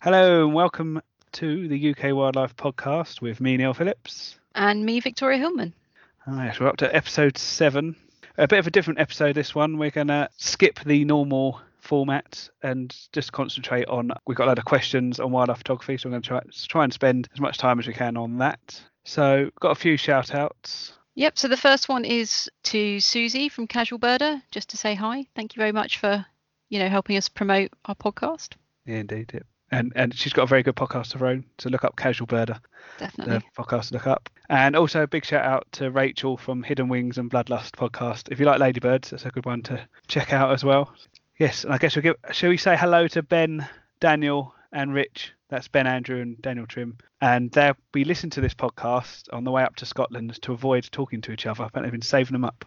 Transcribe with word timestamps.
Hello 0.00 0.44
and 0.44 0.54
welcome 0.54 1.02
to 1.32 1.66
the 1.66 1.90
UK 1.90 2.14
Wildlife 2.14 2.54
Podcast 2.54 3.20
with 3.20 3.40
me, 3.40 3.56
Neil 3.56 3.74
Phillips. 3.74 4.38
And 4.54 4.86
me, 4.86 5.00
Victoria 5.00 5.38
Hillman. 5.38 5.74
Oh, 6.24 6.40
yes, 6.40 6.60
we're 6.60 6.68
up 6.68 6.76
to 6.76 6.94
episode 6.94 7.36
seven. 7.36 7.96
A 8.36 8.46
bit 8.46 8.60
of 8.60 8.68
a 8.68 8.70
different 8.70 9.00
episode 9.00 9.34
this 9.34 9.56
one. 9.56 9.76
We're 9.76 9.90
going 9.90 10.06
to 10.06 10.28
skip 10.36 10.78
the 10.86 11.04
normal 11.04 11.60
format 11.80 12.48
and 12.62 12.96
just 13.12 13.32
concentrate 13.32 13.88
on. 13.88 14.12
We've 14.24 14.36
got 14.36 14.44
a 14.44 14.50
lot 14.50 14.60
of 14.60 14.64
questions 14.66 15.18
on 15.18 15.32
wildlife 15.32 15.58
photography, 15.58 15.96
so 15.96 16.08
we're 16.08 16.12
going 16.12 16.22
to 16.22 16.28
try, 16.28 16.40
try 16.68 16.84
and 16.84 16.92
spend 16.92 17.28
as 17.34 17.40
much 17.40 17.58
time 17.58 17.80
as 17.80 17.88
we 17.88 17.92
can 17.92 18.16
on 18.16 18.38
that. 18.38 18.80
So, 19.04 19.50
got 19.58 19.72
a 19.72 19.80
few 19.80 19.96
shout 19.96 20.32
outs. 20.32 20.92
Yep. 21.16 21.36
So 21.38 21.48
the 21.48 21.56
first 21.56 21.88
one 21.88 22.04
is 22.04 22.48
to 22.62 23.00
Susie 23.00 23.48
from 23.48 23.66
Casual 23.66 23.98
Birder, 23.98 24.42
just 24.52 24.70
to 24.70 24.76
say 24.76 24.94
hi. 24.94 25.26
Thank 25.34 25.56
you 25.56 25.60
very 25.60 25.72
much 25.72 25.98
for, 25.98 26.24
you 26.68 26.78
know, 26.78 26.88
helping 26.88 27.16
us 27.16 27.28
promote 27.28 27.72
our 27.86 27.96
podcast. 27.96 28.52
Yeah, 28.86 28.98
indeed. 28.98 29.32
Yep. 29.34 29.44
And 29.70 29.92
and 29.96 30.14
she's 30.14 30.32
got 30.32 30.44
a 30.44 30.46
very 30.46 30.62
good 30.62 30.76
podcast 30.76 31.14
of 31.14 31.20
her 31.20 31.26
own. 31.26 31.44
So 31.58 31.68
look 31.68 31.84
up 31.84 31.96
Casual 31.96 32.26
Birder. 32.26 32.58
Definitely. 32.98 33.38
The 33.38 33.62
podcast 33.62 33.88
to 33.88 33.94
look 33.94 34.06
up. 34.06 34.28
And 34.48 34.74
also 34.74 35.02
a 35.02 35.06
big 35.06 35.24
shout 35.24 35.44
out 35.44 35.66
to 35.72 35.90
Rachel 35.90 36.36
from 36.36 36.62
Hidden 36.62 36.88
Wings 36.88 37.18
and 37.18 37.30
Bloodlust 37.30 37.72
podcast. 37.72 38.32
If 38.32 38.40
you 38.40 38.46
like 38.46 38.60
ladybirds, 38.60 39.10
that's 39.10 39.26
a 39.26 39.30
good 39.30 39.44
one 39.44 39.62
to 39.62 39.86
check 40.06 40.32
out 40.32 40.52
as 40.52 40.64
well. 40.64 40.92
Yes, 41.38 41.64
and 41.64 41.72
I 41.72 41.78
guess 41.78 41.94
we'll 41.94 42.02
give. 42.02 42.16
Shall 42.32 42.50
we 42.50 42.56
say 42.56 42.76
hello 42.76 43.06
to 43.08 43.22
Ben, 43.22 43.68
Daniel, 44.00 44.54
and 44.72 44.92
Rich? 44.94 45.32
That's 45.50 45.68
Ben 45.68 45.86
Andrew 45.86 46.20
and 46.20 46.40
Daniel 46.42 46.66
Trim. 46.66 46.98
And 47.20 47.50
they'll 47.52 47.76
be 47.92 48.04
listening 48.04 48.30
to 48.30 48.40
this 48.40 48.54
podcast 48.54 49.32
on 49.32 49.44
the 49.44 49.50
way 49.50 49.62
up 49.62 49.76
to 49.76 49.86
Scotland 49.86 50.40
to 50.42 50.52
avoid 50.52 50.88
talking 50.90 51.20
to 51.22 51.32
each 51.32 51.46
other. 51.46 51.68
But 51.72 51.82
they've 51.82 51.92
been 51.92 52.02
saving 52.02 52.32
them 52.32 52.44
up. 52.44 52.64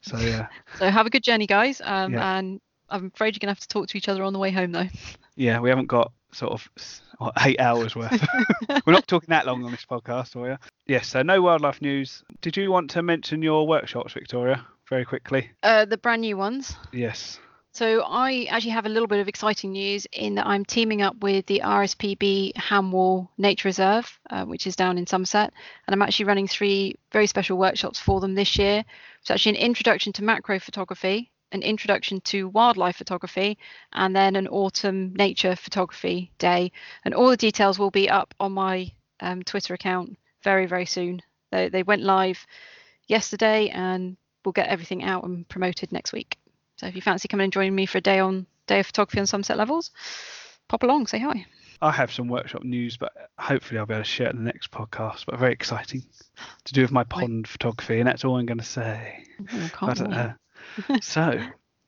So 0.00 0.16
yeah. 0.18 0.48
So 0.78 0.90
have 0.90 1.06
a 1.06 1.10
good 1.10 1.22
journey, 1.22 1.46
guys. 1.46 1.80
Um, 1.84 2.14
Yeah. 2.14 2.38
And 2.38 2.60
I'm 2.88 3.10
afraid 3.14 3.34
you're 3.34 3.40
gonna 3.40 3.52
have 3.52 3.60
to 3.60 3.68
talk 3.68 3.88
to 3.88 3.98
each 3.98 4.08
other 4.08 4.22
on 4.22 4.32
the 4.32 4.38
way 4.38 4.50
home, 4.50 4.72
though. 4.72 4.88
yeah, 5.36 5.60
we 5.60 5.68
haven't 5.68 5.86
got 5.86 6.12
sort 6.32 6.52
of 6.52 6.68
what, 7.18 7.34
eight 7.40 7.60
hours 7.60 7.94
worth. 7.94 8.12
We're 8.86 8.92
not 8.92 9.06
talking 9.06 9.28
that 9.28 9.46
long 9.46 9.64
on 9.64 9.70
this 9.70 9.84
podcast, 9.84 10.36
are 10.36 10.42
we? 10.42 10.56
Yes. 10.86 11.08
So 11.08 11.22
no 11.22 11.40
wildlife 11.42 11.80
news. 11.80 12.22
Did 12.40 12.56
you 12.56 12.70
want 12.70 12.90
to 12.90 13.02
mention 13.02 13.42
your 13.42 13.66
workshops, 13.66 14.12
Victoria, 14.12 14.66
very 14.88 15.04
quickly? 15.04 15.50
Uh, 15.62 15.84
the 15.84 15.98
brand 15.98 16.22
new 16.22 16.36
ones. 16.36 16.76
Yes. 16.92 17.38
So 17.74 18.02
I 18.06 18.46
actually 18.50 18.72
have 18.72 18.84
a 18.84 18.90
little 18.90 19.06
bit 19.06 19.20
of 19.20 19.28
exciting 19.28 19.72
news 19.72 20.06
in 20.12 20.34
that 20.34 20.46
I'm 20.46 20.62
teaming 20.62 21.00
up 21.00 21.16
with 21.22 21.46
the 21.46 21.62
RSPB 21.64 22.54
Ham 22.58 22.92
Wall 22.92 23.30
Nature 23.38 23.68
Reserve, 23.68 24.20
uh, 24.28 24.44
which 24.44 24.66
is 24.66 24.76
down 24.76 24.98
in 24.98 25.06
Somerset, 25.06 25.54
and 25.86 25.94
I'm 25.94 26.02
actually 26.02 26.26
running 26.26 26.46
three 26.46 26.96
very 27.12 27.26
special 27.26 27.56
workshops 27.56 27.98
for 27.98 28.20
them 28.20 28.34
this 28.34 28.58
year. 28.58 28.84
It's 29.22 29.30
actually 29.30 29.56
an 29.56 29.64
introduction 29.64 30.12
to 30.14 30.24
macro 30.24 30.58
photography, 30.58 31.31
an 31.52 31.62
introduction 31.62 32.20
to 32.22 32.48
wildlife 32.48 32.96
photography, 32.96 33.58
and 33.92 34.16
then 34.16 34.36
an 34.36 34.48
autumn 34.48 35.14
nature 35.14 35.54
photography 35.54 36.32
day. 36.38 36.72
And 37.04 37.14
all 37.14 37.30
the 37.30 37.36
details 37.36 37.78
will 37.78 37.90
be 37.90 38.10
up 38.10 38.34
on 38.40 38.52
my 38.52 38.90
um, 39.20 39.42
Twitter 39.42 39.74
account 39.74 40.18
very, 40.42 40.66
very 40.66 40.86
soon. 40.86 41.22
They, 41.50 41.68
they 41.68 41.82
went 41.82 42.02
live 42.02 42.44
yesterday, 43.06 43.68
and 43.68 44.16
we'll 44.44 44.52
get 44.52 44.68
everything 44.68 45.04
out 45.04 45.24
and 45.24 45.48
promoted 45.48 45.92
next 45.92 46.12
week. 46.12 46.38
So 46.76 46.86
if 46.86 46.96
you 46.96 47.02
fancy 47.02 47.28
coming 47.28 47.44
and 47.44 47.52
joining 47.52 47.74
me 47.74 47.86
for 47.86 47.98
a 47.98 48.00
day 48.00 48.18
on 48.18 48.46
day 48.66 48.80
of 48.80 48.86
photography 48.86 49.20
on 49.20 49.26
Somerset 49.26 49.58
Levels, 49.58 49.90
pop 50.68 50.82
along, 50.82 51.06
say 51.06 51.18
hi. 51.18 51.46
I 51.82 51.90
have 51.90 52.12
some 52.12 52.28
workshop 52.28 52.62
news, 52.62 52.96
but 52.96 53.12
hopefully 53.38 53.78
I'll 53.78 53.86
be 53.86 53.94
able 53.94 54.04
to 54.04 54.08
share 54.08 54.28
it 54.28 54.34
in 54.34 54.44
the 54.44 54.44
next 54.44 54.70
podcast. 54.70 55.26
But 55.26 55.38
very 55.38 55.52
exciting 55.52 56.04
to 56.64 56.72
do 56.72 56.82
with 56.82 56.92
my 56.92 57.02
pond 57.02 57.48
photography, 57.48 57.98
and 57.98 58.08
that's 58.08 58.24
all 58.24 58.36
I'm 58.36 58.46
going 58.46 58.58
to 58.58 58.64
say. 58.64 59.24
Oh, 59.40 59.64
I 59.64 59.68
can't 59.68 59.98
don't 59.98 60.08
wait. 60.08 60.16
know. 60.16 60.34
so, 61.00 61.40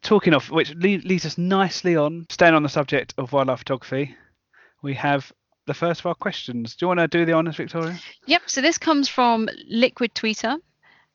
talking 0.03 0.34
of 0.34 0.50
which 0.50 0.75
leads 0.75 1.27
us 1.27 1.39
nicely 1.39 1.97
on, 1.97 2.27
staying 2.30 2.55
on 2.55 2.62
the 2.62 2.69
subject 2.69 3.14
of 3.19 3.33
wildlife 3.33 3.61
photography, 3.61 4.14
we 4.83 4.95
have 4.95 5.33
the 5.67 5.74
first 5.74 6.01
of 6.01 6.07
our 6.07 6.14
questions. 6.14 6.77
Do 6.77 6.84
you 6.84 6.89
want 6.89 7.01
to 7.01 7.08
do 7.08 7.24
the 7.24 7.33
honours, 7.33 7.57
Victoria? 7.57 7.98
Yep. 8.27 8.42
So 8.46 8.61
this 8.61 8.79
comes 8.79 9.08
from 9.08 9.48
Liquid 9.68 10.14
Tweeter. 10.14 10.58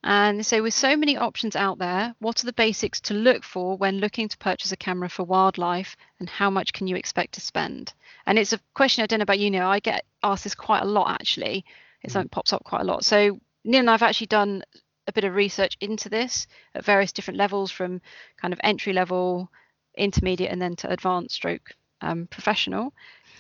And 0.02 0.46
so, 0.46 0.64
with 0.64 0.74
so 0.74 0.96
many 0.96 1.18
options 1.18 1.58
out 1.58 1.78
there, 1.78 2.16
what 2.20 2.42
are 2.42 2.46
the 2.46 2.54
basics 2.54 3.02
to 3.02 3.14
look 3.14 3.44
for 3.44 3.76
when 3.76 3.98
looking 3.98 4.30
to 4.30 4.38
purchase 4.38 4.72
a 4.72 4.78
camera 4.78 5.10
for 5.10 5.24
wildlife, 5.24 5.98
and 6.20 6.30
how 6.30 6.50
much 6.50 6.72
can 6.72 6.88
you 6.88 6.96
expect 6.96 7.34
to 7.34 7.42
spend? 7.42 7.94
And 8.26 8.40
it's 8.40 8.54
a 8.54 8.60
question 8.74 9.04
I 9.04 9.08
don't 9.08 9.20
know 9.20 9.24
about 9.24 9.40
you, 9.40 9.52
Neil. 9.52 9.68
I 9.68 9.80
get 9.80 10.06
asked 10.24 10.46
this 10.46 10.56
quite 10.56 10.84
a 10.84 10.86
lot 10.86 11.12
actually. 11.12 11.66
It's 12.02 12.12
mm-hmm. 12.12 12.14
something 12.14 12.28
that 12.28 12.32
pops 12.32 12.54
up 12.54 12.64
quite 12.64 12.82
a 12.82 12.86
lot. 12.86 13.04
So 13.04 13.40
Neil 13.66 13.82
and 13.82 13.90
I've 13.90 14.02
actually 14.02 14.28
done 14.28 14.64
a 15.10 15.14
bit 15.14 15.26
of 15.26 15.36
research 15.36 15.76
into 15.82 16.08
this 16.08 16.48
at 16.76 16.86
various 16.86 17.12
different 17.12 17.38
levels, 17.38 17.72
from 17.72 18.00
kind 18.42 18.54
of 18.54 18.60
entry 18.64 18.94
level, 18.94 19.52
intermediate, 19.98 20.52
and 20.52 20.62
then 20.62 20.76
to 20.78 20.90
advanced 20.90 21.36
stroke 21.36 21.74
um, 22.02 22.28
professional. 22.28 22.94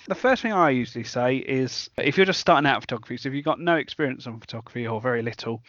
The 0.07 0.15
first 0.15 0.41
thing 0.41 0.51
I 0.51 0.71
usually 0.71 1.03
say 1.03 1.37
is 1.37 1.89
if 1.97 2.17
you're 2.17 2.25
just 2.25 2.39
starting 2.39 2.67
out 2.67 2.81
photography, 2.81 3.17
so 3.17 3.29
if 3.29 3.35
you've 3.35 3.45
got 3.45 3.59
no 3.59 3.75
experience 3.75 4.25
on 4.25 4.39
photography 4.39 4.87
or 4.87 4.99
very 4.99 5.21
little, 5.21 5.61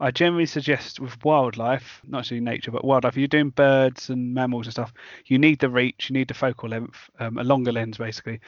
I 0.00 0.10
generally 0.10 0.46
suggest 0.46 0.98
with 0.98 1.22
wildlife, 1.24 2.00
not 2.04 2.18
necessarily 2.20 2.44
nature, 2.44 2.70
but 2.70 2.84
wildlife, 2.84 3.12
if 3.12 3.18
you're 3.18 3.28
doing 3.28 3.50
birds 3.50 4.08
and 4.08 4.34
mammals 4.34 4.66
and 4.66 4.72
stuff, 4.72 4.92
you 5.26 5.38
need 5.38 5.58
the 5.60 5.68
reach, 5.68 6.08
you 6.08 6.14
need 6.14 6.28
the 6.28 6.34
focal 6.34 6.70
length, 6.70 7.10
um, 7.20 7.38
a 7.38 7.44
longer 7.44 7.70
lens 7.70 7.98
basically. 7.98 8.40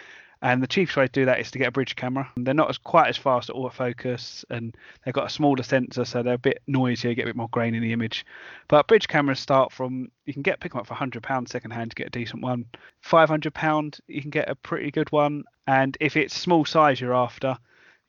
And 0.44 0.62
the 0.62 0.66
cheapest 0.66 0.99
way 0.99 1.06
to 1.06 1.12
do 1.12 1.25
that 1.25 1.41
is 1.41 1.50
to 1.53 1.59
get 1.59 1.69
a 1.69 1.72
bridge 1.72 1.97
camera. 1.97 2.31
They're 2.37 2.53
not 2.53 2.69
as 2.69 2.77
quite 2.77 3.09
as 3.09 3.16
fast 3.16 3.49
at 3.49 3.56
autofocus, 3.56 4.44
and 4.50 4.77
they've 5.03 5.15
got 5.15 5.25
a 5.25 5.31
smaller 5.31 5.62
sensor, 5.62 6.05
so 6.05 6.22
they're 6.22 6.34
a 6.34 6.38
bit 6.38 6.60
noisier, 6.66 7.15
get 7.15 7.22
a 7.22 7.28
bit 7.28 7.37
more 7.37 7.49
grain 7.49 7.75
in 7.75 7.82
the 7.82 7.94
image. 7.94 8.27
But 8.69 8.87
bridge 8.87 9.09
cameras 9.09 9.41
start 9.41 9.72
from 9.72 10.10
you 10.27 10.34
can 10.34 10.43
get 10.43 10.60
pick 10.60 10.72
them 10.72 10.81
up 10.81 10.87
for 10.87 10.93
hundred 10.93 11.22
pounds 11.22 11.50
second 11.50 11.71
hand 11.71 11.93
to 11.93 11.94
get 11.94 12.09
a 12.09 12.10
decent 12.10 12.43
one. 12.43 12.66
Five 13.00 13.31
hundred 13.31 13.55
pound 13.55 14.00
you 14.06 14.21
can 14.21 14.31
get 14.31 14.50
a 14.50 14.55
pretty 14.55 14.91
good 14.91 15.10
one, 15.12 15.44
and 15.66 15.97
if 15.99 16.15
it's 16.15 16.38
small 16.38 16.66
size 16.66 17.00
you're 17.00 17.15
after, 17.15 17.56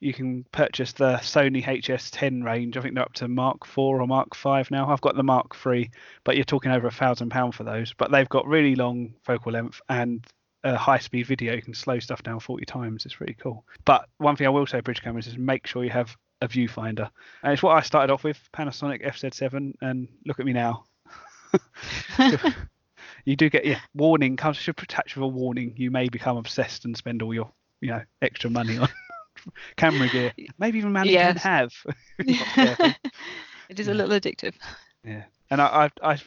you 0.00 0.12
can 0.12 0.44
purchase 0.52 0.92
the 0.92 1.14
Sony 1.22 1.64
RX10 1.64 2.44
range. 2.44 2.76
I 2.76 2.82
think 2.82 2.96
they're 2.96 3.04
up 3.04 3.14
to 3.14 3.28
Mark 3.28 3.64
4 3.64 4.02
or 4.02 4.06
Mark 4.06 4.34
5 4.34 4.70
now. 4.70 4.90
I've 4.90 5.00
got 5.00 5.16
the 5.16 5.22
Mark 5.22 5.56
3, 5.56 5.90
but 6.22 6.36
you're 6.36 6.44
talking 6.44 6.70
over 6.70 6.86
a 6.86 6.92
thousand 6.92 7.30
pound 7.30 7.54
for 7.54 7.64
those. 7.64 7.94
But 7.94 8.10
they've 8.10 8.28
got 8.28 8.46
really 8.46 8.74
long 8.74 9.14
focal 9.24 9.52
length 9.52 9.80
and 9.88 10.22
a 10.66 10.76
high 10.76 10.98
speed 10.98 11.26
video. 11.26 11.54
You 11.54 11.62
can 11.62 11.74
slow 11.74 11.98
stuff 11.98 12.22
down 12.22 12.40
40 12.40 12.64
times. 12.64 13.06
It's 13.06 13.14
pretty 13.14 13.34
cool. 13.34 13.64
But 13.84 14.08
one 14.18 14.36
thing 14.36 14.46
I 14.46 14.50
will 14.50 14.66
say, 14.66 14.80
bridge 14.80 15.02
cameras, 15.02 15.26
is 15.26 15.38
make 15.38 15.66
sure 15.66 15.84
you 15.84 15.90
have 15.90 16.16
a 16.42 16.48
viewfinder. 16.48 17.08
And 17.42 17.52
it's 17.52 17.62
what 17.62 17.76
I 17.76 17.80
started 17.80 18.12
off 18.12 18.24
with 18.24 18.38
Panasonic 18.52 19.04
FZ7, 19.06 19.74
and 19.80 20.08
look 20.26 20.40
at 20.40 20.46
me 20.46 20.52
now. 20.52 20.84
you 23.24 23.36
do 23.36 23.48
get 23.48 23.64
yeah 23.64 23.80
warning 23.94 24.36
comes 24.36 24.56
should 24.56 24.80
attach 24.82 25.16
with 25.16 25.22
a 25.22 25.28
warning. 25.28 25.74
You 25.76 25.90
may 25.90 26.08
become 26.08 26.36
obsessed 26.36 26.84
and 26.84 26.96
spend 26.96 27.22
all 27.22 27.32
your 27.32 27.50
you 27.80 27.90
know 27.90 28.02
extra 28.20 28.50
money 28.50 28.76
on 28.78 28.88
camera 29.76 30.08
gear. 30.08 30.32
Maybe 30.58 30.78
even 30.78 30.94
you 31.04 31.12
Yes. 31.12 31.42
have. 31.42 31.72
if 32.18 32.26
you're 32.26 32.36
not 32.38 32.48
careful. 32.48 32.92
it 33.68 33.80
is 33.80 33.88
a 33.88 33.94
little 33.94 34.18
addictive. 34.18 34.54
Yeah, 35.04 35.24
and 35.50 35.62
I, 35.62 35.90
I, 36.02 36.12
I, 36.12 36.18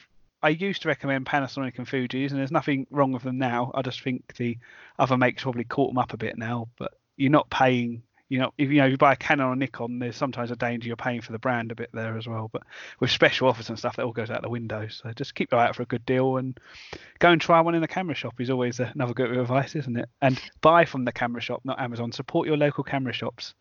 I 0.41 0.49
used 0.49 0.83
to 0.83 0.87
recommend 0.87 1.25
Panasonic 1.25 1.77
and 1.77 1.87
Fuji's, 1.87 2.31
and 2.31 2.39
there's 2.39 2.51
nothing 2.51 2.87
wrong 2.91 3.11
with 3.11 3.23
them 3.23 3.37
now. 3.37 3.71
I 3.73 3.81
just 3.81 4.01
think 4.01 4.35
the 4.35 4.57
other 4.97 5.17
makes 5.17 5.43
probably 5.43 5.65
caught 5.65 5.89
them 5.89 5.97
up 5.97 6.13
a 6.13 6.17
bit 6.17 6.37
now. 6.37 6.69
But 6.77 6.93
you're 7.17 7.31
not 7.31 7.49
paying. 7.49 8.03
You 8.29 8.39
know, 8.39 8.53
if 8.57 8.69
you 8.69 8.75
know 8.77 8.85
if 8.85 8.91
you 8.91 8.97
buy 8.97 9.13
a 9.13 9.15
Canon 9.15 9.47
or 9.47 9.55
Nikon, 9.55 9.97
there's 9.99 10.15
sometimes 10.15 10.51
a 10.51 10.55
danger 10.55 10.87
you're 10.87 10.95
paying 10.95 11.21
for 11.21 11.31
the 11.31 11.39
brand 11.39 11.71
a 11.71 11.75
bit 11.75 11.89
there 11.93 12.15
as 12.15 12.27
well. 12.27 12.49
But 12.51 12.61
with 12.99 13.09
special 13.09 13.47
offers 13.47 13.69
and 13.69 13.77
stuff, 13.77 13.95
that 13.95 14.05
all 14.05 14.11
goes 14.11 14.29
out 14.29 14.43
the 14.43 14.49
window. 14.49 14.87
So 14.87 15.11
just 15.13 15.33
keep 15.33 15.51
your 15.51 15.59
eye 15.59 15.67
out 15.67 15.75
for 15.75 15.81
a 15.81 15.87
good 15.87 16.05
deal 16.05 16.37
and 16.37 16.57
go 17.17 17.31
and 17.31 17.41
try 17.41 17.59
one 17.59 17.73
in 17.73 17.81
the 17.81 17.87
camera 17.87 18.13
shop 18.13 18.39
is 18.39 18.51
always 18.51 18.79
another 18.79 19.13
good 19.13 19.35
advice, 19.35 19.75
isn't 19.75 19.97
it? 19.97 20.09
And 20.21 20.39
buy 20.61 20.85
from 20.85 21.05
the 21.05 21.11
camera 21.11 21.41
shop, 21.41 21.61
not 21.63 21.79
Amazon. 21.79 22.11
Support 22.11 22.47
your 22.47 22.57
local 22.57 22.83
camera 22.83 23.13
shops. 23.13 23.55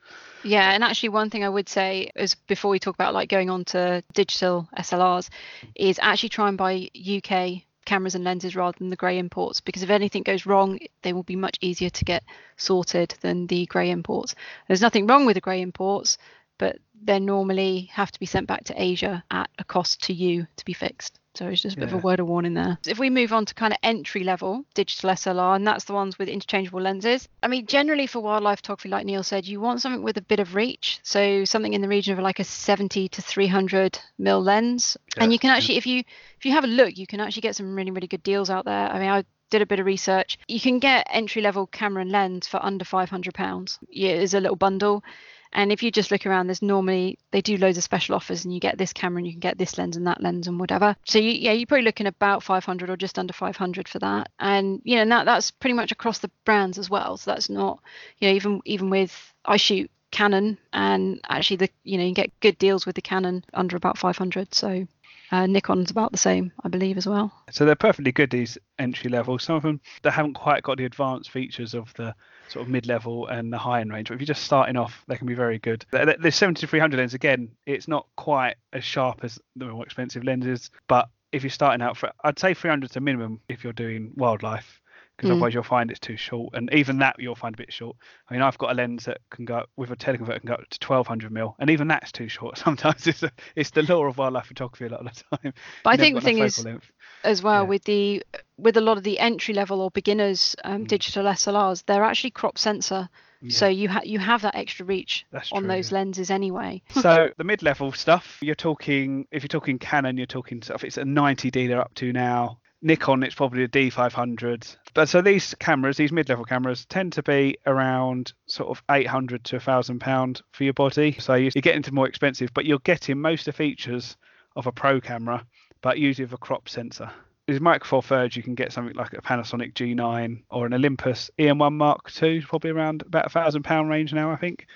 Yeah, 0.44 0.70
and 0.72 0.84
actually, 0.84 1.08
one 1.08 1.30
thing 1.30 1.44
I 1.44 1.48
would 1.48 1.68
say 1.68 2.10
is 2.14 2.34
before 2.34 2.70
we 2.70 2.78
talk 2.78 2.94
about 2.94 3.14
like 3.14 3.28
going 3.30 3.50
on 3.50 3.64
to 3.66 4.04
digital 4.12 4.68
SLRs, 4.76 5.30
is 5.74 5.98
actually 6.02 6.28
try 6.28 6.48
and 6.48 6.58
buy 6.58 6.90
UK 6.94 7.62
cameras 7.88 8.14
and 8.14 8.22
lenses 8.22 8.54
rather 8.54 8.76
than 8.78 8.90
the 8.90 8.96
grey 8.96 9.18
imports 9.18 9.62
because 9.62 9.82
if 9.82 9.88
anything 9.88 10.22
goes 10.22 10.44
wrong, 10.44 10.78
they 11.02 11.14
will 11.14 11.22
be 11.22 11.36
much 11.36 11.56
easier 11.62 11.88
to 11.88 12.04
get 12.04 12.22
sorted 12.58 13.14
than 13.22 13.46
the 13.46 13.64
grey 13.66 13.90
imports. 13.90 14.34
There's 14.66 14.82
nothing 14.82 15.06
wrong 15.06 15.24
with 15.24 15.34
the 15.34 15.40
grey 15.40 15.62
imports, 15.62 16.18
but 16.58 16.76
they 17.02 17.18
normally 17.18 17.88
have 17.92 18.12
to 18.12 18.20
be 18.20 18.26
sent 18.26 18.46
back 18.46 18.64
to 18.64 18.80
Asia 18.80 19.24
at 19.30 19.48
a 19.58 19.64
cost 19.64 20.02
to 20.04 20.12
you 20.12 20.46
to 20.56 20.64
be 20.66 20.74
fixed. 20.74 21.18
So 21.38 21.46
it's 21.46 21.62
just 21.62 21.76
a 21.76 21.80
bit 21.80 21.88
of 21.88 21.94
a 21.94 21.98
word 21.98 22.18
of 22.18 22.26
warning 22.26 22.54
there. 22.54 22.78
If 22.84 22.98
we 22.98 23.10
move 23.10 23.32
on 23.32 23.44
to 23.44 23.54
kind 23.54 23.72
of 23.72 23.78
entry 23.84 24.24
level 24.24 24.64
digital 24.74 25.10
SLR, 25.10 25.54
and 25.54 25.64
that's 25.64 25.84
the 25.84 25.92
ones 25.92 26.18
with 26.18 26.28
interchangeable 26.28 26.80
lenses. 26.80 27.28
I 27.44 27.46
mean, 27.46 27.64
generally 27.66 28.08
for 28.08 28.18
wildlife 28.18 28.58
photography, 28.58 28.88
like 28.88 29.06
Neil 29.06 29.22
said, 29.22 29.46
you 29.46 29.60
want 29.60 29.80
something 29.80 30.02
with 30.02 30.16
a 30.16 30.22
bit 30.22 30.40
of 30.40 30.56
reach. 30.56 30.98
So 31.04 31.44
something 31.44 31.74
in 31.74 31.80
the 31.80 31.86
region 31.86 32.12
of 32.12 32.18
like 32.24 32.40
a 32.40 32.44
70 32.44 33.08
to 33.10 33.22
300 33.22 34.00
mil 34.18 34.42
lens. 34.42 34.96
and 35.16 35.32
you 35.32 35.38
can 35.38 35.50
actually, 35.50 35.76
if 35.76 35.86
you 35.86 36.02
if 36.38 36.44
you 36.44 36.50
have 36.50 36.64
a 36.64 36.68
look, 36.68 36.98
you 36.98 37.06
can 37.06 37.20
actually 37.20 37.42
get 37.42 37.54
some 37.54 37.76
really 37.76 37.92
really 37.92 38.08
good 38.08 38.24
deals 38.24 38.50
out 38.50 38.64
there. 38.64 38.88
I 38.88 38.98
mean, 38.98 39.08
I 39.08 39.22
did 39.50 39.62
a 39.62 39.66
bit 39.66 39.78
of 39.78 39.86
research. 39.86 40.40
You 40.48 40.58
can 40.58 40.80
get 40.80 41.06
entry 41.08 41.40
level 41.40 41.68
camera 41.68 42.02
and 42.02 42.10
lens 42.10 42.48
for 42.48 42.64
under 42.64 42.84
500 42.84 43.32
pounds. 43.32 43.78
Yeah, 43.88 44.10
it's 44.10 44.34
a 44.34 44.40
little 44.40 44.56
bundle. 44.56 45.04
And 45.52 45.72
if 45.72 45.82
you 45.82 45.90
just 45.90 46.10
look 46.10 46.26
around, 46.26 46.46
there's 46.46 46.62
normally 46.62 47.18
they 47.30 47.40
do 47.40 47.56
loads 47.56 47.78
of 47.78 47.84
special 47.84 48.14
offers, 48.14 48.44
and 48.44 48.52
you 48.52 48.60
get 48.60 48.78
this 48.78 48.92
camera 48.92 49.18
and 49.18 49.26
you 49.26 49.32
can 49.32 49.40
get 49.40 49.58
this 49.58 49.78
lens 49.78 49.96
and 49.96 50.06
that 50.06 50.22
lens 50.22 50.46
and 50.46 50.60
whatever. 50.60 50.96
So 51.04 51.18
you, 51.18 51.30
yeah, 51.30 51.52
you're 51.52 51.66
probably 51.66 51.84
looking 51.84 52.06
about 52.06 52.42
500 52.42 52.90
or 52.90 52.96
just 52.96 53.18
under 53.18 53.32
500 53.32 53.88
for 53.88 53.98
that. 54.00 54.30
And 54.38 54.80
you 54.84 54.96
know, 54.96 55.02
and 55.02 55.12
that 55.12 55.24
that's 55.24 55.50
pretty 55.50 55.74
much 55.74 55.92
across 55.92 56.18
the 56.18 56.30
brands 56.44 56.78
as 56.78 56.90
well. 56.90 57.16
So 57.16 57.30
that's 57.30 57.50
not 57.50 57.80
you 58.18 58.28
know 58.28 58.34
even 58.34 58.60
even 58.64 58.90
with 58.90 59.34
I 59.44 59.56
shoot 59.56 59.90
Canon, 60.10 60.58
and 60.72 61.20
actually 61.28 61.56
the 61.56 61.70
you 61.84 61.98
know 61.98 62.04
you 62.04 62.14
get 62.14 62.38
good 62.40 62.58
deals 62.58 62.86
with 62.86 62.96
the 62.96 63.02
Canon 63.02 63.44
under 63.54 63.76
about 63.76 63.98
500. 63.98 64.54
So 64.54 64.86
uh, 65.30 65.46
Nikon's 65.46 65.90
about 65.90 66.12
the 66.12 66.18
same, 66.18 66.52
I 66.64 66.68
believe, 66.68 66.96
as 66.96 67.06
well. 67.06 67.32
So 67.50 67.64
they're 67.64 67.74
perfectly 67.74 68.12
good 68.12 68.30
these 68.30 68.56
entry 68.78 69.10
level. 69.10 69.38
Some 69.38 69.56
of 69.56 69.62
them 69.62 69.80
they 70.02 70.10
haven't 70.10 70.34
quite 70.34 70.62
got 70.62 70.78
the 70.78 70.84
advanced 70.84 71.30
features 71.30 71.74
of 71.74 71.92
the 71.94 72.14
sort 72.48 72.66
of 72.66 72.70
mid 72.70 72.86
level 72.86 73.26
and 73.26 73.52
the 73.52 73.58
high 73.58 73.80
end 73.80 73.92
range. 73.92 74.08
But 74.08 74.14
if 74.14 74.20
you're 74.20 74.26
just 74.26 74.44
starting 74.44 74.76
off, 74.76 75.04
they 75.06 75.16
can 75.16 75.26
be 75.26 75.34
very 75.34 75.58
good. 75.58 75.84
The, 75.90 76.16
the 76.20 76.28
70-300 76.28 76.94
lens 76.94 77.14
again, 77.14 77.50
it's 77.66 77.88
not 77.88 78.06
quite 78.16 78.56
as 78.72 78.84
sharp 78.84 79.20
as 79.22 79.38
the 79.56 79.66
more 79.66 79.84
expensive 79.84 80.24
lenses, 80.24 80.70
but 80.88 81.08
if 81.32 81.42
you're 81.42 81.50
starting 81.50 81.82
out 81.82 81.96
for, 81.96 82.10
I'd 82.24 82.38
say 82.38 82.54
300 82.54 82.90
is 82.90 82.96
a 82.96 83.00
minimum 83.00 83.40
if 83.48 83.64
you're 83.64 83.72
doing 83.72 84.12
wildlife 84.16 84.80
because 85.18 85.30
mm. 85.30 85.32
otherwise 85.32 85.52
you'll 85.52 85.64
find 85.64 85.90
it's 85.90 85.98
too 85.98 86.16
short. 86.16 86.54
And 86.54 86.72
even 86.72 86.98
that 86.98 87.16
you'll 87.18 87.34
find 87.34 87.52
a 87.52 87.58
bit 87.58 87.72
short. 87.72 87.96
I 88.30 88.34
mean, 88.34 88.42
I've 88.42 88.56
got 88.56 88.70
a 88.70 88.74
lens 88.74 89.06
that 89.06 89.18
can 89.30 89.44
go 89.44 89.64
with 89.76 89.90
a 89.90 89.96
teleconverter 89.96 90.40
can 90.40 90.46
go 90.46 90.54
up 90.54 90.68
to 90.70 90.86
1200 90.86 91.32
mil, 91.32 91.56
and 91.58 91.70
even 91.70 91.88
that's 91.88 92.12
too 92.12 92.28
short. 92.28 92.56
Sometimes 92.68 93.06
it's 93.08 93.24
a, 93.24 93.32
it's 93.56 93.70
the 93.70 93.82
law 93.82 94.06
of 94.06 94.16
wildlife 94.16 94.46
photography 94.46 94.86
a 94.86 94.90
lot 94.90 95.04
of 95.04 95.12
the 95.12 95.36
time. 95.36 95.52
But 95.82 95.90
I 95.90 95.96
think 95.96 96.14
the 96.14 96.20
thing 96.20 96.38
is, 96.38 96.64
length. 96.64 96.90
as 97.24 97.42
well 97.42 97.62
yeah. 97.62 97.68
with 97.68 97.84
the 97.84 98.22
with 98.56 98.76
a 98.76 98.80
lot 98.80 98.96
of 98.96 99.02
the 99.02 99.18
entry 99.18 99.54
level 99.54 99.80
or 99.80 99.90
beginners 99.90 100.54
um, 100.62 100.84
mm. 100.84 100.88
digital 100.88 101.24
SLRs, 101.24 101.84
they're 101.84 102.04
actually 102.04 102.30
crop 102.30 102.56
sensor. 102.56 103.08
Yeah. 103.40 103.56
So 103.56 103.66
you 103.68 103.88
have 103.88 104.06
you 104.06 104.20
have 104.20 104.42
that 104.42 104.54
extra 104.54 104.86
reach 104.86 105.26
That's 105.32 105.52
on 105.52 105.62
true, 105.62 105.68
those 105.68 105.90
yeah. 105.90 105.98
lenses 105.98 106.30
anyway. 106.30 106.82
so 106.90 107.30
the 107.36 107.44
mid-level 107.44 107.92
stuff, 107.92 108.38
you're 108.40 108.54
talking 108.54 109.26
if 109.32 109.42
you're 109.42 109.48
talking 109.48 109.78
Canon, 109.78 110.16
you're 110.16 110.26
talking 110.26 110.62
stuff. 110.62 110.84
It's 110.84 110.96
a 110.96 111.02
90D 111.02 111.68
they're 111.68 111.80
up 111.80 111.94
to 111.96 112.12
now. 112.12 112.58
Nikon, 112.80 113.22
it's 113.22 113.34
probably 113.34 113.64
a 113.64 113.68
D500. 113.68 114.76
But 114.94 115.08
so 115.08 115.20
these 115.20 115.54
cameras, 115.58 115.96
these 115.96 116.12
mid-level 116.12 116.44
cameras, 116.44 116.84
tend 116.86 117.12
to 117.14 117.22
be 117.22 117.56
around 117.66 118.32
sort 118.46 118.70
of 118.70 118.82
800 118.90 119.44
to 119.44 119.56
1,000 119.56 119.98
pound 119.98 120.42
for 120.52 120.64
your 120.64 120.72
body. 120.72 121.16
So 121.18 121.34
you're 121.34 121.50
getting 121.50 121.78
into 121.78 121.92
more 121.92 122.06
expensive, 122.06 122.50
but 122.54 122.66
you're 122.66 122.78
getting 122.80 123.20
most 123.20 123.48
of 123.48 123.54
the 123.54 123.58
features 123.58 124.16
of 124.54 124.66
a 124.66 124.72
pro 124.72 125.00
camera, 125.00 125.44
but 125.82 125.98
usually 125.98 126.24
with 126.24 126.34
a 126.34 126.38
crop 126.38 126.68
sensor. 126.68 127.10
With 127.48 127.60
Micro 127.60 127.88
Four 127.88 128.02
Thirds, 128.02 128.36
you 128.36 128.42
can 128.42 128.54
get 128.54 128.72
something 128.72 128.94
like 128.94 129.14
a 129.14 129.22
Panasonic 129.22 129.72
G9 129.72 130.42
or 130.50 130.66
an 130.66 130.74
Olympus 130.74 131.30
EM1 131.38 131.72
Mark 131.72 132.10
II, 132.22 132.42
probably 132.42 132.70
around 132.70 133.02
about 133.02 133.26
a 133.26 133.30
thousand 133.30 133.62
pound 133.62 133.88
range 133.88 134.12
now, 134.12 134.30
I 134.30 134.36
think. 134.36 134.66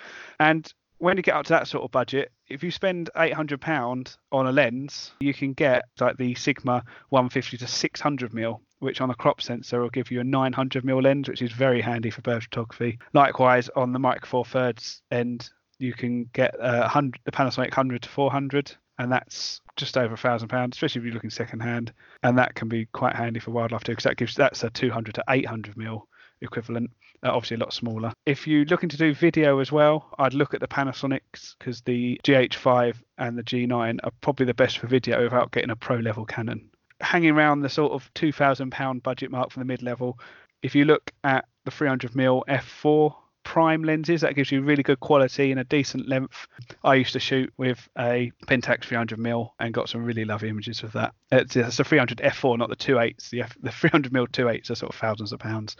And 0.41 0.73
when 0.99 1.17
you 1.17 1.23
get 1.23 1.35
up 1.35 1.45
to 1.47 1.53
that 1.53 1.69
sort 1.69 1.85
of 1.85 1.91
budget, 1.91 2.33
if 2.53 2.63
you 2.63 2.71
spend 2.71 3.11
eight 3.17 3.33
hundred 3.33 3.61
pound 3.61 4.17
on 4.31 4.47
a 4.47 4.53
lens, 4.53 5.13
you 5.21 5.35
can 5.35 5.55
get 5.55 5.85
like 5.99 6.17
the 6.17 6.35
Sigma 6.35 6.85
150 7.09 7.57
to 7.57 7.67
600 7.67 8.35
mil, 8.35 8.61
which 8.81 9.01
on 9.01 9.11
a 9.11 9.15
crop 9.15 9.41
sensor 9.41 9.81
will 9.81 9.91
give 9.91 10.11
you 10.11 10.21
a 10.21 10.25
900 10.25 10.85
mil 10.85 11.01
lens, 11.01 11.29
which 11.29 11.43
is 11.43 11.53
very 11.53 11.81
handy 11.81 12.11
for 12.11 12.21
bird 12.21 12.45
photography. 12.45 12.99
Likewise, 13.15 13.69
on 13.71 13.93
the 13.93 13.99
Micro 13.99 14.29
Four 14.29 14.45
Thirds 14.45 15.03
end, 15.11 15.51
you 15.79 15.93
can 15.93 16.25
get 16.33 16.55
uh, 16.61 16.83
a 16.85 16.89
hundred, 16.89 17.21
the 17.25 17.33
Panasonic 17.33 17.71
100 17.71 18.03
to 18.03 18.09
400, 18.09 18.77
and 18.99 19.11
that's 19.11 19.61
just 19.77 19.97
over 19.97 20.15
a 20.15 20.19
thousand 20.19 20.49
pounds, 20.49 20.77
especially 20.77 21.01
if 21.01 21.07
you're 21.07 21.15
looking 21.15 21.31
second 21.31 21.61
hand, 21.61 21.93
and 22.23 22.39
that 22.39 22.55
can 22.55 22.69
be 22.69 22.87
quite 22.87 23.17
handy 23.17 23.41
for 23.41 23.51
wildlife 23.51 23.83
too, 23.83 23.93
because 23.93 24.05
that 24.05 24.17
gives 24.17 24.35
that's 24.35 24.63
a 24.63 24.71
200 24.71 25.15
to 25.15 25.25
800 25.29 25.77
mil 25.77 26.07
equivalent. 26.43 26.91
Uh, 27.25 27.31
obviously, 27.33 27.57
a 27.57 27.61
lot 27.61 27.73
smaller. 27.73 28.13
If 28.27 28.47
you're 28.47 28.65
looking 28.65 28.89
to 28.89 28.97
do 28.97 29.15
video 29.15 29.59
as 29.61 29.71
well, 29.71 30.11
I'd 30.19 30.35
look 30.35 30.55
at 30.55 30.61
the 30.61 30.69
Panasonics 30.69 31.55
because 31.59 31.81
the 31.83 32.21
GH5 32.25 32.97
and 33.19 33.39
the 33.39 33.43
G9 33.43 33.99
are 34.03 34.13
probably 34.21 34.47
the 34.47 34.55
best 34.55 34.79
for 34.79 34.87
video 34.87 35.23
without 35.23 35.53
getting 35.53 35.71
a 35.71 35.77
pro 35.77 35.97
level 35.97 36.25
Canon. 36.25 36.69
Hanging 37.01 37.31
around 37.31 37.61
the 37.61 37.69
sort 37.69 37.93
of 37.93 38.13
£2,000 38.15 39.03
budget 39.03 39.31
mark 39.31 39.51
for 39.51 39.59
the 39.59 39.65
mid 39.65 39.83
level, 39.83 40.19
if 40.63 40.75
you 40.75 40.85
look 40.85 41.11
at 41.25 41.47
the 41.65 41.71
300mm 41.71 42.43
f4 42.49 43.15
prime 43.45 43.83
lenses. 43.83 44.21
That 44.21 44.35
gives 44.35 44.51
you 44.51 44.63
really 44.63 44.83
good 44.83 45.01
quality 45.01 45.51
and 45.51 45.61
a 45.61 45.65
decent 45.65 46.09
length. 46.09 46.47
I 46.85 46.95
used 46.95 47.13
to 47.15 47.21
shoot 47.21 47.53
with 47.57 47.89
a 47.99 48.33
Pentax 48.47 48.81
300mm 48.83 49.51
and 49.59 49.75
got 49.75 49.89
some 49.89 50.05
really 50.05 50.25
lovely 50.25 50.49
images 50.49 50.83
with 50.83 50.93
that. 50.93 51.15
It's, 51.31 51.57
it's 51.57 51.79
a 51.79 51.85
300 51.85 52.19
f4, 52.19 52.59
not 52.59 52.69
the 52.69 52.77
2.8s. 52.77 53.31
The, 53.31 53.45
the 53.61 53.71
300mm 53.71 54.29
2.8s 54.29 54.71
are 54.71 54.75
sort 54.75 54.95
of 54.95 55.01
thousands 55.01 55.33
of 55.33 55.41
pounds. 55.41 55.77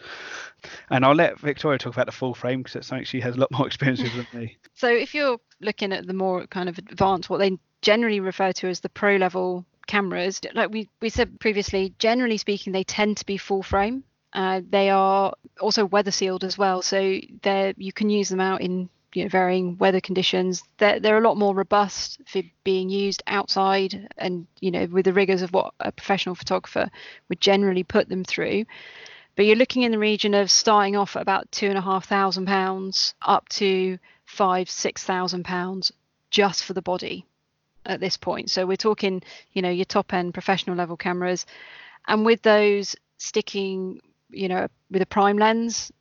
And 0.91 1.05
I'll 1.05 1.15
let 1.15 1.39
Victoria 1.39 1.79
talk 1.79 1.95
about 1.95 2.07
the 2.07 2.13
full 2.13 2.35
frame 2.35 2.63
because 2.63 2.77
it's 2.77 2.87
something 2.87 3.05
she 3.05 3.21
has 3.21 3.37
a 3.37 3.39
lot 3.39 3.51
more 3.51 3.67
experience 3.67 4.03
with 4.03 4.15
than 4.15 4.41
me. 4.41 4.59
So 4.75 4.89
if 4.89 5.15
you're 5.15 5.39
looking 5.61 5.93
at 5.93 6.07
the 6.07 6.15
more 6.15 6.47
kind 6.47 6.69
of 6.69 6.79
advanced, 6.79 7.31
what 7.31 7.39
they 7.39 7.59
generally 7.81 8.21
refer 8.21 8.53
to 8.53 8.69
as 8.69 8.81
the 8.81 8.89
pro 8.89 9.17
level 9.17 9.67
cameras, 9.87 10.41
like 10.55 10.71
we, 10.71 10.89
we 11.01 11.09
said 11.09 11.41
previously, 11.41 11.95
generally 11.99 12.39
speaking, 12.39 12.73
they 12.73 12.85
tend 12.85 13.17
to 13.19 13.27
be 13.27 13.37
full 13.37 13.63
frame. 13.63 14.05
Uh, 14.33 14.61
they 14.69 14.91
are 14.91 15.35
also 15.61 15.85
weather 15.85 16.11
sealed 16.11 16.45
as 16.45 16.57
well, 16.57 16.83
so 16.83 17.19
they 17.43 17.75
you 17.77 17.93
can 17.93 18.11
use 18.11 18.29
them 18.29 18.41
out 18.41 18.61
in 18.61 18.89
you 19.15 19.25
know, 19.25 19.29
varying 19.29 19.77
weather 19.79 20.01
conditions. 20.01 20.63
They're, 20.79 20.99
they're 20.99 21.19
a 21.19 21.29
lot 21.29 21.37
more 21.37 21.55
robust 21.55 22.21
for 22.27 22.43
being 22.65 22.89
used 22.89 23.23
outside 23.27 24.09
and 24.17 24.47
you 24.61 24.71
know 24.71 24.87
with 24.87 25.05
the 25.05 25.13
rigors 25.13 25.43
of 25.43 25.53
what 25.53 25.75
a 25.81 25.93
professional 25.93 26.35
photographer 26.35 26.91
would 27.29 27.41
generally 27.41 27.83
put 27.83 28.09
them 28.09 28.25
through. 28.25 28.65
But 29.37 29.47
you're 29.47 29.57
looking 29.57 29.83
in 29.83 29.93
the 29.93 29.99
region 29.99 30.35
of 30.35 30.51
starting 30.51 30.97
off 30.97 31.17
at 31.17 31.23
about 31.23 31.51
two 31.53 31.69
and 31.69 31.79
a 31.79 31.83
half 31.83 32.07
thousand 32.07 32.47
pounds 32.47 33.15
up 33.23 33.49
to 33.51 33.99
five, 34.25 34.69
six 34.69 35.05
thousand 35.05 35.45
pounds 35.45 35.93
just 36.31 36.65
for 36.65 36.73
the 36.73 36.83
body 36.83 37.27
at 37.85 38.01
this 38.01 38.17
point. 38.17 38.51
So 38.51 38.67
we're 38.67 38.77
talking, 38.77 39.23
you 39.53 39.63
know, 39.63 39.71
your 39.71 39.85
top 39.85 40.13
end 40.13 40.35
professional 40.35 40.77
level 40.77 40.97
cameras. 40.97 41.47
And 42.07 42.25
with 42.25 42.43
those 42.43 42.97
sticking 43.19 44.01
you 44.33 44.49
know 44.49 44.67
with 44.91 45.03
a 45.03 45.07
prime 45.07 45.39
lens 45.39 45.93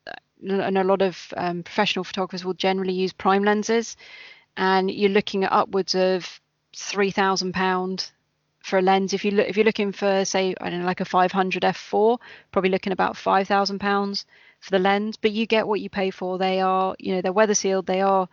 and 0.42 0.78
a 0.78 0.84
lot 0.84 1.02
of 1.02 1.34
um, 1.38 1.64
professional 1.64 2.04
photographers 2.04 2.44
will 2.44 2.54
generally 2.56 2.94
use 2.94 3.14
prime 3.14 3.44
lenses 3.44 3.96
and 4.58 4.90
you're 4.90 5.10
looking 5.10 5.44
at 5.44 5.52
upwards 5.52 5.96
of 5.96 6.42
three 6.76 7.12
thousand 7.12 7.54
pound 7.54 8.12
for 8.64 8.80
a 8.80 8.82
lens. 8.82 9.14
If 9.14 9.26
you 9.26 9.32
look 9.32 9.48
if 9.48 9.58
you're 9.58 9.66
looking 9.66 9.92
for 9.92 10.26
say 10.26 10.56
i 10.62 10.70
don't 10.70 10.80
know 10.80 10.86
like 10.86 11.02
a 11.02 11.06
500 11.06 11.64
f4 11.64 12.20
probably 12.52 12.70
looking 12.70 12.94
about 12.94 13.18
five 13.18 13.48
thousand 13.48 13.80
pounds 13.80 14.26
for 14.60 14.72
the 14.72 14.80
lens 14.80 15.18
but 15.18 15.32
you 15.32 15.46
get 15.46 15.68
what 15.68 15.82
you 15.82 15.90
pay 15.90 16.12
for. 16.12 16.38
They 16.38 16.62
are 16.62 16.96
you 17.00 17.16
know 17.16 17.22
they're 17.22 17.34
weather 17.34 17.56
sealed. 17.56 17.86
They 17.88 18.02
are 18.02 18.28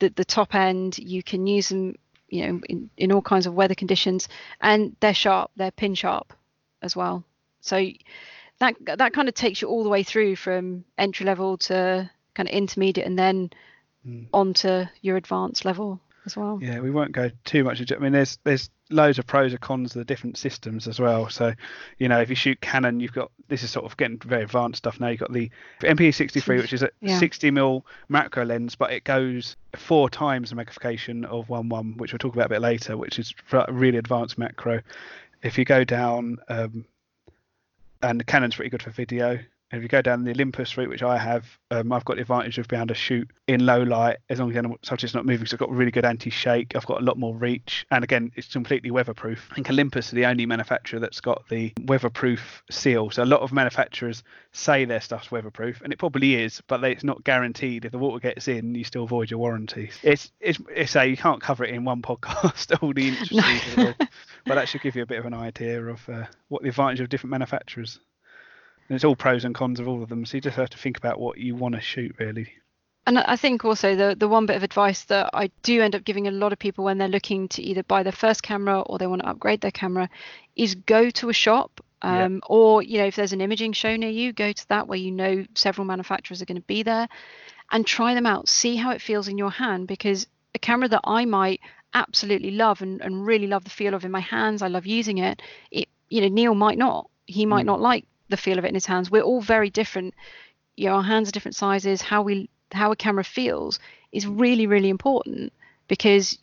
the, 0.00 0.08
the 0.10 0.24
top 0.24 0.54
end. 0.54 0.98
You 0.98 1.22
can 1.22 1.46
use 1.46 1.68
them 1.68 1.94
you 2.28 2.46
know 2.46 2.60
in, 2.68 2.90
in 2.96 3.12
all 3.12 3.22
kinds 3.22 3.46
of 3.46 3.54
weather 3.54 3.74
conditions 3.74 4.28
and 4.60 4.96
they're 5.00 5.14
sharp. 5.14 5.50
They're 5.56 5.70
pin 5.70 5.94
sharp 5.94 6.32
as 6.82 6.96
well. 6.96 7.24
So 7.60 7.82
that 8.60 8.76
that 8.84 9.12
kind 9.12 9.28
of 9.28 9.34
takes 9.34 9.62
you 9.62 9.68
all 9.68 9.84
the 9.84 9.90
way 9.90 10.02
through 10.02 10.36
from 10.36 10.84
entry 10.98 11.26
level 11.26 11.56
to 11.58 12.10
kind 12.34 12.48
of 12.48 12.54
intermediate 12.54 13.06
and 13.06 13.18
then 13.18 13.50
mm. 14.06 14.26
onto 14.32 14.84
your 15.02 15.16
advanced 15.16 15.64
level 15.64 16.00
as 16.26 16.36
well. 16.36 16.58
Yeah, 16.62 16.80
we 16.80 16.90
won't 16.90 17.12
go 17.12 17.30
too 17.44 17.64
much 17.64 17.80
into. 17.80 17.96
I 17.96 17.98
mean, 17.98 18.12
there's 18.12 18.38
there's 18.44 18.70
loads 18.90 19.18
of 19.18 19.26
pros 19.26 19.52
and 19.52 19.60
cons 19.60 19.94
of 19.94 20.00
the 20.00 20.04
different 20.04 20.36
systems 20.36 20.86
as 20.86 21.00
well. 21.00 21.28
So, 21.30 21.54
you 21.98 22.08
know, 22.08 22.20
if 22.20 22.28
you 22.28 22.36
shoot 22.36 22.60
Canon, 22.60 23.00
you've 23.00 23.12
got 23.12 23.30
this 23.48 23.62
is 23.62 23.70
sort 23.70 23.84
of 23.84 23.96
getting 23.96 24.18
very 24.18 24.42
advanced 24.42 24.78
stuff 24.78 25.00
now. 25.00 25.08
You've 25.08 25.20
got 25.20 25.32
the 25.32 25.50
MPE 25.80 26.14
65, 26.14 26.62
which 26.62 26.72
is 26.72 26.82
a 26.82 26.90
yeah. 27.00 27.18
60 27.18 27.50
mil 27.50 27.86
macro 28.08 28.44
lens, 28.44 28.74
but 28.74 28.92
it 28.92 29.04
goes 29.04 29.56
four 29.76 30.08
times 30.08 30.50
the 30.50 30.56
magnification 30.56 31.24
of 31.24 31.46
1.1, 31.48 31.96
which 31.98 32.12
we'll 32.12 32.18
talk 32.18 32.34
about 32.34 32.46
a 32.46 32.50
bit 32.50 32.62
later, 32.62 32.96
which 32.96 33.18
is 33.18 33.34
really 33.68 33.98
advanced 33.98 34.38
macro. 34.38 34.80
If 35.42 35.58
you 35.58 35.64
go 35.64 35.84
down 35.84 36.38
um, 36.48 36.86
and 38.04 38.20
the 38.20 38.24
Canon's 38.24 38.56
pretty 38.56 38.70
good 38.70 38.82
for 38.82 38.90
video. 38.90 39.38
If 39.72 39.82
you 39.82 39.88
go 39.88 40.02
down 40.02 40.22
the 40.22 40.30
Olympus 40.30 40.76
route, 40.76 40.88
which 40.88 41.02
I 41.02 41.18
have, 41.18 41.46
um, 41.72 41.90
I've 41.90 42.04
got 42.04 42.16
the 42.16 42.22
advantage 42.22 42.58
of 42.58 42.68
being 42.68 42.80
able 42.80 42.88
to 42.88 42.94
shoot 42.94 43.28
in 43.48 43.66
low 43.66 43.82
light 43.82 44.18
as 44.28 44.38
long 44.38 44.54
as 44.54 44.62
the 44.62 44.76
subject's 44.82 45.14
not 45.14 45.26
moving. 45.26 45.46
So 45.46 45.54
I've 45.56 45.60
got 45.60 45.70
really 45.70 45.90
good 45.90 46.04
anti-shake. 46.04 46.76
I've 46.76 46.86
got 46.86 47.00
a 47.00 47.04
lot 47.04 47.18
more 47.18 47.34
reach, 47.34 47.84
and 47.90 48.04
again, 48.04 48.30
it's 48.36 48.52
completely 48.52 48.92
weatherproof. 48.92 49.48
I 49.50 49.54
think 49.56 49.70
Olympus 49.70 50.12
are 50.12 50.16
the 50.16 50.26
only 50.26 50.46
manufacturer 50.46 51.00
that's 51.00 51.20
got 51.20 51.48
the 51.48 51.72
weatherproof 51.86 52.62
seal. 52.70 53.10
So 53.10 53.24
a 53.24 53.26
lot 53.26 53.40
of 53.40 53.52
manufacturers 53.52 54.22
say 54.52 54.84
their 54.84 55.00
stuff's 55.00 55.32
weatherproof, 55.32 55.80
and 55.80 55.92
it 55.92 55.98
probably 55.98 56.36
is, 56.36 56.62
but 56.68 56.78
they, 56.78 56.92
it's 56.92 57.04
not 57.04 57.24
guaranteed. 57.24 57.84
If 57.84 57.90
the 57.90 57.98
water 57.98 58.20
gets 58.20 58.46
in, 58.46 58.76
you 58.76 58.84
still 58.84 59.06
void 59.06 59.30
your 59.30 59.40
warranty. 59.40 59.90
It's 60.04 60.30
it's 60.40 60.60
it's 60.72 60.94
a 60.94 61.04
you 61.04 61.16
can't 61.16 61.42
cover 61.42 61.64
it 61.64 61.74
in 61.74 61.84
one 61.84 62.02
podcast 62.02 62.80
all 62.80 62.92
the 62.92 63.08
intricacies, 63.18 63.76
no. 63.76 63.94
But 64.46 64.56
that 64.56 64.68
should 64.68 64.82
give 64.82 64.96
you 64.96 65.02
a 65.02 65.06
bit 65.06 65.18
of 65.18 65.26
an 65.26 65.34
idea 65.34 65.82
of 65.84 66.08
uh, 66.08 66.24
what 66.48 66.62
the 66.62 66.68
advantage 66.68 67.00
of 67.00 67.08
different 67.08 67.30
manufacturers. 67.30 67.98
And 68.88 68.96
it's 68.96 69.04
all 69.04 69.16
pros 69.16 69.44
and 69.44 69.54
cons 69.54 69.80
of 69.80 69.88
all 69.88 70.02
of 70.02 70.08
them. 70.08 70.26
So 70.26 70.36
you 70.36 70.40
just 70.42 70.56
have 70.56 70.70
to 70.70 70.78
think 70.78 70.98
about 70.98 71.18
what 71.18 71.38
you 71.38 71.54
want 71.54 71.74
to 71.74 71.80
shoot, 71.80 72.14
really. 72.18 72.52
And 73.06 73.18
I 73.18 73.36
think 73.36 73.64
also 73.64 73.94
the 73.94 74.16
the 74.18 74.28
one 74.28 74.46
bit 74.46 74.56
of 74.56 74.62
advice 74.62 75.04
that 75.04 75.30
I 75.34 75.50
do 75.62 75.82
end 75.82 75.94
up 75.94 76.04
giving 76.04 76.26
a 76.26 76.30
lot 76.30 76.52
of 76.54 76.58
people 76.58 76.84
when 76.84 76.96
they're 76.96 77.08
looking 77.08 77.48
to 77.48 77.62
either 77.62 77.82
buy 77.82 78.02
their 78.02 78.12
first 78.12 78.42
camera 78.42 78.80
or 78.80 78.98
they 78.98 79.06
want 79.06 79.22
to 79.22 79.28
upgrade 79.28 79.60
their 79.60 79.70
camera 79.70 80.08
is 80.56 80.74
go 80.74 81.10
to 81.10 81.28
a 81.28 81.34
shop 81.34 81.84
um, 82.00 82.34
yeah. 82.34 82.40
or 82.46 82.82
you 82.82 82.98
know 82.98 83.06
if 83.06 83.16
there's 83.16 83.34
an 83.34 83.42
imaging 83.42 83.74
show 83.74 83.94
near 83.94 84.08
you 84.08 84.32
go 84.32 84.52
to 84.52 84.68
that 84.68 84.88
where 84.88 84.98
you 84.98 85.10
know 85.10 85.44
several 85.54 85.84
manufacturers 85.84 86.40
are 86.40 86.46
going 86.46 86.56
to 86.56 86.66
be 86.66 86.82
there 86.82 87.06
and 87.70 87.86
try 87.86 88.14
them 88.14 88.26
out. 88.26 88.48
See 88.48 88.76
how 88.76 88.90
it 88.90 89.02
feels 89.02 89.28
in 89.28 89.36
your 89.36 89.50
hand 89.50 89.86
because 89.86 90.26
a 90.54 90.58
camera 90.58 90.88
that 90.88 91.00
I 91.04 91.24
might 91.24 91.60
absolutely 91.94 92.50
love 92.50 92.82
and, 92.82 93.00
and 93.00 93.26
really 93.26 93.46
love 93.46 93.64
the 93.64 93.70
feel 93.70 93.94
of 93.94 94.04
in 94.04 94.10
my 94.10 94.20
hands, 94.20 94.62
I 94.62 94.68
love 94.68 94.86
using 94.86 95.18
it. 95.18 95.40
It 95.70 95.88
you 96.08 96.20
know, 96.20 96.28
Neil 96.28 96.54
might 96.54 96.78
not. 96.78 97.08
He 97.26 97.46
might 97.46 97.62
mm. 97.62 97.66
not 97.66 97.80
like 97.80 98.04
the 98.28 98.36
feel 98.36 98.58
of 98.58 98.64
it 98.64 98.68
in 98.68 98.74
his 98.74 98.86
hands. 98.86 99.10
We're 99.10 99.22
all 99.22 99.40
very 99.40 99.70
different. 99.70 100.14
You 100.76 100.88
know, 100.88 100.96
our 100.96 101.02
hands 101.02 101.28
are 101.28 101.32
different 101.32 101.56
sizes. 101.56 102.02
How 102.02 102.22
we 102.22 102.48
how 102.72 102.92
a 102.92 102.96
camera 102.96 103.24
feels 103.24 103.78
is 104.12 104.26
really, 104.26 104.66
really 104.66 104.88
important 104.88 105.52
because 105.88 106.38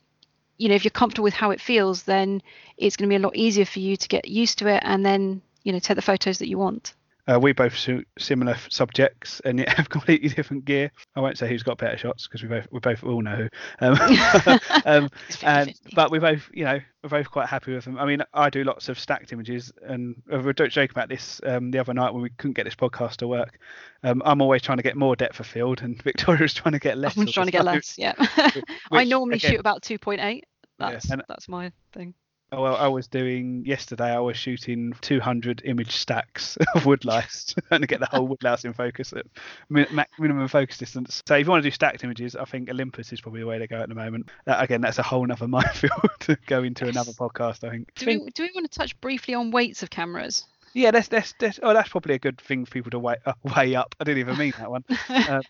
you 0.57 0.69
know 0.69 0.75
if 0.75 0.83
you're 0.83 0.91
comfortable 0.91 1.23
with 1.23 1.33
how 1.33 1.49
it 1.51 1.59
feels 1.59 2.03
then 2.03 2.41
it's 2.77 2.95
going 2.95 3.09
to 3.09 3.11
be 3.11 3.15
a 3.15 3.25
lot 3.25 3.35
easier 3.35 3.65
for 3.65 3.79
you 3.79 3.97
to 3.97 4.07
get 4.07 4.27
used 4.27 4.59
to 4.59 4.67
it 4.67 4.81
and 4.85 5.03
then 5.03 5.41
you 5.63 5.73
know 5.73 5.79
take 5.79 5.95
the 5.95 6.01
photos 6.01 6.37
that 6.37 6.47
you 6.47 6.57
want 6.57 6.93
uh, 7.31 7.39
we 7.39 7.53
both 7.53 7.73
shoot 7.73 8.07
similar 8.17 8.57
subjects 8.69 9.41
and 9.45 9.59
yet 9.59 9.69
have 9.77 9.89
completely 9.89 10.29
different 10.29 10.65
gear. 10.65 10.91
I 11.15 11.21
won't 11.21 11.37
say 11.37 11.47
who's 11.47 11.63
got 11.63 11.77
better 11.77 11.97
shots 11.97 12.27
because 12.27 12.43
we 12.43 12.49
both 12.49 12.67
we 12.71 12.79
both 12.79 13.03
all 13.03 13.21
know 13.21 13.47
who. 13.79 13.85
Um, 13.85 14.59
um, 14.85 15.09
and, 15.43 15.73
but 15.95 16.11
we 16.11 16.19
both, 16.19 16.49
you 16.53 16.65
know, 16.65 16.79
we're 17.03 17.09
both 17.09 17.31
quite 17.31 17.47
happy 17.47 17.73
with 17.73 17.85
them. 17.85 17.97
I 17.97 18.05
mean, 18.05 18.21
I 18.33 18.49
do 18.49 18.63
lots 18.63 18.89
of 18.89 18.99
stacked 18.99 19.31
images, 19.31 19.71
and 19.83 20.15
we 20.27 20.53
don't 20.53 20.71
joke 20.71 20.91
about 20.91 21.09
this 21.09 21.39
um, 21.45 21.71
the 21.71 21.79
other 21.79 21.93
night 21.93 22.13
when 22.13 22.21
we 22.21 22.29
couldn't 22.31 22.53
get 22.53 22.65
this 22.65 22.75
podcast 22.75 23.17
to 23.17 23.27
work. 23.27 23.59
Um, 24.03 24.21
I'm 24.25 24.41
always 24.41 24.61
trying 24.61 24.77
to 24.77 24.83
get 24.83 24.97
more 24.97 25.15
depth 25.15 25.39
of 25.39 25.47
field, 25.47 25.81
and 25.81 26.01
Victoria's 26.03 26.53
trying 26.53 26.73
to 26.73 26.79
get 26.79 26.97
less. 26.97 27.17
I'm 27.17 27.27
trying 27.27 27.47
to 27.47 27.51
get 27.51 27.65
less. 27.65 27.97
Yeah. 27.97 28.13
which, 28.17 28.63
I 28.91 29.03
normally 29.03 29.37
again, 29.37 29.51
shoot 29.51 29.59
about 29.59 29.81
2.8. 29.83 30.41
That's 30.79 31.05
yeah, 31.05 31.13
and, 31.13 31.23
that's 31.27 31.47
my 31.47 31.71
thing. 31.93 32.13
Oh, 32.53 32.63
well, 32.63 32.75
I 32.75 32.89
was 32.89 33.07
doing 33.07 33.63
yesterday. 33.65 34.11
I 34.11 34.19
was 34.19 34.35
shooting 34.35 34.93
200 34.99 35.61
image 35.63 35.95
stacks 35.95 36.57
of 36.75 36.83
woodlice 36.83 37.55
trying 37.69 37.79
to 37.79 37.87
get 37.87 38.01
the 38.01 38.07
whole 38.07 38.27
woodlouse 38.27 38.65
in 38.65 38.73
focus 38.73 39.13
at 39.13 39.25
minimum 39.69 40.49
focus 40.49 40.77
distance. 40.77 41.23
So 41.25 41.35
if 41.35 41.45
you 41.45 41.49
want 41.49 41.63
to 41.63 41.69
do 41.69 41.73
stacked 41.73 42.03
images, 42.03 42.35
I 42.35 42.43
think 42.43 42.69
Olympus 42.69 43.13
is 43.13 43.21
probably 43.21 43.39
the 43.39 43.47
way 43.47 43.57
to 43.57 43.67
go 43.67 43.77
at 43.77 43.87
the 43.87 43.95
moment. 43.95 44.29
That, 44.43 44.61
again, 44.61 44.81
that's 44.81 44.99
a 44.99 45.03
whole 45.03 45.31
other 45.31 45.47
minefield 45.47 46.09
to 46.21 46.37
go 46.45 46.61
into 46.63 46.85
yes. 46.85 46.93
another 46.93 47.13
podcast. 47.13 47.65
I 47.65 47.69
think. 47.71 47.93
Do 47.95 48.05
we, 48.05 48.17
do 48.31 48.43
we 48.43 48.51
want 48.53 48.69
to 48.69 48.77
touch 48.77 48.99
briefly 48.99 49.33
on 49.33 49.51
weights 49.51 49.81
of 49.81 49.89
cameras? 49.89 50.45
Yeah, 50.73 50.91
that's 50.91 51.07
that's, 51.07 51.33
that's 51.39 51.59
oh 51.63 51.73
that's 51.73 51.89
probably 51.89 52.15
a 52.15 52.19
good 52.19 52.39
thing 52.41 52.65
for 52.65 52.71
people 52.71 52.91
to 52.91 52.99
weigh 52.99 53.17
uh, 53.25 53.33
weigh 53.55 53.75
up. 53.75 53.95
I 53.99 54.03
didn't 54.03 54.19
even 54.19 54.37
mean 54.37 54.53
that 54.57 54.69
one. 54.69 54.83
Uh, 55.09 55.41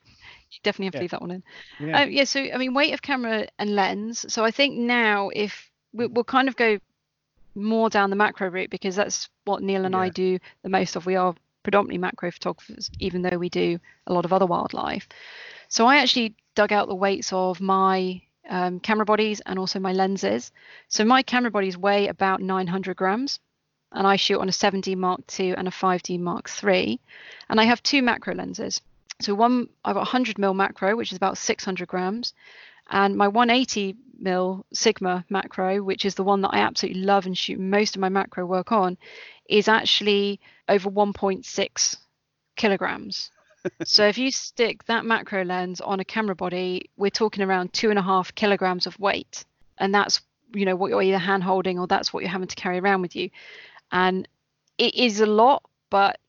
you 0.51 0.59
definitely 0.63 0.85
have 0.85 0.93
to 0.93 0.97
yeah. 0.97 1.01
leave 1.01 1.11
that 1.11 1.21
one 1.21 1.31
in. 1.31 1.43
Yeah. 1.79 2.01
Uh, 2.01 2.05
yeah. 2.05 2.23
So 2.25 2.39
I 2.39 2.57
mean, 2.57 2.75
weight 2.75 2.93
of 2.93 3.01
camera 3.01 3.47
and 3.57 3.75
lens. 3.75 4.23
So 4.31 4.45
I 4.45 4.51
think 4.51 4.77
now 4.77 5.29
if 5.29 5.71
we, 5.93 6.07
we'll 6.07 6.23
kind 6.23 6.47
of 6.47 6.55
go 6.55 6.79
more 7.55 7.89
down 7.89 8.09
the 8.09 8.15
macro 8.15 8.49
route 8.49 8.69
because 8.69 8.95
that's 8.95 9.29
what 9.45 9.61
Neil 9.61 9.85
and 9.85 9.93
yeah. 9.93 10.01
I 10.01 10.09
do 10.09 10.39
the 10.63 10.69
most 10.69 10.95
of. 10.95 11.05
We 11.05 11.15
are 11.15 11.35
predominantly 11.63 11.97
macro 11.97 12.31
photographers, 12.31 12.89
even 12.99 13.21
though 13.21 13.37
we 13.37 13.49
do 13.49 13.79
a 14.07 14.13
lot 14.13 14.25
of 14.25 14.33
other 14.33 14.45
wildlife. 14.45 15.07
So 15.67 15.85
I 15.87 15.97
actually 15.97 16.35
dug 16.55 16.73
out 16.73 16.87
the 16.87 16.95
weights 16.95 17.31
of 17.31 17.61
my 17.61 18.21
um, 18.49 18.79
camera 18.79 19.05
bodies 19.05 19.41
and 19.45 19.57
also 19.59 19.79
my 19.79 19.93
lenses. 19.93 20.51
So 20.87 21.05
my 21.05 21.23
camera 21.23 21.51
bodies 21.51 21.77
weigh 21.77 22.07
about 22.07 22.41
900 22.41 22.97
grams, 22.97 23.39
and 23.91 24.07
I 24.07 24.15
shoot 24.15 24.39
on 24.39 24.49
a 24.49 24.53
7D 24.53 24.95
Mark 24.95 25.21
II 25.39 25.55
and 25.55 25.67
a 25.67 25.71
5D 25.71 26.19
Mark 26.19 26.49
III. 26.63 26.99
And 27.49 27.59
I 27.59 27.65
have 27.65 27.83
two 27.83 28.01
macro 28.01 28.33
lenses. 28.33 28.81
So 29.21 29.35
one, 29.35 29.69
I've 29.85 29.93
got 29.93 30.01
100 30.01 30.39
mil 30.39 30.53
macro, 30.53 30.95
which 30.95 31.11
is 31.11 31.17
about 31.17 31.37
600 31.37 31.87
grams, 31.87 32.33
and 32.91 33.15
my 33.15 33.27
180 33.27 33.95
mil 34.19 34.65
Sigma 34.73 35.25
macro, 35.29 35.81
which 35.81 36.05
is 36.05 36.15
the 36.15 36.23
one 36.23 36.41
that 36.41 36.53
I 36.53 36.59
absolutely 36.59 37.01
love 37.01 37.25
and 37.25 37.37
shoot 37.37 37.59
most 37.59 37.95
of 37.95 38.01
my 38.01 38.09
macro 38.09 38.45
work 38.45 38.71
on, 38.71 38.97
is 39.49 39.67
actually 39.67 40.39
over 40.69 40.89
1.6 40.89 41.95
kilograms. 42.55 43.31
so 43.85 44.05
if 44.05 44.17
you 44.17 44.31
stick 44.31 44.83
that 44.85 45.05
macro 45.05 45.43
lens 45.43 45.81
on 45.81 45.99
a 45.99 46.05
camera 46.05 46.35
body, 46.35 46.89
we're 46.97 47.09
talking 47.09 47.43
around 47.43 47.73
two 47.73 47.89
and 47.89 47.97
a 47.97 48.03
half 48.03 48.35
kilograms 48.35 48.85
of 48.85 48.99
weight, 48.99 49.45
and 49.77 49.93
that's 49.93 50.21
you 50.53 50.65
know 50.65 50.75
what 50.75 50.89
you're 50.89 51.01
either 51.01 51.17
hand 51.17 51.43
holding 51.43 51.79
or 51.79 51.87
that's 51.87 52.13
what 52.13 52.21
you're 52.21 52.31
having 52.31 52.47
to 52.47 52.55
carry 52.55 52.79
around 52.79 53.01
with 53.01 53.15
you, 53.15 53.29
and 53.91 54.27
it 54.77 54.95
is 54.95 55.21
a 55.21 55.25
lot, 55.25 55.63
but 55.89 56.19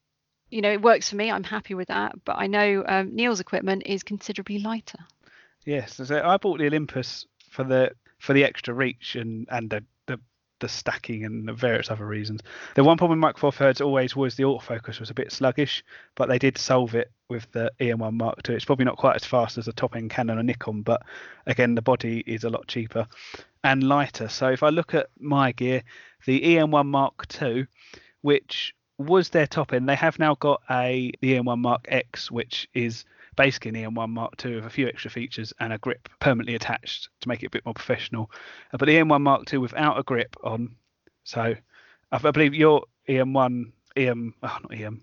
you 0.50 0.60
know 0.60 0.70
it 0.70 0.82
works 0.82 1.08
for 1.08 1.16
me. 1.16 1.30
I'm 1.30 1.44
happy 1.44 1.74
with 1.74 1.88
that. 1.88 2.24
But 2.24 2.36
I 2.38 2.46
know 2.46 2.84
um, 2.86 3.16
Neil's 3.16 3.40
equipment 3.40 3.84
is 3.86 4.02
considerably 4.02 4.58
lighter. 4.58 4.98
Yes, 5.64 6.10
I 6.10 6.36
bought 6.38 6.58
the 6.58 6.66
Olympus 6.66 7.26
for 7.50 7.64
the 7.64 7.92
for 8.18 8.32
the 8.32 8.44
extra 8.44 8.74
reach 8.74 9.16
and 9.16 9.46
and 9.50 9.70
the 9.70 9.84
the, 10.06 10.18
the 10.60 10.68
stacking 10.68 11.24
and 11.24 11.46
the 11.46 11.52
various 11.52 11.90
other 11.90 12.06
reasons. 12.06 12.40
The 12.74 12.84
one 12.84 12.96
problem 12.96 13.18
with 13.18 13.22
Micro 13.22 13.40
Four 13.40 13.52
Thirds 13.52 13.80
always 13.80 14.16
was 14.16 14.34
the 14.34 14.44
autofocus 14.44 14.98
was 14.98 15.10
a 15.10 15.14
bit 15.14 15.30
sluggish, 15.30 15.84
but 16.16 16.28
they 16.28 16.38
did 16.38 16.58
solve 16.58 16.94
it 16.94 17.12
with 17.28 17.50
the 17.52 17.72
EM1 17.80 18.14
Mark 18.14 18.48
II. 18.48 18.56
It's 18.56 18.64
probably 18.64 18.84
not 18.84 18.96
quite 18.96 19.16
as 19.16 19.24
fast 19.24 19.56
as 19.58 19.68
a 19.68 19.72
top 19.72 19.94
end 19.94 20.10
Canon 20.10 20.38
or 20.38 20.42
Nikon, 20.42 20.82
but 20.82 21.02
again 21.46 21.74
the 21.74 21.82
body 21.82 22.24
is 22.26 22.44
a 22.44 22.50
lot 22.50 22.66
cheaper 22.66 23.06
and 23.62 23.84
lighter. 23.84 24.28
So 24.28 24.48
if 24.48 24.62
I 24.62 24.70
look 24.70 24.94
at 24.94 25.08
my 25.20 25.52
gear, 25.52 25.82
the 26.26 26.40
EM1 26.40 26.86
Mark 26.86 27.26
II, 27.40 27.66
which 28.22 28.74
was 29.02 29.30
their 29.30 29.46
top 29.46 29.72
end, 29.72 29.88
they 29.88 29.94
have 29.94 30.18
now 30.18 30.34
got 30.34 30.62
a 30.70 31.12
the 31.20 31.34
EM1 31.34 31.58
Mark 31.58 31.86
X, 31.88 32.30
which 32.30 32.68
is 32.74 33.04
basically 33.36 33.70
an 33.70 33.94
EM1 33.94 34.10
Mark 34.10 34.44
II 34.44 34.56
with 34.56 34.66
a 34.66 34.70
few 34.70 34.86
extra 34.86 35.10
features 35.10 35.52
and 35.60 35.72
a 35.72 35.78
grip 35.78 36.08
permanently 36.20 36.54
attached 36.54 37.08
to 37.20 37.28
make 37.28 37.42
it 37.42 37.46
a 37.46 37.50
bit 37.50 37.64
more 37.64 37.74
professional. 37.74 38.30
Uh, 38.72 38.78
but 38.78 38.86
the 38.86 38.96
EM1 38.96 39.20
Mark 39.22 39.52
II 39.52 39.60
without 39.60 39.98
a 39.98 40.02
grip 40.02 40.36
on, 40.42 40.76
so 41.24 41.54
I, 42.10 42.18
believe 42.18 42.54
your 42.54 42.84
EM1, 43.08 43.72
EM, 43.96 44.34
oh, 44.42 44.58
not 44.62 44.74
EM, 44.78 45.02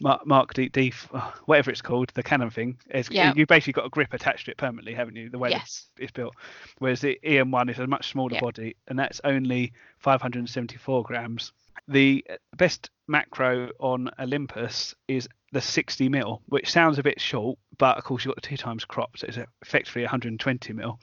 Mark, 0.00 0.26
Mark 0.26 0.54
D, 0.54 0.68
D, 0.68 0.92
oh, 1.14 1.32
whatever 1.44 1.70
it's 1.70 1.82
called, 1.82 2.10
the 2.14 2.22
Canon 2.22 2.50
thing, 2.50 2.78
is 2.90 3.08
yeah. 3.10 3.32
you 3.36 3.46
basically 3.46 3.74
got 3.74 3.86
a 3.86 3.90
grip 3.90 4.14
attached 4.14 4.46
to 4.46 4.50
it 4.50 4.56
permanently, 4.56 4.94
haven't 4.94 5.16
you? 5.16 5.28
The 5.28 5.38
way 5.38 5.50
yes. 5.50 5.86
it's, 5.98 6.10
built. 6.10 6.34
Whereas 6.78 7.00
the 7.00 7.20
EM1 7.24 7.70
is 7.70 7.78
a 7.78 7.86
much 7.86 8.10
smaller 8.10 8.34
yeah. 8.34 8.40
body, 8.40 8.76
and 8.88 8.98
that's 8.98 9.20
only 9.24 9.72
574 9.98 11.02
grams. 11.04 11.52
The 11.88 12.24
best 12.56 12.90
macro 13.08 13.70
on 13.80 14.10
Olympus 14.18 14.94
is 15.08 15.28
the 15.52 15.60
60 15.60 16.08
mil, 16.08 16.42
which 16.46 16.70
sounds 16.70 16.98
a 16.98 17.02
bit 17.02 17.20
short, 17.20 17.58
but 17.78 17.98
of 17.98 18.04
course 18.04 18.24
you've 18.24 18.34
got 18.34 18.42
the 18.42 18.48
two 18.48 18.56
times 18.56 18.84
crop, 18.84 19.18
so 19.18 19.26
it's 19.26 19.38
effectively 19.62 20.02
120 20.02 20.72
mil, 20.72 20.98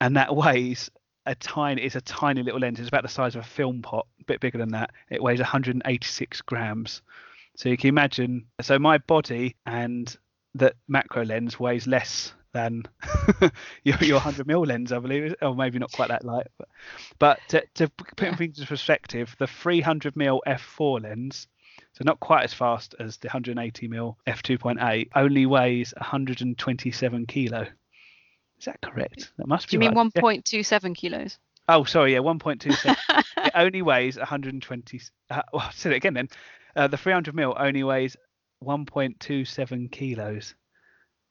and 0.00 0.16
that 0.16 0.34
weighs 0.34 0.90
a 1.26 1.34
tiny. 1.34 1.82
It's 1.82 1.96
a 1.96 2.00
tiny 2.00 2.42
little 2.42 2.60
lens. 2.60 2.78
It's 2.78 2.88
about 2.88 3.02
the 3.02 3.08
size 3.08 3.34
of 3.34 3.42
a 3.42 3.46
film 3.46 3.82
pot, 3.82 4.06
a 4.20 4.24
bit 4.24 4.40
bigger 4.40 4.58
than 4.58 4.70
that. 4.70 4.90
It 5.10 5.22
weighs 5.22 5.40
186 5.40 6.42
grams. 6.42 7.02
So 7.56 7.68
you 7.68 7.76
can 7.76 7.88
imagine. 7.88 8.46
So 8.60 8.78
my 8.78 8.98
body 8.98 9.56
and 9.66 10.14
that 10.54 10.74
macro 10.88 11.24
lens 11.24 11.58
weighs 11.58 11.86
less 11.86 12.34
than 12.54 12.84
your, 13.84 13.98
your 14.00 14.16
100 14.16 14.46
mil 14.46 14.62
lens, 14.62 14.92
I 14.92 14.98
believe, 14.98 15.34
or 15.42 15.54
maybe 15.54 15.78
not 15.78 15.92
quite 15.92 16.08
that 16.08 16.24
light. 16.24 16.46
But, 16.58 16.68
but 17.18 17.38
to, 17.48 17.64
to 17.74 17.88
put 17.90 18.22
yeah. 18.22 18.36
things 18.36 18.58
into 18.58 18.68
perspective, 18.68 19.36
the 19.38 19.46
300 19.46 20.16
mil 20.16 20.42
f4 20.46 21.02
lens 21.02 21.46
so 21.94 22.02
not 22.04 22.18
quite 22.18 22.42
as 22.42 22.52
fast 22.52 22.94
as 22.98 23.18
the 23.18 23.28
180 23.28 23.88
mm 23.88 24.16
f2.8, 24.26 25.08
only 25.14 25.46
weighs 25.46 25.94
127 25.96 27.26
kilo. 27.26 27.66
Is 28.58 28.64
that 28.64 28.80
correct? 28.80 29.32
That 29.38 29.46
must 29.46 29.68
be. 29.68 29.76
Do 29.76 29.84
you 29.84 29.90
right. 29.90 29.96
mean 29.96 30.42
1.27 30.42 30.82
yeah. 30.82 30.94
kilos? 30.94 31.38
Oh, 31.68 31.84
sorry, 31.84 32.14
yeah, 32.14 32.18
1.27. 32.18 32.96
it 33.38 33.52
only 33.54 33.82
weighs 33.82 34.16
120. 34.16 35.00
Uh, 35.30 35.42
well, 35.52 35.62
I'll 35.62 35.72
say 35.72 35.90
it 35.90 35.96
again 35.96 36.14
then. 36.14 36.28
Uh, 36.76 36.88
the 36.88 36.96
300 36.96 37.34
mil 37.34 37.54
only 37.56 37.84
weighs 37.84 38.16
1.27 38.62 39.90
kilos, 39.90 40.54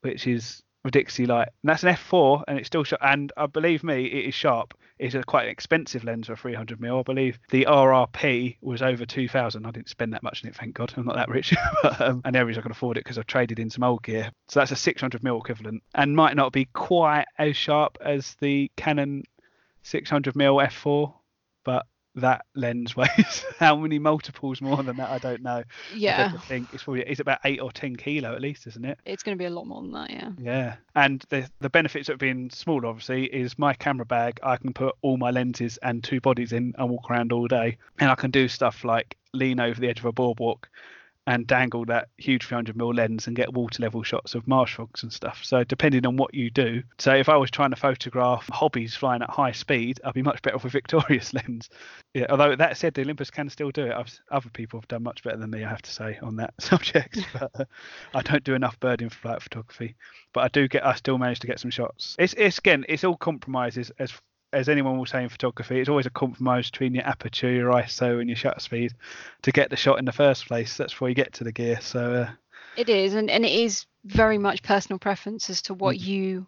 which 0.00 0.26
is 0.26 0.62
ridiculously 0.84 1.26
light. 1.26 1.48
And 1.62 1.70
that's 1.70 1.82
an 1.82 1.94
f4, 1.94 2.44
and 2.46 2.58
it's 2.58 2.66
still 2.66 2.84
sharp. 2.84 3.02
And 3.02 3.32
uh, 3.36 3.46
believe 3.46 3.82
me, 3.82 4.04
it 4.04 4.26
is 4.26 4.34
sharp. 4.34 4.74
It's 4.98 5.14
a 5.14 5.24
quite 5.24 5.44
an 5.44 5.50
expensive 5.50 6.04
lens 6.04 6.28
for 6.28 6.36
300 6.36 6.78
mm. 6.78 7.00
I 7.00 7.02
believe 7.02 7.38
the 7.50 7.66
RRP 7.68 8.58
was 8.60 8.82
over 8.82 9.04
2,000. 9.04 9.66
I 9.66 9.70
didn't 9.70 9.88
spend 9.88 10.12
that 10.12 10.22
much 10.22 10.44
on 10.44 10.50
it, 10.50 10.56
thank 10.56 10.74
God. 10.74 10.92
I'm 10.96 11.06
not 11.06 11.16
that 11.16 11.28
rich, 11.28 11.54
but, 11.82 12.00
um, 12.00 12.22
and 12.24 12.34
the 12.34 12.38
only 12.38 12.48
reason 12.48 12.60
I 12.60 12.62
can 12.62 12.72
afford 12.72 12.96
it 12.96 13.04
because 13.04 13.18
I've 13.18 13.26
traded 13.26 13.58
in 13.58 13.70
some 13.70 13.82
old 13.82 14.02
gear. 14.02 14.30
So 14.48 14.60
that's 14.60 14.70
a 14.70 14.76
600 14.76 15.22
mm 15.22 15.40
equivalent, 15.40 15.82
and 15.94 16.14
might 16.14 16.36
not 16.36 16.52
be 16.52 16.66
quite 16.66 17.26
as 17.38 17.56
sharp 17.56 17.98
as 18.00 18.36
the 18.40 18.70
Canon 18.76 19.24
600 19.82 20.34
mm 20.34 20.68
f4, 20.68 21.12
but 21.64 21.86
that 22.16 22.46
lens 22.54 22.96
weighs 22.96 23.44
how 23.58 23.76
many 23.76 23.98
multiples 23.98 24.60
more 24.60 24.82
than 24.82 24.96
that 24.96 25.10
i 25.10 25.18
don't 25.18 25.42
know. 25.42 25.62
Yeah. 25.94 26.32
i 26.34 26.38
think 26.38 26.68
it's 26.72 26.84
probably 26.84 27.02
it's 27.02 27.20
about 27.20 27.40
eight 27.44 27.60
or 27.60 27.72
ten 27.72 27.96
kilo 27.96 28.34
at 28.34 28.40
least 28.40 28.66
isn't 28.66 28.84
it? 28.84 28.98
It's 29.04 29.22
going 29.22 29.36
to 29.36 29.42
be 29.42 29.46
a 29.46 29.50
lot 29.50 29.66
more 29.66 29.82
than 29.82 29.92
that 29.92 30.10
yeah. 30.10 30.30
Yeah 30.38 30.76
and 30.94 31.24
the 31.28 31.48
the 31.60 31.70
benefits 31.70 32.08
of 32.08 32.18
being 32.18 32.50
small 32.50 32.86
obviously 32.86 33.24
is 33.24 33.58
my 33.58 33.74
camera 33.74 34.06
bag 34.06 34.38
i 34.42 34.56
can 34.56 34.72
put 34.72 34.94
all 35.02 35.16
my 35.16 35.30
lenses 35.30 35.78
and 35.78 36.04
two 36.04 36.20
bodies 36.20 36.52
in 36.52 36.74
and 36.78 36.90
walk 36.90 37.10
around 37.10 37.32
all 37.32 37.46
day. 37.46 37.76
And 37.98 38.10
i 38.10 38.14
can 38.14 38.30
do 38.30 38.48
stuff 38.48 38.84
like 38.84 39.16
lean 39.32 39.60
over 39.60 39.80
the 39.80 39.88
edge 39.88 39.98
of 39.98 40.04
a 40.04 40.12
boardwalk 40.12 40.68
and 41.26 41.46
dangle 41.46 41.84
that 41.86 42.08
huge 42.18 42.48
300mm 42.48 42.94
lens 42.94 43.26
and 43.26 43.36
get 43.36 43.52
water 43.52 43.82
level 43.82 44.02
shots 44.02 44.34
of 44.34 44.46
marsh 44.46 44.74
frogs 44.74 45.02
and 45.02 45.12
stuff. 45.12 45.40
So 45.42 45.64
depending 45.64 46.06
on 46.06 46.16
what 46.16 46.34
you 46.34 46.50
do, 46.50 46.82
so 46.98 47.14
if 47.14 47.28
I 47.28 47.36
was 47.36 47.50
trying 47.50 47.70
to 47.70 47.76
photograph 47.76 48.48
hobbies 48.52 48.94
flying 48.94 49.22
at 49.22 49.30
high 49.30 49.52
speed, 49.52 50.00
I'd 50.04 50.14
be 50.14 50.22
much 50.22 50.42
better 50.42 50.56
with 50.56 50.66
a 50.66 50.68
Victoria's 50.68 51.32
lens. 51.34 51.70
Yeah, 52.12 52.26
although 52.28 52.54
that 52.56 52.76
said, 52.76 52.94
the 52.94 53.02
Olympus 53.02 53.30
can 53.30 53.48
still 53.48 53.70
do 53.70 53.86
it. 53.86 53.92
I've, 53.92 54.12
other 54.30 54.50
people 54.50 54.80
have 54.80 54.88
done 54.88 55.02
much 55.02 55.22
better 55.22 55.38
than 55.38 55.50
me, 55.50 55.64
I 55.64 55.68
have 55.68 55.82
to 55.82 55.90
say, 55.90 56.18
on 56.22 56.36
that 56.36 56.54
subject. 56.60 57.18
but 57.32 57.50
uh, 57.58 57.64
I 58.14 58.22
don't 58.22 58.44
do 58.44 58.54
enough 58.54 58.78
bird 58.80 59.00
in 59.00 59.08
flight 59.08 59.42
photography, 59.42 59.96
but 60.32 60.44
I 60.44 60.48
do 60.48 60.68
get, 60.68 60.84
I 60.84 60.94
still 60.94 61.18
manage 61.18 61.40
to 61.40 61.46
get 61.46 61.60
some 61.60 61.70
shots. 61.70 62.16
It's, 62.18 62.34
it's 62.34 62.58
again, 62.58 62.84
it's 62.88 63.04
all 63.04 63.16
compromises 63.16 63.90
as 63.98 64.12
as 64.54 64.68
anyone 64.68 64.96
will 64.96 65.06
say 65.06 65.22
in 65.22 65.28
photography, 65.28 65.80
it's 65.80 65.88
always 65.88 66.06
a 66.06 66.10
compromise 66.10 66.70
between 66.70 66.94
your 66.94 67.06
aperture, 67.06 67.50
your 67.50 67.70
ISO, 67.70 68.20
and 68.20 68.28
your 68.28 68.36
shutter 68.36 68.60
speed 68.60 68.94
to 69.42 69.52
get 69.52 69.70
the 69.70 69.76
shot 69.76 69.98
in 69.98 70.04
the 70.04 70.12
first 70.12 70.46
place. 70.46 70.76
That's 70.76 70.92
before 70.92 71.08
you 71.08 71.14
get 71.14 71.32
to 71.34 71.44
the 71.44 71.52
gear. 71.52 71.80
So 71.80 72.14
uh, 72.14 72.30
it 72.76 72.88
is, 72.88 73.14
and, 73.14 73.30
and 73.30 73.44
it 73.44 73.52
is 73.52 73.86
very 74.04 74.38
much 74.38 74.62
personal 74.62 74.98
preference 74.98 75.50
as 75.50 75.62
to 75.62 75.74
what 75.74 75.96
mm. 75.96 76.00
you 76.00 76.46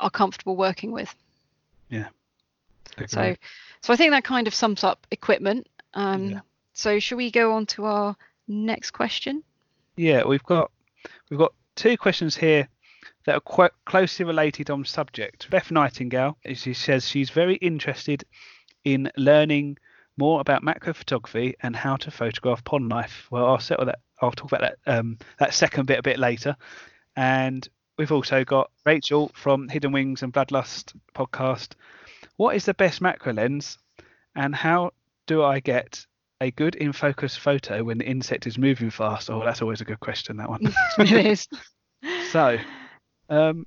are 0.00 0.10
comfortable 0.10 0.56
working 0.56 0.92
with. 0.92 1.14
Yeah. 1.88 2.08
So, 3.06 3.34
so 3.80 3.92
I 3.92 3.96
think 3.96 4.12
that 4.12 4.24
kind 4.24 4.46
of 4.46 4.54
sums 4.54 4.84
up 4.84 5.06
equipment. 5.10 5.68
Um, 5.94 6.30
yeah. 6.30 6.40
So, 6.74 6.98
should 6.98 7.16
we 7.16 7.30
go 7.30 7.52
on 7.52 7.66
to 7.66 7.84
our 7.84 8.16
next 8.48 8.90
question? 8.90 9.42
Yeah, 9.96 10.24
we've 10.24 10.42
got 10.42 10.70
we've 11.30 11.38
got 11.38 11.52
two 11.76 11.96
questions 11.96 12.36
here 12.36 12.68
that 13.24 13.34
are 13.34 13.40
quite 13.40 13.72
closely 13.84 14.24
related 14.24 14.70
on 14.70 14.84
subject. 14.84 15.48
Beth 15.50 15.70
Nightingale, 15.70 16.36
she 16.54 16.74
says 16.74 17.08
she's 17.08 17.30
very 17.30 17.56
interested 17.56 18.24
in 18.84 19.10
learning 19.16 19.78
more 20.16 20.40
about 20.40 20.62
macro 20.62 20.92
photography 20.92 21.54
and 21.62 21.74
how 21.74 21.96
to 21.96 22.10
photograph 22.10 22.64
pond 22.64 22.88
life. 22.88 23.26
Well, 23.30 23.46
I'll 23.46 23.58
settle 23.58 23.86
that. 23.86 23.98
I'll 24.20 24.30
talk 24.30 24.52
about 24.52 24.60
that 24.60 24.98
um, 24.98 25.18
that 25.38 25.54
second 25.54 25.86
bit 25.86 25.98
a 25.98 26.02
bit 26.02 26.18
later. 26.18 26.56
And 27.16 27.68
we've 27.98 28.12
also 28.12 28.44
got 28.44 28.70
Rachel 28.86 29.30
from 29.34 29.68
Hidden 29.68 29.92
Wings 29.92 30.22
and 30.22 30.32
Bloodlust 30.32 30.94
podcast. 31.14 31.72
What 32.36 32.56
is 32.56 32.64
the 32.64 32.74
best 32.74 33.00
macro 33.00 33.32
lens, 33.32 33.78
and 34.34 34.54
how 34.54 34.92
do 35.26 35.42
I 35.42 35.60
get 35.60 36.04
a 36.40 36.50
good 36.50 36.74
in 36.74 36.92
focus 36.92 37.36
photo 37.36 37.84
when 37.84 37.98
the 37.98 38.06
insect 38.06 38.46
is 38.46 38.58
moving 38.58 38.90
fast? 38.90 39.30
Oh, 39.30 39.42
that's 39.44 39.62
always 39.62 39.80
a 39.80 39.84
good 39.84 40.00
question. 40.00 40.36
That 40.36 40.48
one. 40.48 40.72
it 40.98 41.26
is. 41.26 41.48
so 42.30 42.58
um, 43.28 43.66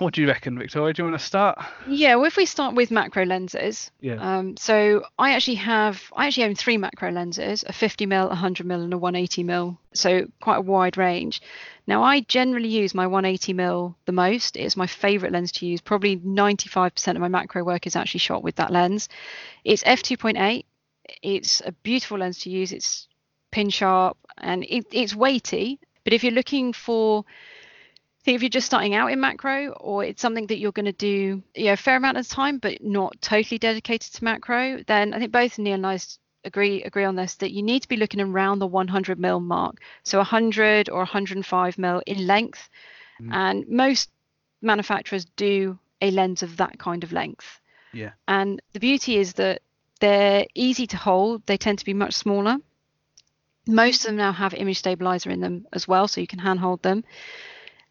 what 0.00 0.14
do 0.14 0.22
you 0.22 0.28
reckon, 0.28 0.58
Victoria? 0.58 0.94
Do 0.94 1.02
you 1.02 1.10
want 1.10 1.20
to 1.20 1.26
start? 1.26 1.58
Yeah, 1.86 2.14
well, 2.14 2.24
if 2.24 2.36
we 2.36 2.46
start 2.46 2.74
with 2.74 2.90
macro 2.90 3.26
lenses. 3.26 3.90
Yeah. 4.00 4.14
Um, 4.14 4.56
so 4.56 5.04
I 5.18 5.32
actually 5.32 5.56
have, 5.56 6.02
I 6.16 6.26
actually 6.26 6.44
own 6.44 6.54
three 6.54 6.78
macro 6.78 7.10
lenses: 7.10 7.64
a 7.66 7.72
50 7.72 8.06
mm, 8.06 8.24
a 8.24 8.28
100 8.28 8.66
mm, 8.66 8.84
and 8.84 8.94
a 8.94 8.98
180 8.98 9.44
mm. 9.44 9.76
So 9.92 10.26
quite 10.40 10.56
a 10.56 10.62
wide 10.62 10.96
range. 10.96 11.42
Now 11.86 12.02
I 12.02 12.20
generally 12.20 12.68
use 12.68 12.94
my 12.94 13.06
180 13.06 13.52
mm 13.52 13.94
the 14.06 14.12
most. 14.12 14.56
It's 14.56 14.76
my 14.76 14.86
favourite 14.86 15.32
lens 15.32 15.52
to 15.52 15.66
use. 15.66 15.80
Probably 15.80 16.16
95% 16.16 17.08
of 17.08 17.18
my 17.18 17.28
macro 17.28 17.62
work 17.62 17.86
is 17.86 17.96
actually 17.96 18.20
shot 18.20 18.42
with 18.42 18.56
that 18.56 18.72
lens. 18.72 19.08
It's 19.64 19.82
f2.8. 19.84 20.64
It's 21.22 21.60
a 21.66 21.72
beautiful 21.72 22.18
lens 22.18 22.38
to 22.40 22.50
use. 22.50 22.72
It's 22.72 23.06
pin 23.50 23.68
sharp 23.68 24.16
and 24.38 24.64
it, 24.64 24.86
it's 24.92 25.14
weighty. 25.14 25.78
But 26.04 26.12
if 26.12 26.24
you're 26.24 26.32
looking 26.32 26.72
for 26.72 27.24
think 28.24 28.36
if 28.36 28.42
you're 28.42 28.50
just 28.50 28.66
starting 28.66 28.94
out 28.94 29.10
in 29.10 29.20
macro 29.20 29.70
or 29.72 30.04
it's 30.04 30.20
something 30.20 30.46
that 30.48 30.58
you're 30.58 30.72
going 30.72 30.86
to 30.86 30.92
do 30.92 31.42
you 31.54 31.64
know, 31.64 31.72
a 31.72 31.76
fair 31.76 31.96
amount 31.96 32.18
of 32.18 32.28
time 32.28 32.58
but 32.58 32.82
not 32.82 33.20
totally 33.20 33.58
dedicated 33.58 34.12
to 34.14 34.24
macro, 34.24 34.82
then 34.86 35.14
I 35.14 35.18
think 35.18 35.32
both 35.32 35.58
Neil 35.58 35.74
and 35.74 35.86
I 35.86 35.98
agree 36.44 36.82
agree 36.82 37.04
on 37.04 37.16
this 37.16 37.34
that 37.36 37.52
you 37.52 37.62
need 37.62 37.80
to 37.80 37.88
be 37.88 37.96
looking 37.96 38.20
around 38.20 38.58
the 38.58 38.66
100 38.66 39.18
mil 39.18 39.40
mark, 39.40 39.76
so 40.02 40.18
100 40.18 40.88
or 40.88 40.98
105 40.98 41.78
mil 41.78 42.02
in 42.06 42.26
length, 42.26 42.68
mm. 43.20 43.32
and 43.32 43.68
most 43.68 44.10
manufacturers 44.62 45.24
do 45.36 45.78
a 46.00 46.10
lens 46.10 46.42
of 46.42 46.56
that 46.58 46.78
kind 46.78 47.04
of 47.04 47.12
length. 47.12 47.60
Yeah. 47.92 48.10
And 48.28 48.60
the 48.72 48.80
beauty 48.80 49.16
is 49.16 49.34
that 49.34 49.62
they're 50.00 50.46
easy 50.54 50.86
to 50.88 50.96
hold. 50.96 51.44
They 51.46 51.56
tend 51.56 51.78
to 51.80 51.84
be 51.84 51.94
much 51.94 52.14
smaller. 52.14 52.56
Most 53.66 54.00
of 54.00 54.06
them 54.06 54.16
now 54.16 54.32
have 54.32 54.54
image 54.54 54.78
stabilizer 54.78 55.30
in 55.30 55.40
them 55.40 55.66
as 55.72 55.86
well, 55.86 56.08
so 56.08 56.20
you 56.20 56.26
can 56.26 56.38
handhold 56.38 56.82
them. 56.82 57.04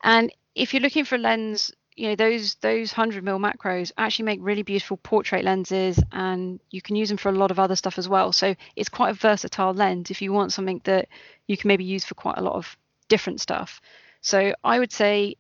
And 0.04 0.32
if 0.56 0.74
you're 0.74 0.82
looking 0.82 1.06
for 1.06 1.16
a 1.16 1.20
lens, 1.20 1.72
you 1.96 2.08
know 2.08 2.16
those 2.16 2.56
those 2.56 2.94
100 2.94 3.24
mil 3.24 3.40
macros 3.40 3.92
actually 3.98 4.26
make 4.26 4.40
really 4.42 4.64
beautiful 4.64 4.98
portrait 4.98 5.44
lenses, 5.44 6.02
and 6.12 6.60
you 6.72 6.82
can 6.82 6.96
use 6.96 7.10
them 7.10 7.18
for 7.18 7.30
a 7.30 7.34
lot 7.34 7.52
of 7.52 7.60
other 7.60 7.76
stuff 7.76 7.98
as 7.98 8.08
well. 8.08 8.32
So 8.32 8.56
it's 8.76 8.90
quite 8.90 9.10
a 9.10 9.14
versatile 9.14 9.74
lens 9.74 10.10
if 10.10 10.22
you 10.22 10.32
want 10.32 10.54
something 10.54 10.82
that 10.86 11.10
you 11.48 11.58
can 11.58 11.68
maybe 11.68 11.84
use 11.84 12.06
for 12.06 12.16
quite 12.16 12.38
a 12.38 12.42
lot 12.42 12.56
of 12.56 12.78
different 13.10 13.42
stuff. 13.42 13.82
So 14.22 14.54
I 14.64 14.80
would 14.80 14.94
say, 14.94 15.36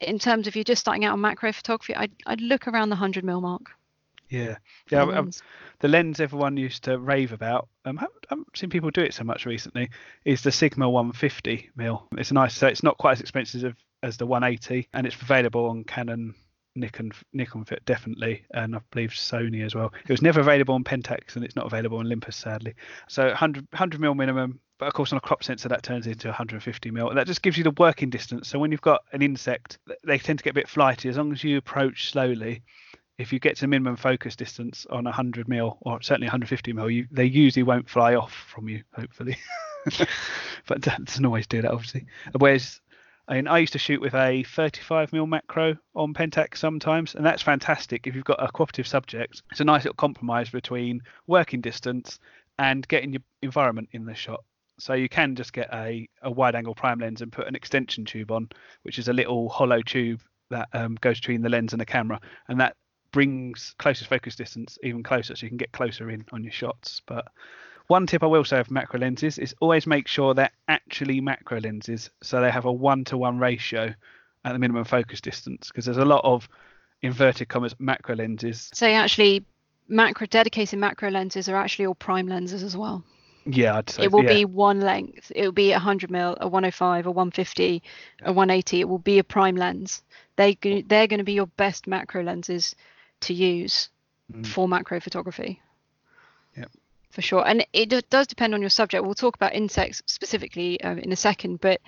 in 0.00 0.18
terms 0.18 0.48
of 0.48 0.56
you're 0.56 0.64
just 0.64 0.80
starting 0.80 1.04
out 1.04 1.12
on 1.12 1.20
macro 1.20 1.52
photography, 1.52 1.94
I'd 1.94 2.12
I'd 2.26 2.40
look 2.40 2.66
around 2.66 2.88
the 2.88 2.96
100 2.96 3.24
mil 3.24 3.40
mark. 3.40 3.77
Yeah, 4.28 4.56
yeah. 4.90 5.02
Um, 5.02 5.30
the 5.80 5.88
lens 5.88 6.20
everyone 6.20 6.56
used 6.56 6.84
to 6.84 6.98
rave 6.98 7.32
about, 7.32 7.68
um, 7.84 7.98
I 7.98 8.06
haven't 8.28 8.56
seen 8.56 8.70
people 8.70 8.90
do 8.90 9.02
it 9.02 9.14
so 9.14 9.24
much 9.24 9.46
recently, 9.46 9.90
is 10.24 10.42
the 10.42 10.52
Sigma 10.52 10.88
150 10.88 11.70
mil. 11.76 12.06
It's 12.16 12.32
nice, 12.32 12.54
so 12.54 12.66
it's 12.66 12.82
not 12.82 12.98
quite 12.98 13.12
as 13.12 13.20
expensive 13.20 13.74
as 14.02 14.16
the 14.16 14.26
180, 14.26 14.88
and 14.92 15.06
it's 15.06 15.20
available 15.20 15.66
on 15.66 15.84
Canon, 15.84 16.34
Nikon, 16.74 17.12
Nikon 17.32 17.64
Fit 17.64 17.84
definitely, 17.84 18.44
and 18.52 18.76
I 18.76 18.80
believe 18.90 19.10
Sony 19.10 19.64
as 19.64 19.74
well. 19.74 19.92
It 20.06 20.10
was 20.10 20.22
never 20.22 20.40
available 20.40 20.74
on 20.74 20.84
Pentax, 20.84 21.36
and 21.36 21.44
it's 21.44 21.56
not 21.56 21.66
available 21.66 21.98
on 21.98 22.06
Olympus 22.06 22.36
sadly. 22.36 22.74
So 23.08 23.26
100 23.26 23.66
100 23.72 24.00
mil 24.00 24.14
minimum, 24.14 24.60
but 24.78 24.86
of 24.86 24.94
course 24.94 25.12
on 25.12 25.18
a 25.18 25.22
crop 25.22 25.42
sensor 25.42 25.68
that 25.70 25.82
turns 25.82 26.06
into 26.06 26.28
150 26.28 26.90
mil. 26.90 27.08
And 27.08 27.18
that 27.18 27.26
just 27.26 27.42
gives 27.42 27.56
you 27.56 27.64
the 27.64 27.72
working 27.72 28.10
distance. 28.10 28.48
So 28.48 28.58
when 28.58 28.70
you've 28.70 28.80
got 28.80 29.02
an 29.12 29.22
insect, 29.22 29.78
they 30.04 30.18
tend 30.18 30.38
to 30.38 30.44
get 30.44 30.50
a 30.50 30.54
bit 30.54 30.68
flighty. 30.68 31.08
As 31.08 31.16
long 31.16 31.32
as 31.32 31.42
you 31.42 31.56
approach 31.56 32.10
slowly, 32.12 32.62
if 33.18 33.32
you 33.32 33.40
get 33.40 33.56
to 33.56 33.66
minimum 33.66 33.96
focus 33.96 34.36
distance 34.36 34.86
on 34.90 35.04
100 35.04 35.48
mil 35.48 35.76
or 35.80 36.00
certainly 36.00 36.26
150 36.26 36.72
mil, 36.72 36.88
you, 36.88 37.06
they 37.10 37.24
usually 37.24 37.64
won't 37.64 37.90
fly 37.90 38.14
off 38.14 38.32
from 38.32 38.68
you, 38.68 38.82
hopefully. 38.94 39.36
but 40.66 40.82
that 40.82 41.04
doesn't 41.04 41.26
always 41.26 41.46
do 41.46 41.60
that, 41.60 41.72
obviously. 41.72 42.06
Whereas, 42.38 42.80
I 43.26 43.34
mean, 43.34 43.48
I 43.48 43.58
used 43.58 43.72
to 43.72 43.78
shoot 43.78 44.00
with 44.00 44.14
a 44.14 44.44
35 44.44 45.12
mil 45.12 45.26
macro 45.26 45.76
on 45.96 46.14
Pentax 46.14 46.58
sometimes, 46.58 47.16
and 47.16 47.26
that's 47.26 47.42
fantastic 47.42 48.06
if 48.06 48.14
you've 48.14 48.24
got 48.24 48.42
a 48.42 48.52
cooperative 48.52 48.86
subject. 48.86 49.42
It's 49.50 49.60
a 49.60 49.64
nice 49.64 49.84
little 49.84 49.96
compromise 49.96 50.50
between 50.50 51.02
working 51.26 51.60
distance 51.60 52.20
and 52.58 52.86
getting 52.86 53.12
your 53.12 53.22
environment 53.42 53.88
in 53.92 54.06
the 54.06 54.14
shot. 54.14 54.44
So 54.78 54.94
you 54.94 55.08
can 55.08 55.34
just 55.34 55.52
get 55.52 55.68
a, 55.74 56.08
a 56.22 56.30
wide 56.30 56.54
angle 56.54 56.76
prime 56.76 57.00
lens 57.00 57.20
and 57.20 57.32
put 57.32 57.48
an 57.48 57.56
extension 57.56 58.04
tube 58.04 58.30
on, 58.30 58.48
which 58.82 59.00
is 59.00 59.08
a 59.08 59.12
little 59.12 59.48
hollow 59.48 59.82
tube 59.82 60.20
that 60.50 60.68
um, 60.72 60.96
goes 61.00 61.18
between 61.18 61.42
the 61.42 61.48
lens 61.48 61.72
and 61.72 61.80
the 61.80 61.86
camera, 61.86 62.20
and 62.46 62.60
that 62.60 62.76
brings 63.12 63.74
closest 63.78 64.08
focus 64.08 64.36
distance 64.36 64.78
even 64.82 65.02
closer 65.02 65.34
so 65.34 65.44
you 65.44 65.50
can 65.50 65.56
get 65.56 65.72
closer 65.72 66.10
in 66.10 66.24
on 66.32 66.42
your 66.42 66.52
shots. 66.52 67.02
But 67.06 67.26
one 67.86 68.06
tip 68.06 68.22
I 68.22 68.26
will 68.26 68.44
say 68.44 68.60
of 68.60 68.70
macro 68.70 69.00
lenses 69.00 69.38
is 69.38 69.54
always 69.60 69.86
make 69.86 70.08
sure 70.08 70.34
they're 70.34 70.50
actually 70.68 71.20
macro 71.20 71.60
lenses 71.60 72.10
so 72.22 72.40
they 72.40 72.50
have 72.50 72.66
a 72.66 72.72
one 72.72 73.04
to 73.04 73.16
one 73.16 73.38
ratio 73.38 73.94
at 74.44 74.52
the 74.52 74.58
minimum 74.58 74.84
focus 74.84 75.20
distance 75.20 75.68
because 75.68 75.84
there's 75.84 75.96
a 75.96 76.04
lot 76.04 76.24
of 76.24 76.48
inverted 77.02 77.48
commas 77.48 77.74
macro 77.78 78.14
lenses. 78.14 78.70
So 78.74 78.86
actually 78.86 79.44
macro 79.88 80.26
dedicated 80.26 80.78
macro 80.78 81.10
lenses 81.10 81.48
are 81.48 81.56
actually 81.56 81.86
all 81.86 81.94
prime 81.94 82.28
lenses 82.28 82.62
as 82.62 82.76
well. 82.76 83.04
Yeah, 83.46 83.78
I'd 83.78 83.88
say 83.88 84.02
it 84.02 84.12
will 84.12 84.24
yeah. 84.24 84.34
be 84.34 84.44
one 84.44 84.80
length. 84.80 85.32
It 85.34 85.44
will 85.44 85.52
be 85.52 85.70
a 85.70 85.76
100 85.76 86.10
mil, 86.10 86.36
a 86.40 86.46
105, 86.46 87.06
a 87.06 87.10
150, 87.10 87.82
a 88.22 88.32
180. 88.32 88.80
It 88.80 88.88
will 88.88 88.98
be 88.98 89.18
a 89.18 89.24
prime 89.24 89.56
lens. 89.56 90.02
They 90.36 90.58
they're 90.60 91.06
going 91.06 91.18
to 91.18 91.24
be 91.24 91.32
your 91.32 91.46
best 91.46 91.86
macro 91.86 92.22
lenses 92.22 92.76
to 93.20 93.34
use 93.34 93.88
mm. 94.32 94.46
for 94.46 94.68
macro 94.68 95.00
photography. 95.00 95.60
Yep. 96.56 96.70
For 97.10 97.22
sure. 97.22 97.46
And 97.46 97.66
it 97.72 98.08
does 98.10 98.26
depend 98.26 98.54
on 98.54 98.60
your 98.60 98.70
subject. 98.70 99.04
We'll 99.04 99.14
talk 99.14 99.34
about 99.34 99.54
insects 99.54 100.02
specifically 100.06 100.80
uh, 100.82 100.96
in 100.96 101.12
a 101.12 101.16
second, 101.16 101.60
but 101.60 101.80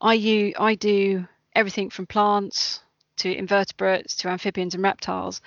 I, 0.00 0.14
use, 0.14 0.54
I 0.58 0.74
do 0.74 1.26
everything 1.54 1.90
from 1.90 2.06
plants 2.06 2.80
to 3.16 3.34
invertebrates 3.34 4.16
to 4.16 4.28
amphibians 4.28 4.74
and 4.74 4.82
reptiles. 4.82 5.40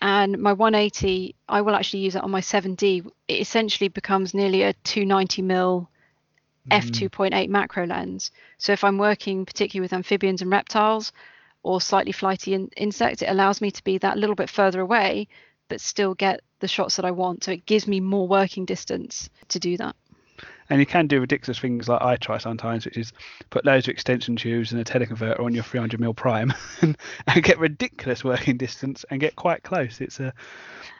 And 0.00 0.38
my 0.38 0.52
180, 0.52 1.34
I 1.48 1.60
will 1.60 1.74
actually 1.74 2.00
use 2.00 2.16
it 2.16 2.22
on 2.22 2.30
my 2.30 2.40
7D. 2.40 3.06
It 3.28 3.40
essentially 3.40 3.88
becomes 3.88 4.34
nearly 4.34 4.62
a 4.62 4.72
290 4.72 5.42
mil 5.42 5.88
mm. 6.68 6.80
f2.8 6.80 7.48
macro 7.48 7.86
lens. 7.86 8.32
So 8.58 8.72
if 8.72 8.84
I'm 8.84 8.98
working 8.98 9.44
particularly 9.44 9.84
with 9.84 9.92
amphibians 9.92 10.42
and 10.42 10.50
reptiles, 10.50 11.12
or 11.62 11.80
slightly 11.80 12.12
flighty 12.12 12.54
in, 12.54 12.68
insect, 12.76 13.22
it 13.22 13.26
allows 13.26 13.60
me 13.60 13.70
to 13.70 13.84
be 13.84 13.98
that 13.98 14.18
little 14.18 14.34
bit 14.34 14.50
further 14.50 14.80
away, 14.80 15.28
but 15.68 15.80
still 15.80 16.14
get 16.14 16.40
the 16.60 16.68
shots 16.68 16.96
that 16.96 17.04
I 17.04 17.10
want. 17.10 17.44
So 17.44 17.52
it 17.52 17.66
gives 17.66 17.86
me 17.86 18.00
more 18.00 18.26
working 18.26 18.64
distance 18.64 19.30
to 19.48 19.58
do 19.58 19.76
that. 19.76 19.96
And 20.70 20.80
you 20.80 20.86
can 20.86 21.06
do 21.06 21.20
ridiculous 21.20 21.58
things 21.58 21.88
like 21.88 22.00
I 22.00 22.16
try 22.16 22.38
sometimes, 22.38 22.84
which 22.84 22.96
is 22.96 23.12
put 23.50 23.64
loads 23.64 23.86
of 23.86 23.92
extension 23.92 24.36
tubes 24.36 24.72
and 24.72 24.80
a 24.80 24.84
teleconverter 24.84 25.40
on 25.40 25.54
your 25.54 25.64
300 25.64 26.00
mm 26.00 26.16
prime 26.16 26.52
and, 26.80 26.96
and 27.26 27.42
get 27.42 27.58
ridiculous 27.58 28.24
working 28.24 28.56
distance 28.56 29.04
and 29.10 29.20
get 29.20 29.36
quite 29.36 29.62
close. 29.62 30.00
It's 30.00 30.18
a 30.20 30.32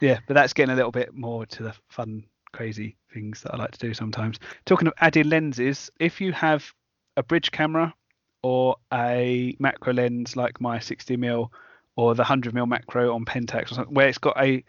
yeah, 0.00 0.18
but 0.26 0.34
that's 0.34 0.52
getting 0.52 0.72
a 0.72 0.76
little 0.76 0.90
bit 0.90 1.14
more 1.14 1.46
to 1.46 1.62
the 1.62 1.74
fun 1.88 2.24
crazy 2.52 2.96
things 3.12 3.42
that 3.42 3.54
I 3.54 3.56
like 3.56 3.70
to 3.70 3.78
do 3.78 3.94
sometimes. 3.94 4.38
Talking 4.66 4.88
of 4.88 4.94
added 5.00 5.26
lenses, 5.26 5.90
if 5.98 6.20
you 6.20 6.32
have 6.32 6.70
a 7.16 7.22
bridge 7.22 7.50
camera 7.50 7.94
or 8.42 8.76
a 8.92 9.54
macro 9.58 9.92
lens 9.92 10.36
like 10.36 10.60
my 10.60 10.78
60mm 10.78 11.48
or 11.96 12.14
the 12.14 12.24
100mm 12.24 12.68
macro 12.68 13.14
on 13.14 13.24
Pentax 13.24 13.70
or 13.70 13.74
something, 13.74 13.94
where 13.94 14.08
it's 14.08 14.18
got 14.18 14.36
a 14.42 14.64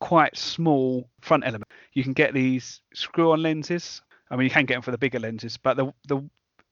quite 0.00 0.36
small 0.36 1.08
front 1.20 1.44
element, 1.44 1.70
you 1.92 2.04
can 2.04 2.12
get 2.12 2.32
these 2.32 2.80
screw-on 2.94 3.42
lenses. 3.42 4.00
I 4.30 4.36
mean, 4.36 4.44
you 4.44 4.50
can 4.50 4.66
get 4.66 4.74
them 4.74 4.82
for 4.82 4.90
the 4.90 4.98
bigger 4.98 5.18
lenses, 5.18 5.56
but 5.56 5.76
the 5.76 5.92
the 6.06 6.28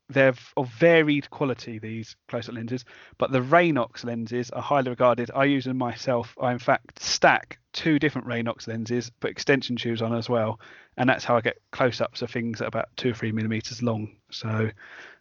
they're 0.09 0.35
of 0.57 0.69
varied 0.69 1.29
quality 1.31 1.79
these 1.79 2.15
close-up 2.29 2.55
lenses 2.55 2.85
but 3.19 3.33
the 3.33 3.41
Raynox 3.41 4.05
lenses 4.05 4.51
are 4.51 4.63
highly 4.63 4.91
regarded. 4.91 5.31
I 5.35 5.45
use 5.45 5.65
them 5.65 5.79
myself. 5.79 6.37
I 6.41 6.53
in 6.53 6.59
fact 6.59 7.03
stack 7.03 7.59
two 7.73 7.99
different 7.99 8.27
Raynox 8.27 8.69
lenses 8.69 9.11
put 9.21 9.31
extension 9.31 9.77
tubes 9.77 10.03
on 10.03 10.15
as 10.15 10.29
well 10.29 10.61
and 10.97 11.09
that's 11.09 11.25
how 11.25 11.37
i 11.37 11.41
get 11.41 11.61
close-ups 11.73 12.23
of 12.23 12.31
things 12.31 12.63
at 12.63 12.69
about 12.69 12.89
two 12.97 13.11
or 13.11 13.15
three 13.15 13.33
millimeters 13.33 13.83
long. 13.83 14.17
So 14.31 14.71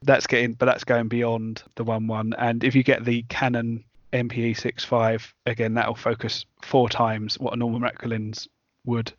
that's 0.03 0.27
getting 0.27 0.53
but 0.53 0.65
that's 0.65 0.83
going 0.83 1.07
beyond 1.07 1.63
the 1.75 1.83
one 1.83 2.07
one. 2.07 2.33
And 2.37 2.63
if 2.63 2.75
you 2.75 2.83
get 2.83 3.05
the 3.05 3.23
canon 3.23 3.83
mpe 4.13 4.51
6.5 4.51 5.33
again 5.45 5.73
that'll 5.73 5.95
focus 5.95 6.45
four 6.61 6.87
times 6.87 7.37
what 7.37 7.53
a 7.53 7.57
normal 7.57 7.79
macro 7.79 8.07
lens 8.09 8.47
would 8.85 9.11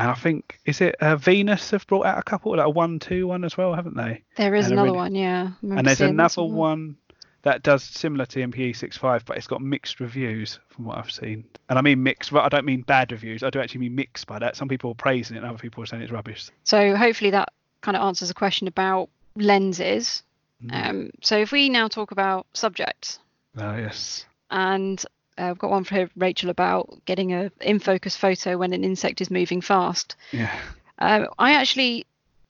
and 0.00 0.10
I 0.10 0.14
think 0.14 0.58
is 0.64 0.80
it 0.80 0.96
uh, 1.00 1.16
Venus 1.16 1.70
have 1.70 1.86
brought 1.86 2.06
out 2.06 2.18
a 2.18 2.22
couple 2.22 2.56
like 2.56 2.66
a 2.66 2.70
one-two 2.70 3.26
one 3.26 3.44
as 3.44 3.56
well, 3.56 3.74
haven't 3.74 3.96
they? 3.96 4.22
There 4.36 4.54
is 4.54 4.66
And 4.66 4.74
another 4.74 4.86
really- 4.88 4.96
one, 4.98 5.14
yeah. 5.14 5.50
And 5.62 5.86
there's 5.86 6.00
another 6.00 6.28
somewhere. 6.28 6.56
one 6.56 6.96
that 7.42 7.62
does 7.62 7.82
similar 7.82 8.26
to 8.26 8.40
MPE 8.40 8.72
6.5, 8.76 9.24
but 9.24 9.38
it's 9.38 9.46
got 9.46 9.62
mixed 9.62 9.98
reviews 9.98 10.58
from 10.68 10.84
what 10.84 10.98
I've 10.98 11.10
seen. 11.10 11.44
And 11.70 11.78
I 11.78 11.82
mean 11.82 12.02
mixed, 12.02 12.30
but 12.32 12.44
I 12.44 12.50
don't 12.50 12.66
mean 12.66 12.82
bad 12.82 13.12
reviews. 13.12 13.42
I 13.42 13.48
do 13.48 13.60
actually 13.60 13.80
mean 13.80 13.94
mixed 13.94 14.26
by 14.26 14.38
that. 14.40 14.56
Some 14.56 14.68
people 14.68 14.90
are 14.90 14.94
praising 14.94 15.36
it, 15.36 15.40
and 15.40 15.48
other 15.48 15.56
people 15.58 15.82
are 15.82 15.86
saying 15.86 16.02
it's 16.02 16.12
rubbish. 16.12 16.50
So 16.64 16.94
hopefully 16.96 17.30
that 17.30 17.48
kind 17.80 17.96
of 17.96 18.02
answers 18.02 18.28
the 18.28 18.34
question 18.34 18.68
about 18.68 19.08
lenses. 19.36 20.22
Mm. 20.62 20.88
Um, 20.90 21.10
so 21.22 21.38
if 21.38 21.50
we 21.52 21.70
now 21.70 21.88
talk 21.88 22.10
about 22.10 22.46
subjects, 22.52 23.18
Oh, 23.56 23.74
yes. 23.76 24.26
and 24.50 25.02
I've 25.40 25.58
got 25.58 25.70
one 25.70 25.84
for 25.84 26.08
Rachel 26.16 26.50
about 26.50 27.00
getting 27.04 27.32
a 27.32 27.50
in 27.60 27.78
focus 27.78 28.16
photo 28.16 28.58
when 28.58 28.72
an 28.72 28.84
insect 28.84 29.20
is 29.20 29.30
moving 29.30 29.60
fast. 29.60 30.16
Yeah. 30.32 30.54
Um, 30.98 31.28
I 31.38 31.52
actually, 31.52 32.06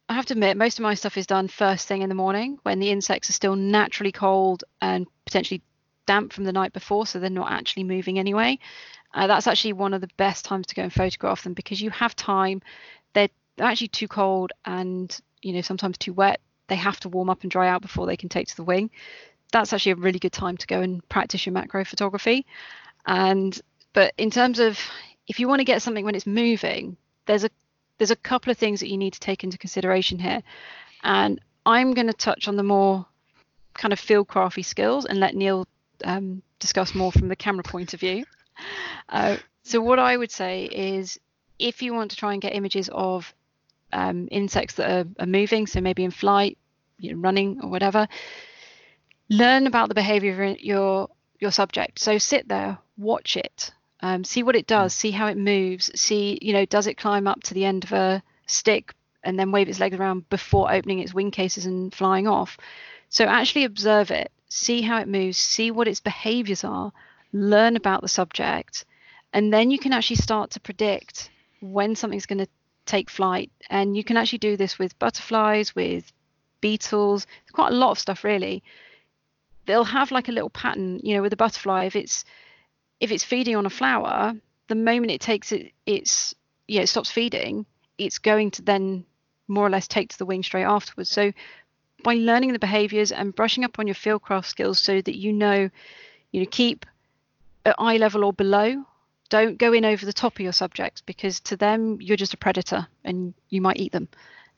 I 0.09 0.15
have 0.15 0.27
to 0.27 0.35
admit, 0.35 0.57
most 0.57 0.79
of 0.79 0.83
my 0.83 0.95
stuff 0.95 1.17
is 1.17 1.27
done 1.27 1.49
first 1.49 1.87
thing 1.87 2.03
in 2.03 2.09
the 2.09 2.15
morning 2.15 2.59
when 2.63 2.81
the 2.81 2.91
insects 2.91 3.31
are 3.31 3.35
still 3.35 3.57
naturally 3.57 4.13
cold 4.13 4.65
and 4.81 5.07
potentially 5.25 5.63
damp 6.07 6.33
from 6.33 6.45
the 6.45 6.53
night 6.53 6.73
before, 6.73 7.07
so 7.07 7.21
they're 7.21 7.31
not 7.31 7.53
actually 7.53 7.85
moving 7.85 8.19
anyway. 8.19 8.59
Uh, 9.15 9.27
that's 9.27 9.47
actually 9.47 9.73
one 9.73 9.95
of 9.95 10.01
the 10.01 10.11
best 10.17 10.45
times 10.45 10.67
to 10.67 10.75
go 10.75 10.83
and 10.83 10.93
photograph 10.93 11.43
them 11.43 11.55
because 11.55 11.81
you 11.81 11.91
have 11.91 12.15
time. 12.17 12.61
They're 13.13 13.29
actually 13.59 13.89
too 13.89 14.09
cold 14.09 14.53
and 14.65 15.17
you 15.43 15.53
know 15.53 15.61
sometimes 15.61 15.99
too 15.99 16.13
wet. 16.13 16.41
They 16.69 16.77
have 16.77 17.01
to 17.01 17.09
warm 17.09 17.31
up 17.31 17.43
and 17.43 17.51
dry 17.51 17.69
out 17.69 17.83
before 17.83 18.07
they 18.07 18.17
can 18.17 18.29
take 18.29 18.49
to 18.49 18.57
the 18.57 18.65
wing. 18.65 18.91
That's 19.53 19.73
actually 19.73 19.93
a 19.93 19.97
really 19.97 20.21
good 20.21 20.33
time 20.33 20.57
to 20.57 20.67
go 20.67 20.81
and 20.81 21.07
practice 21.09 21.45
your 21.45 21.53
macro 21.53 21.85
photography. 21.85 22.47
And 23.07 23.61
but 23.93 24.15
in 24.17 24.31
terms 24.31 24.59
of 24.59 24.79
if 25.27 25.41
you 25.41 25.49
want 25.49 25.61
to 25.61 25.65
get 25.65 25.83
something 25.83 26.05
when 26.05 26.15
it's 26.15 26.27
moving, 26.27 26.97
there's 27.27 27.45
a 27.45 27.51
there's 27.99 28.11
a 28.11 28.17
couple 28.17 28.51
of 28.51 28.59
things 28.59 28.81
that 28.81 28.89
you 28.89 28.97
need 28.97 29.13
to 29.13 29.21
take 29.21 29.45
into 29.45 29.59
consideration 29.59 30.19
here. 30.19 30.43
And 31.03 31.41
I'm 31.67 31.93
going 31.93 32.07
to 32.07 32.13
touch 32.13 32.49
on 32.49 32.57
the 32.57 32.63
more 32.63 33.07
kind 33.75 33.93
of 33.93 34.01
field 34.01 34.29
crafty 34.29 34.63
skills 34.63 35.05
and 35.05 35.21
let 35.21 35.35
Neil 35.35 35.67
um, 36.05 36.43
discuss 36.59 36.95
more 36.95 37.13
from 37.13 37.29
the 37.29 37.37
camera 37.37 37.63
point 37.63 37.95
of 37.95 38.01
view. 38.01 38.25
Uh, 39.09 39.37
so 39.63 39.81
what 39.81 39.99
I 39.99 40.17
would 40.17 40.31
say 40.31 40.65
is 40.65 41.19
if 41.59 41.83
you 41.83 41.95
want 41.95 42.11
to 42.13 42.17
try 42.17 42.33
and 42.33 42.43
get 42.43 42.55
images 42.55 42.89
of 42.93 43.33
um, 43.93 44.29
insects 44.31 44.75
that 44.75 44.91
are, 44.91 45.09
are 45.21 45.27
moving, 45.27 45.67
so 45.67 45.81
maybe 45.81 46.05
in 46.05 46.11
flight, 46.11 46.59
you 46.99 47.13
know, 47.13 47.21
running 47.21 47.61
or 47.63 47.69
whatever, 47.69 48.09
learn 49.29 49.67
about 49.67 49.89
the 49.89 49.95
behavior 49.95 50.43
of 50.43 50.61
your 50.61 51.09
your, 51.41 51.51
subject. 51.51 51.99
So 51.99 52.19
sit 52.19 52.49
there, 52.49 52.79
watch 52.97 53.37
it, 53.37 53.73
um, 54.01 54.25
see 54.25 54.43
what 54.43 54.57
it 54.57 54.67
does, 54.67 54.95
see 54.95 55.11
how 55.11 55.27
it 55.27 55.37
moves, 55.37 55.91
see 55.99 56.39
you 56.41 56.53
know 56.53 56.65
does 56.65 56.87
it 56.87 56.97
climb 56.97 57.27
up 57.27 57.43
to 57.45 57.55
the 57.55 57.65
end 57.65 57.85
of 57.85 57.93
a 57.93 58.23
stick 58.47 58.95
and 59.23 59.39
then 59.39 59.53
wave 59.53 59.69
its 59.69 59.81
legs 59.81 59.97
around 59.97 60.29
before 60.29 60.73
opening 60.73 60.99
its 60.99 61.15
wing 61.15 61.31
cases 61.31 61.67
and 61.67 61.95
flying 61.95 62.27
off. 62.27 62.57
So 63.09 63.25
actually 63.25 63.65
observe 63.65 64.11
it, 64.11 64.31
see 64.49 64.83
how 64.83 64.99
it 64.99 65.09
moves, 65.09 65.39
see 65.39 65.71
what 65.71 65.89
its 65.89 66.01
behaviors 66.01 66.65
are, 66.65 66.93
learn 67.33 67.77
about 67.77 68.03
the 68.03 68.09
subject, 68.09 68.85
and 69.33 69.53
then 69.53 69.71
you 69.71 69.79
can 69.79 69.93
actually 69.93 70.17
start 70.17 70.51
to 70.53 70.61
predict 70.61 71.31
when 71.61 71.95
something's 71.95 72.27
going 72.27 72.39
to 72.39 72.49
take 72.87 73.11
flight. 73.11 73.51
And 73.69 73.97
you 73.97 74.05
can 74.05 74.17
actually 74.17 74.39
do 74.39 74.57
this 74.57 74.79
with 74.79 74.99
butterflies, 74.99 75.75
with 75.75 76.13
beetles, 76.61 77.27
quite 77.53 77.73
a 77.73 77.77
lot 77.77 77.93
of 77.93 77.99
stuff 77.99 78.25
really. 78.25 78.63
They'll 79.67 79.85
have 79.85 80.11
like 80.11 80.29
a 80.29 80.33
little 80.33 80.51
pattern, 80.51 81.01
you 81.03 81.15
know, 81.15 81.23
with 81.23 81.33
a 81.33 81.37
butterfly. 81.37 81.85
If 81.85 81.97
it's 81.97 82.25
if 83.01 83.11
it's 83.11 83.25
feeding 83.25 83.57
on 83.57 83.67
a 83.67 83.71
flower, 83.71 84.35
the 84.69 84.75
moment 84.75 85.13
it 85.13 85.21
takes 85.21 85.53
it, 85.53 85.73
it's 85.87 86.35
yeah, 86.69 86.83
it 86.83 86.89
stops 86.89 87.11
feeding, 87.11 87.67
it's 87.99 88.19
going 88.19 88.51
to 88.53 88.63
then 88.63 89.05
more 89.49 89.67
or 89.67 89.71
less 89.71 89.89
take 89.89 90.11
to 90.11 90.19
the 90.19 90.27
wing 90.27 90.43
straight 90.43 90.65
afterwards. 90.65 91.11
So 91.11 91.33
by 92.03 92.15
learning 92.15 92.53
the 92.53 92.59
behaviors 92.59 93.13
and 93.13 93.35
brushing 93.35 93.65
up 93.65 93.79
on 93.79 93.87
your 93.87 93.95
fieldcraft 93.95 94.47
skills 94.47 94.79
so 94.79 95.01
that 95.03 95.17
you 95.17 95.33
know, 95.33 95.69
you 96.31 96.41
know, 96.41 96.49
keep 96.51 96.87
at 97.67 97.75
eye 97.79 97.97
level 97.97 98.25
or 98.25 98.33
below. 98.33 98.85
Don't 99.29 99.59
go 99.59 99.73
in 99.73 99.85
over 99.85 100.05
the 100.05 100.13
top 100.13 100.35
of 100.35 100.41
your 100.41 100.53
subjects 100.53 101.01
because 101.03 101.39
to 101.41 101.57
them 101.57 102.01
you're 102.01 102.17
just 102.17 102.35
a 102.35 102.37
predator 102.37 102.87
and 103.05 103.33
you 103.49 103.61
might 103.61 103.77
eat 103.77 103.93
them. 103.93 104.09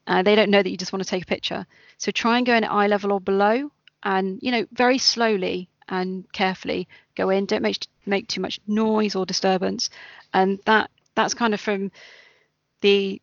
Uh, 0.06 0.22
they 0.22 0.34
don't 0.34 0.50
know 0.50 0.62
that 0.62 0.70
you 0.70 0.76
just 0.76 0.92
want 0.92 1.02
to 1.02 1.08
take 1.08 1.24
a 1.24 1.26
picture. 1.26 1.66
So 1.98 2.10
try 2.10 2.38
and 2.38 2.46
go 2.46 2.54
in 2.54 2.64
at 2.64 2.72
eye 2.72 2.86
level 2.86 3.12
or 3.12 3.20
below, 3.20 3.70
and 4.02 4.38
you 4.42 4.50
know 4.50 4.66
very 4.72 4.98
slowly 4.98 5.68
and 5.88 6.30
carefully 6.32 6.88
go 7.14 7.30
in. 7.30 7.46
Don't 7.46 7.62
make 7.62 7.86
make 8.06 8.28
too 8.28 8.40
much 8.40 8.60
noise 8.66 9.14
or 9.14 9.26
disturbance, 9.26 9.90
and 10.32 10.58
that 10.66 10.90
that's 11.14 11.34
kind 11.34 11.54
of 11.54 11.60
from 11.60 11.90
the 12.80 13.20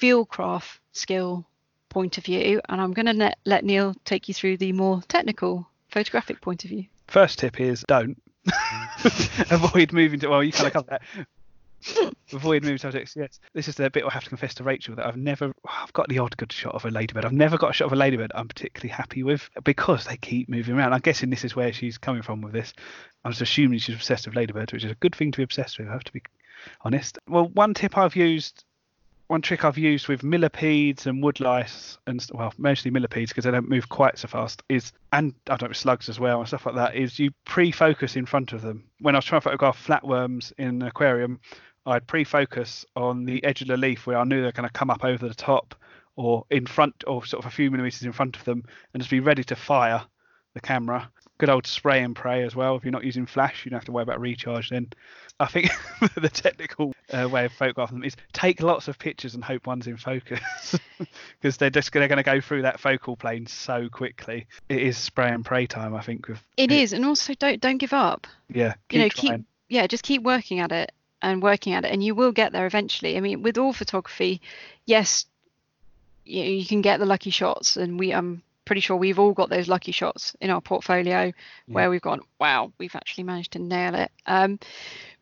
fieldcraft 0.00 0.78
skill 0.92 1.46
point 1.88 2.18
of 2.18 2.24
view. 2.24 2.60
And 2.68 2.80
I'm 2.80 2.92
going 2.92 3.06
to 3.06 3.12
let, 3.12 3.38
let 3.44 3.64
Neil 3.64 3.94
take 4.04 4.28
you 4.28 4.34
through 4.34 4.56
the 4.56 4.72
more 4.72 5.02
technical 5.08 5.68
photographic 5.88 6.40
point 6.40 6.64
of 6.64 6.70
view. 6.70 6.86
First 7.06 7.38
tip 7.38 7.60
is 7.60 7.84
don't 7.86 8.20
avoid 9.50 9.92
moving 9.92 10.18
to. 10.20 10.28
Well, 10.28 10.42
you 10.42 10.52
kind 10.52 10.66
of 10.68 10.72
covered 10.72 10.90
that. 10.90 11.02
Avoid 12.32 12.62
moving 12.62 12.78
subjects. 12.78 13.14
Yes, 13.16 13.40
this 13.54 13.68
is 13.68 13.74
the 13.74 13.90
bit 13.90 14.04
I 14.04 14.10
have 14.10 14.24
to 14.24 14.28
confess 14.28 14.54
to 14.54 14.64
Rachel 14.64 14.94
that 14.96 15.06
I've 15.06 15.16
never. 15.16 15.52
I've 15.66 15.92
got 15.92 16.08
the 16.08 16.18
odd 16.18 16.36
good 16.36 16.52
shot 16.52 16.74
of 16.74 16.84
a 16.84 16.90
ladybird. 16.90 17.24
I've 17.24 17.32
never 17.32 17.58
got 17.58 17.70
a 17.70 17.72
shot 17.72 17.86
of 17.86 17.92
a 17.92 17.96
ladybird 17.96 18.32
I'm 18.34 18.48
particularly 18.48 18.90
happy 18.90 19.22
with 19.22 19.48
because 19.64 20.04
they 20.04 20.16
keep 20.16 20.48
moving 20.48 20.76
around. 20.76 20.92
I'm 20.92 21.00
guessing 21.00 21.30
this 21.30 21.44
is 21.44 21.56
where 21.56 21.72
she's 21.72 21.98
coming 21.98 22.22
from 22.22 22.40
with 22.40 22.52
this. 22.52 22.72
I'm 23.24 23.32
just 23.32 23.42
assuming 23.42 23.78
she's 23.78 23.94
obsessed 23.94 24.26
with 24.26 24.36
ladybirds, 24.36 24.72
which 24.72 24.84
is 24.84 24.90
a 24.90 24.96
good 24.96 25.14
thing 25.14 25.32
to 25.32 25.38
be 25.38 25.44
obsessed 25.44 25.78
with. 25.78 25.88
I 25.88 25.92
have 25.92 26.04
to 26.04 26.12
be 26.12 26.22
honest. 26.82 27.18
Well, 27.28 27.48
one 27.48 27.74
tip 27.74 27.96
I've 27.98 28.16
used 28.16 28.64
one 29.32 29.40
trick 29.40 29.64
I've 29.64 29.78
used 29.78 30.08
with 30.08 30.22
millipedes 30.22 31.06
and 31.06 31.22
woodlice 31.22 31.96
and 32.06 32.22
well 32.34 32.52
mostly 32.58 32.90
millipedes 32.90 33.30
because 33.30 33.44
they 33.44 33.50
don't 33.50 33.68
move 33.68 33.88
quite 33.88 34.18
so 34.18 34.28
fast 34.28 34.62
is 34.68 34.92
and 35.10 35.32
I 35.48 35.56
don't 35.56 35.70
know 35.70 35.72
slugs 35.72 36.10
as 36.10 36.20
well 36.20 36.40
and 36.40 36.46
stuff 36.46 36.66
like 36.66 36.74
that 36.74 36.96
is 36.96 37.18
you 37.18 37.30
pre-focus 37.46 38.14
in 38.14 38.26
front 38.26 38.52
of 38.52 38.60
them. 38.60 38.84
When 39.00 39.14
I 39.14 39.18
was 39.18 39.24
trying 39.24 39.40
to 39.40 39.44
photograph 39.44 39.86
flatworms 39.86 40.52
in 40.58 40.68
an 40.68 40.82
aquarium, 40.82 41.40
I'd 41.86 42.06
pre-focus 42.06 42.84
on 42.94 43.24
the 43.24 43.42
edge 43.44 43.62
of 43.62 43.68
the 43.68 43.76
leaf 43.76 44.06
where 44.06 44.18
I 44.18 44.24
knew 44.24 44.42
they're 44.42 44.52
going 44.52 44.68
to 44.68 44.72
come 44.72 44.90
up 44.90 45.04
over 45.04 45.26
the 45.26 45.34
top 45.34 45.74
or 46.16 46.44
in 46.50 46.66
front 46.66 47.04
or 47.06 47.24
sort 47.24 47.44
of 47.44 47.50
a 47.50 47.54
few 47.54 47.70
millimeters 47.70 48.02
in 48.02 48.12
front 48.12 48.36
of 48.36 48.44
them 48.44 48.64
and 48.92 49.02
just 49.02 49.10
be 49.10 49.20
ready 49.20 49.42
to 49.44 49.56
fire 49.56 50.04
the 50.54 50.60
camera. 50.60 51.10
Good 51.38 51.48
old 51.48 51.66
spray 51.66 52.02
and 52.02 52.14
pray 52.14 52.44
as 52.44 52.54
well. 52.54 52.76
If 52.76 52.84
you're 52.84 52.92
not 52.92 53.04
using 53.04 53.26
flash, 53.26 53.64
you 53.64 53.70
don't 53.70 53.78
have 53.78 53.86
to 53.86 53.92
worry 53.92 54.04
about 54.04 54.20
recharge 54.20 54.70
then. 54.70 54.92
I 55.40 55.46
think 55.46 55.70
the 56.14 56.28
technical 56.28 56.92
uh, 57.10 57.28
way 57.28 57.46
of 57.46 57.52
photographing 57.52 57.98
them 57.98 58.04
is 58.04 58.14
take 58.32 58.62
lots 58.62 58.86
of 58.86 58.98
pictures 58.98 59.34
and 59.34 59.42
hope 59.42 59.66
one's 59.66 59.88
in 59.88 59.96
focus 59.96 60.40
because 61.40 61.56
they're 61.56 61.70
just 61.70 61.92
they're 61.92 62.06
going 62.06 62.18
to 62.18 62.22
go 62.22 62.40
through 62.40 62.62
that 62.62 62.78
focal 62.78 63.16
plane 63.16 63.46
so 63.46 63.88
quickly. 63.88 64.46
It 64.68 64.82
is 64.82 64.96
spray 64.96 65.30
and 65.30 65.44
pray 65.44 65.66
time, 65.66 65.96
I 65.96 66.02
think. 66.02 66.28
With 66.28 66.40
It 66.56 66.70
is, 66.70 66.92
and 66.92 67.04
also 67.04 67.34
don't 67.34 67.60
don't 67.60 67.78
give 67.78 67.94
up. 67.94 68.28
yeah, 68.48 68.74
keep 68.88 68.98
you 68.98 68.98
know, 69.00 69.08
trying. 69.08 69.38
keep 69.38 69.46
yeah, 69.68 69.86
just 69.88 70.04
keep 70.04 70.22
working 70.22 70.60
at 70.60 70.70
it 70.70 70.92
and 71.22 71.42
working 71.42 71.72
at 71.72 71.84
it, 71.84 71.92
and 71.92 72.02
you 72.02 72.14
will 72.14 72.32
get 72.32 72.52
there 72.52 72.66
eventually. 72.66 73.16
I 73.16 73.20
mean, 73.20 73.42
with 73.42 73.56
all 73.56 73.72
photography, 73.72 74.40
yes, 74.84 75.26
you, 76.24 76.42
you 76.42 76.66
can 76.66 76.82
get 76.82 76.98
the 76.98 77.06
lucky 77.06 77.30
shots, 77.30 77.76
and 77.76 77.98
we 77.98 78.12
I'm 78.12 78.42
pretty 78.64 78.80
sure 78.80 78.96
we've 78.96 79.18
all 79.18 79.32
got 79.32 79.48
those 79.48 79.68
lucky 79.68 79.92
shots 79.92 80.36
in 80.40 80.50
our 80.50 80.60
portfolio 80.60 81.32
where 81.66 81.90
we've 81.90 82.00
gone, 82.00 82.20
wow, 82.38 82.72
we've 82.78 82.94
actually 82.94 83.24
managed 83.24 83.52
to 83.52 83.58
nail 83.58 83.94
it. 83.94 84.10
Um, 84.26 84.58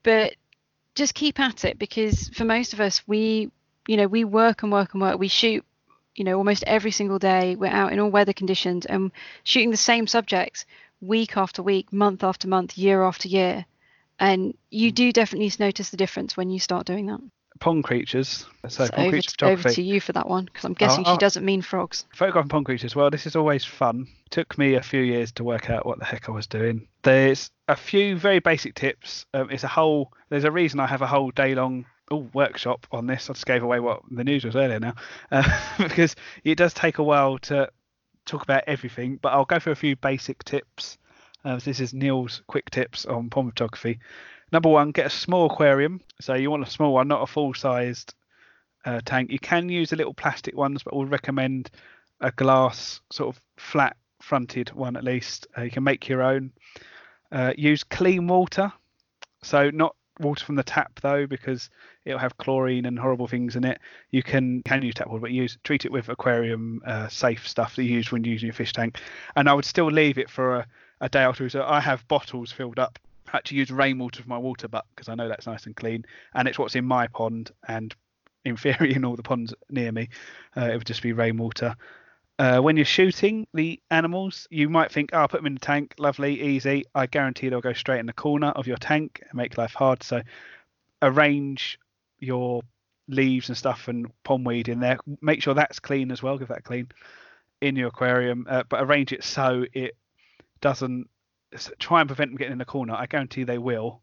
but 0.03 0.35
just 0.95 1.15
keep 1.15 1.41
at 1.41 1.65
it 1.65 1.79
because 1.79 2.29
for 2.29 2.45
most 2.45 2.73
of 2.73 2.81
us, 2.81 3.03
we 3.07 3.51
you 3.87 3.97
know 3.97 4.07
we 4.07 4.25
work 4.25 4.63
and 4.63 4.73
work 4.73 4.95
and 4.95 5.03
work. 5.03 5.19
We 5.19 5.29
shoot 5.29 5.65
you 6.15 6.25
know 6.25 6.39
almost 6.39 6.65
every 6.67 6.91
single 6.91 7.19
day. 7.19 7.57
We're 7.57 7.69
out 7.69 7.93
in 7.93 8.01
all 8.01 8.11
weather 8.11 8.33
conditions 8.33 8.87
and 8.87 9.13
shooting 9.45 9.71
the 9.71 9.77
same 9.77 10.07
subjects 10.07 10.65
week 11.03 11.37
after 11.37 11.63
week, 11.63 11.93
month 11.93 12.23
after 12.23 12.49
month, 12.49 12.77
year 12.77 13.03
after 13.03 13.29
year 13.29 13.65
and 14.21 14.55
you 14.71 14.93
do 14.93 15.13
definitely 15.13 15.51
notice 15.59 15.91
the 15.91 15.97
difference 15.97 16.37
when 16.37 16.51
you 16.51 16.61
start 16.61 16.87
doing 16.87 17.07
that 17.07 17.21
pond 17.59 17.85
creatures. 17.85 18.47
So, 18.69 18.87
So 18.87 18.91
pond 18.91 19.07
over, 19.07 19.11
creature 19.11 19.37
to, 19.39 19.47
over 19.47 19.69
to 19.69 19.83
you 19.83 20.01
for 20.01 20.13
that 20.13 20.29
one 20.29 20.47
because 20.47 20.65
I'm 20.65 20.75
guessing 20.75 21.05
I'll- 21.07 21.15
she 21.15 21.19
doesn't 21.19 21.45
mean 21.45 21.63
frogs. 21.63 22.07
Photographing 22.15 22.49
pond 22.49 22.67
creatures. 22.67 22.97
Well, 22.97 23.11
this 23.11 23.27
is 23.27 23.37
always 23.37 23.65
fun. 23.65 24.07
Took 24.31 24.57
me 24.59 24.75
a 24.75 24.83
few 24.83 25.03
years 25.03 25.33
to 25.33 25.45
work 25.45 25.71
out 25.71 25.87
what 25.87 25.99
the 25.99 26.05
heck 26.05 26.29
I 26.29 26.33
was 26.33 26.47
doing. 26.47 26.89
There's 27.03 27.51
a 27.69 27.77
few 27.77 28.17
very 28.17 28.39
basic 28.39 28.75
tips. 28.75 29.27
Um, 29.35 29.51
it's 29.51 29.65
a 29.65 29.69
whole. 29.69 30.13
There's 30.29 30.45
a 30.45 30.51
reason 30.51 30.81
I 30.81 30.87
have 30.87 31.03
a 31.03 31.07
whole 31.07 31.31
day 31.31 31.55
long 31.55 31.87
oh, 32.11 32.29
workshop 32.33 32.87
on 32.91 33.07
this. 33.07 33.29
I 33.29 33.35
just 33.35 33.47
gave 33.47 33.63
away 33.63 33.81
what 33.81 34.03
the 34.11 34.25
news 34.25 34.45
was 34.45 34.57
earlier 34.57 34.81
now, 34.81 34.95
uh, 35.31 35.79
because 35.79 36.17
it 36.45 36.57
does 36.57 36.75
take 36.75 36.99
a 36.99 37.03
while 37.05 37.39
to 37.39 37.71
talk 38.27 38.43
about 38.43 38.65
everything. 38.67 39.19
But 39.21 39.33
I'll 39.33 39.45
go 39.45 39.59
through 39.59 39.73
a 39.73 39.77
few 39.77 39.97
basic 39.97 40.45
tips. 40.45 40.99
Uh, 41.45 41.59
so 41.59 41.71
this 41.71 41.81
is 41.81 41.95
Neil's 41.95 42.43
quick 42.47 42.71
tips 42.71 43.07
on 43.07 43.31
pond 43.31 43.51
photography. 43.51 43.99
Number 44.53 44.69
one, 44.69 44.91
get 44.91 45.07
a 45.07 45.11
small 45.11 45.47
aquarium. 45.47 46.01
So 46.21 46.35
you 46.35 46.51
want 46.51 46.67
a 46.67 46.71
small 46.71 46.93
one, 46.93 47.09
not 47.09 47.23
a 47.23 47.27
full 47.27 47.55
sized 47.55 48.15
uh, 48.85 49.01
tank. 49.05 49.31
You 49.31 49.39
can 49.39 49.69
use 49.69 49.91
the 49.91 49.97
little 49.97 50.15
plastic 50.15 50.57
ones, 50.57 50.83
but 50.83 50.95
we'll 50.95 51.07
recommend 51.07 51.71
a 52.21 52.31
glass 52.33 53.01
sort 53.11 53.35
of 53.35 53.43
flat 53.57 53.97
fronted 54.21 54.71
one 54.73 54.97
at 54.97 55.05
least. 55.05 55.47
Uh, 55.57 55.63
you 55.63 55.71
can 55.71 55.85
make 55.85 56.09
your 56.09 56.23
own. 56.23 56.53
Uh, 57.33 57.53
use 57.57 57.85
clean 57.85 58.27
water, 58.27 58.73
so 59.43 59.71
not 59.71 59.95
water 60.19 60.45
from 60.45 60.57
the 60.57 60.65
tap 60.65 60.99
though, 61.01 61.27
because 61.27 61.71
it'll 62.05 62.19
have 62.19 62.37
chlorine 62.39 62.87
and 62.87 62.99
horrible 62.99 63.29
things 63.29 63.55
in 63.55 63.65
it. 63.65 63.81
You 64.11 64.23
can 64.25 64.63
can 64.65 64.83
use 64.83 64.95
tap 64.95 65.07
water, 65.07 65.21
but 65.21 65.31
use 65.31 65.57
treat 65.63 65.85
it 65.85 65.93
with 65.93 66.09
aquarium 66.09 66.83
uh, 66.85 67.07
safe 67.07 67.47
stuff 67.47 67.77
that 67.77 67.85
you 67.85 67.95
use 67.95 68.11
when 68.11 68.25
using 68.25 68.49
your 68.49 68.55
fish 68.55 68.73
tank. 68.73 68.99
And 69.37 69.49
I 69.49 69.55
would 69.55 69.65
still 69.65 69.87
leave 69.87 70.19
it 70.19 70.29
for 70.29 70.57
a, 70.57 70.67
a 71.01 71.09
day 71.09 71.25
or 71.25 71.33
two. 71.33 71.49
So 71.49 71.65
I 71.65 71.81
have 71.81 72.07
bottles 72.09 72.53
filled 72.53 72.79
up. 72.79 72.99
I 73.29 73.33
had 73.33 73.45
to 73.47 73.55
use 73.55 73.71
rainwater 73.71 74.23
for 74.23 74.29
my 74.29 74.39
water 74.39 74.69
butt 74.69 74.87
because 74.95 75.09
I 75.09 75.15
know 75.15 75.29
that's 75.29 75.47
nice 75.47 75.67
and 75.67 75.77
clean, 75.77 76.05
and 76.35 76.49
it's 76.49 76.59
what's 76.59 76.75
in 76.75 76.85
my 76.85 77.07
pond. 77.07 77.51
And 77.67 77.95
in 78.45 78.57
theory, 78.57 78.95
in 78.95 79.05
all 79.05 79.17
the 79.17 79.23
ponds 79.23 79.55
near 79.69 79.93
me, 79.93 80.09
uh, 80.57 80.71
it 80.73 80.77
would 80.77 80.87
just 80.87 81.03
be 81.03 81.13
rainwater. 81.13 81.77
Uh, 82.39 82.59
when 82.59 82.75
you're 82.75 82.87
shooting 82.87 83.47
the 83.53 83.79
animals, 83.91 84.49
you 84.51 84.71
might 84.71 84.91
think, 84.91 85.11
oh, 85.13 85.19
I'll 85.19 85.29
put 85.29 85.41
them 85.41 85.47
in 85.47 85.55
the 85.55 85.61
tank, 85.61 85.95
lovely, 85.99 86.41
easy. 86.41 86.85
I 86.95 87.05
guarantee 87.05 87.51
they'll 87.51 87.61
go 87.61 87.75
straight 87.75 88.01
in 88.01 88.07
the 88.07 88.15
corner 88.15 88.47
of 88.49 88.67
your 88.67 88.79
tank 88.79 89.23
and 89.29 89.35
make 89.35 89.59
life 89.59 89.75
hard. 89.75 90.03
So 90.03 90.23
arrange 91.03 91.79
your 92.19 92.63
leaves 93.09 93.49
and 93.49 93.59
stuff 93.59 93.89
and 93.89 94.11
pondweed 94.25 94.69
in 94.69 94.81
there. 94.81 94.97
Make 95.21 95.43
sure 95.43 95.53
that's 95.53 95.81
clean 95.81 96.11
as 96.11 96.23
well, 96.23 96.39
give 96.39 96.49
that 96.49 96.65
clean 96.65 96.89
in 97.61 97.77
your 97.77 97.89
aquarium, 97.89 98.47
uh, 98.49 98.63
but 98.69 98.83
arrange 98.83 99.13
it 99.13 99.23
so 99.23 99.67
it 99.75 99.95
doesn't 100.61 101.09
try 101.79 102.01
and 102.01 102.09
prevent 102.09 102.31
them 102.31 102.37
getting 102.37 102.53
in 102.53 102.59
the 102.59 102.65
corner. 102.65 102.95
I 102.95 103.07
guarantee 103.07 103.45
they 103.45 103.59
will. 103.59 104.03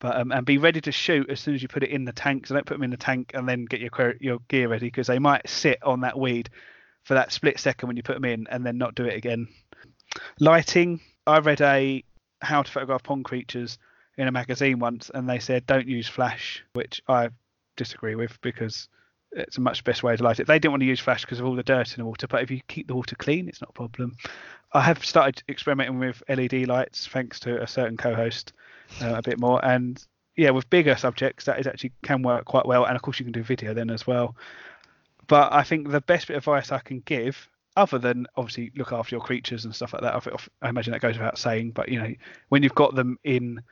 But 0.00 0.16
um, 0.16 0.32
and 0.32 0.44
be 0.44 0.58
ready 0.58 0.80
to 0.80 0.92
shoot 0.92 1.30
as 1.30 1.38
soon 1.38 1.54
as 1.54 1.62
you 1.62 1.68
put 1.68 1.84
it 1.84 1.90
in 1.90 2.04
the 2.04 2.12
tank. 2.12 2.46
So 2.46 2.54
don't 2.54 2.66
put 2.66 2.74
them 2.74 2.82
in 2.82 2.90
the 2.90 2.96
tank 2.96 3.32
and 3.34 3.48
then 3.48 3.66
get 3.66 3.80
your 3.80 4.14
your 4.20 4.38
gear 4.48 4.68
ready 4.68 4.86
because 4.86 5.06
they 5.06 5.20
might 5.20 5.48
sit 5.48 5.80
on 5.82 6.00
that 6.00 6.18
weed 6.18 6.50
for 7.04 7.14
that 7.14 7.32
split 7.32 7.60
second 7.60 7.86
when 7.86 7.96
you 7.96 8.02
put 8.02 8.14
them 8.14 8.24
in 8.24 8.46
and 8.50 8.66
then 8.66 8.78
not 8.78 8.94
do 8.94 9.04
it 9.04 9.16
again. 9.16 9.46
Lighting. 10.40 11.00
I 11.26 11.38
read 11.38 11.60
a 11.60 12.02
how 12.40 12.62
to 12.62 12.70
photograph 12.70 13.04
pond 13.04 13.24
creatures 13.24 13.78
in 14.18 14.26
a 14.26 14.32
magazine 14.32 14.80
once, 14.80 15.10
and 15.14 15.28
they 15.28 15.38
said 15.38 15.66
don't 15.66 15.86
use 15.86 16.08
flash, 16.08 16.64
which 16.72 17.00
I 17.08 17.28
disagree 17.76 18.16
with 18.16 18.40
because 18.40 18.88
it's 19.32 19.58
a 19.58 19.60
much 19.60 19.84
best 19.84 20.02
way 20.02 20.16
to 20.16 20.22
light 20.22 20.40
it. 20.40 20.46
They 20.46 20.58
didn't 20.58 20.72
want 20.72 20.82
to 20.82 20.86
use 20.86 21.00
flash 21.00 21.22
because 21.22 21.40
of 21.40 21.46
all 21.46 21.54
the 21.54 21.62
dirt 21.62 21.96
in 21.96 22.02
the 22.02 22.06
water, 22.06 22.26
but 22.26 22.42
if 22.42 22.50
you 22.50 22.60
keep 22.68 22.88
the 22.88 22.94
water 22.94 23.16
clean, 23.16 23.48
it's 23.48 23.60
not 23.60 23.70
a 23.70 23.74
problem. 23.74 24.16
I 24.72 24.80
have 24.80 25.04
started 25.04 25.42
experimenting 25.48 25.98
with 25.98 26.22
LED 26.28 26.66
lights 26.66 27.06
thanks 27.06 27.40
to 27.40 27.62
a 27.62 27.66
certain 27.66 27.96
co-host 27.96 28.52
uh, 29.00 29.14
a 29.16 29.22
bit 29.22 29.38
more, 29.38 29.64
and 29.64 30.04
yeah, 30.36 30.50
with 30.50 30.68
bigger 30.70 30.96
subjects 30.96 31.44
that 31.44 31.58
is 31.58 31.66
actually 31.66 31.92
can 32.02 32.22
work 32.22 32.44
quite 32.44 32.66
well, 32.66 32.84
and 32.84 32.96
of 32.96 33.02
course 33.02 33.18
you 33.18 33.24
can 33.24 33.32
do 33.32 33.42
video 33.42 33.74
then 33.74 33.90
as 33.90 34.06
well. 34.06 34.36
But 35.26 35.52
I 35.52 35.62
think 35.62 35.90
the 35.90 36.00
best 36.00 36.28
bit 36.28 36.36
of 36.36 36.42
advice 36.42 36.72
I 36.72 36.78
can 36.78 37.00
give, 37.00 37.48
other 37.76 37.98
than 37.98 38.26
obviously 38.36 38.72
look 38.76 38.92
after 38.92 39.14
your 39.14 39.24
creatures 39.24 39.64
and 39.64 39.74
stuff 39.74 39.92
like 39.92 40.02
that, 40.02 40.14
I 40.14 40.66
I 40.66 40.68
imagine 40.68 40.92
that 40.92 41.00
goes 41.00 41.16
without 41.16 41.38
saying. 41.38 41.72
But 41.72 41.88
you 41.88 42.00
know, 42.00 42.14
when 42.48 42.62
you've 42.62 42.74
got 42.74 42.94
them 42.94 43.18
in 43.24 43.62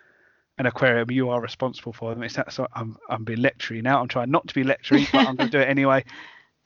an 0.60 0.66
aquarium, 0.66 1.10
you 1.10 1.30
are 1.30 1.40
responsible 1.40 1.94
for 1.94 2.14
them. 2.14 2.22
It's 2.22 2.34
that 2.34 2.52
sort. 2.52 2.70
I'm 2.74 2.98
I'm 3.08 3.24
being 3.24 3.38
lectury 3.38 3.82
now. 3.82 3.98
I'm 3.98 4.08
trying 4.08 4.30
not 4.30 4.46
to 4.46 4.54
be 4.54 4.62
lectury, 4.62 5.10
but 5.10 5.26
I'm 5.26 5.34
going 5.34 5.50
to 5.50 5.56
do 5.56 5.58
it 5.58 5.68
anyway. 5.76 6.04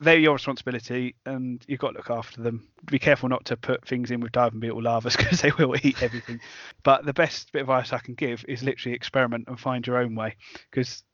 They're 0.00 0.18
your 0.18 0.32
responsibility, 0.32 1.14
and 1.24 1.62
you've 1.68 1.78
got 1.78 1.92
to 1.92 1.98
look 1.98 2.10
after 2.10 2.42
them. 2.42 2.66
Be 2.86 2.98
careful 2.98 3.28
not 3.28 3.44
to 3.46 3.56
put 3.56 3.86
things 3.86 4.10
in 4.10 4.18
with 4.18 4.32
diving 4.32 4.58
beetle 4.58 4.82
larvas 4.82 5.16
because 5.16 5.40
they 5.40 5.52
will 5.52 5.76
eat 5.80 6.02
everything. 6.02 6.40
But 6.82 7.06
the 7.06 7.12
best 7.12 7.52
bit 7.52 7.62
of 7.62 7.68
advice 7.68 7.92
I 7.92 8.00
can 8.00 8.14
give 8.14 8.44
is 8.48 8.64
literally 8.64 8.96
experiment 8.96 9.44
and 9.46 9.60
find 9.60 9.86
your 9.86 9.98
own 9.98 10.16
way. 10.16 10.34
Because 10.68 11.04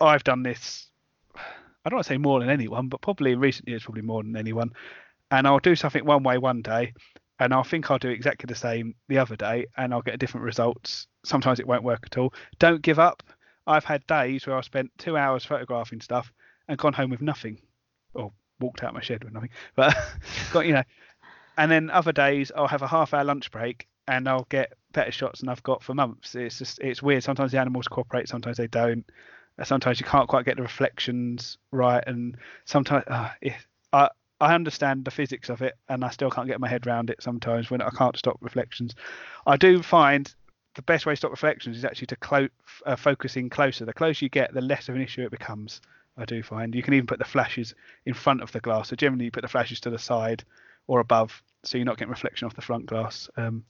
I've 0.00 0.24
done 0.24 0.42
this. 0.42 0.88
I 1.36 1.88
don't 1.88 1.98
want 1.98 2.06
to 2.06 2.14
say 2.14 2.18
more 2.18 2.40
than 2.40 2.50
anyone, 2.50 2.88
but 2.88 3.00
probably 3.00 3.30
in 3.30 3.38
recent 3.38 3.68
years, 3.68 3.84
probably 3.84 4.02
more 4.02 4.24
than 4.24 4.36
anyone. 4.36 4.72
And 5.30 5.46
I'll 5.46 5.60
do 5.60 5.76
something 5.76 6.04
one 6.04 6.24
way 6.24 6.38
one 6.38 6.62
day, 6.62 6.94
and 7.38 7.54
I'll 7.54 7.62
think 7.62 7.92
I'll 7.92 7.98
do 7.98 8.08
exactly 8.08 8.48
the 8.48 8.56
same 8.56 8.96
the 9.08 9.18
other 9.18 9.36
day, 9.36 9.66
and 9.76 9.94
I'll 9.94 10.02
get 10.02 10.18
different 10.18 10.46
results. 10.46 11.06
Sometimes 11.24 11.60
it 11.60 11.66
won't 11.66 11.82
work 11.82 12.02
at 12.04 12.18
all. 12.18 12.32
Don't 12.58 12.82
give 12.82 12.98
up. 12.98 13.22
I've 13.66 13.84
had 13.84 14.06
days 14.06 14.46
where 14.46 14.56
I 14.56 14.60
spent 14.60 14.90
two 14.98 15.16
hours 15.16 15.44
photographing 15.44 16.00
stuff 16.00 16.32
and 16.68 16.78
gone 16.78 16.92
home 16.92 17.10
with 17.10 17.22
nothing, 17.22 17.60
or 18.14 18.32
walked 18.60 18.82
out 18.82 18.94
my 18.94 19.00
shed 19.00 19.24
with 19.24 19.32
nothing. 19.32 19.50
But 19.74 19.96
got 20.52 20.66
you 20.66 20.74
know, 20.74 20.84
and 21.56 21.70
then 21.70 21.90
other 21.90 22.12
days 22.12 22.52
I'll 22.54 22.68
have 22.68 22.82
a 22.82 22.88
half 22.88 23.14
hour 23.14 23.24
lunch 23.24 23.50
break 23.50 23.88
and 24.06 24.28
I'll 24.28 24.46
get 24.50 24.74
better 24.92 25.12
shots 25.12 25.40
than 25.40 25.48
I've 25.48 25.62
got 25.62 25.82
for 25.82 25.94
months. 25.94 26.34
It's 26.34 26.58
just 26.58 26.78
it's 26.80 27.02
weird. 27.02 27.24
Sometimes 27.24 27.52
the 27.52 27.58
animals 27.58 27.88
cooperate, 27.88 28.28
sometimes 28.28 28.56
they 28.56 28.66
don't. 28.66 29.04
Sometimes 29.62 30.00
you 30.00 30.06
can't 30.06 30.28
quite 30.28 30.44
get 30.44 30.56
the 30.56 30.62
reflections 30.62 31.58
right, 31.70 32.02
and 32.06 32.36
sometimes 32.64 33.04
uh, 33.06 33.30
it, 33.40 33.54
I 33.92 34.10
I 34.40 34.54
understand 34.54 35.04
the 35.04 35.10
physics 35.10 35.48
of 35.48 35.62
it, 35.62 35.74
and 35.88 36.04
I 36.04 36.10
still 36.10 36.30
can't 36.30 36.48
get 36.48 36.60
my 36.60 36.68
head 36.68 36.86
around 36.86 37.10
it. 37.10 37.22
Sometimes 37.22 37.70
when 37.70 37.80
I 37.80 37.90
can't 37.90 38.16
stop 38.16 38.38
reflections, 38.40 38.94
I 39.46 39.56
do 39.56 39.82
find 39.82 40.32
the 40.74 40.82
best 40.82 41.06
way 41.06 41.12
to 41.12 41.16
stop 41.16 41.30
reflections 41.30 41.76
is 41.76 41.84
actually 41.84 42.08
to 42.08 42.16
clo- 42.16 42.48
uh, 42.86 42.96
focus 42.96 43.36
in 43.36 43.48
closer. 43.50 43.84
The 43.84 43.92
closer 43.92 44.24
you 44.24 44.28
get, 44.28 44.52
the 44.54 44.60
less 44.60 44.88
of 44.88 44.94
an 44.94 45.00
issue 45.00 45.22
it 45.22 45.30
becomes. 45.30 45.80
I 46.16 46.24
do 46.24 46.42
find 46.42 46.74
you 46.74 46.82
can 46.82 46.94
even 46.94 47.06
put 47.06 47.18
the 47.18 47.24
flashes 47.24 47.74
in 48.06 48.14
front 48.14 48.42
of 48.42 48.52
the 48.52 48.60
glass. 48.60 48.88
So 48.88 48.96
generally, 48.96 49.24
you 49.26 49.30
put 49.30 49.42
the 49.42 49.48
flashes 49.48 49.80
to 49.80 49.90
the 49.90 49.98
side 49.98 50.44
or 50.86 51.00
above, 51.00 51.42
so 51.62 51.76
you're 51.78 51.84
not 51.84 51.96
getting 51.96 52.10
reflection 52.10 52.46
off 52.46 52.54
the 52.54 52.62
front 52.62 52.86
glass. 52.86 53.28
Um, 53.36 53.64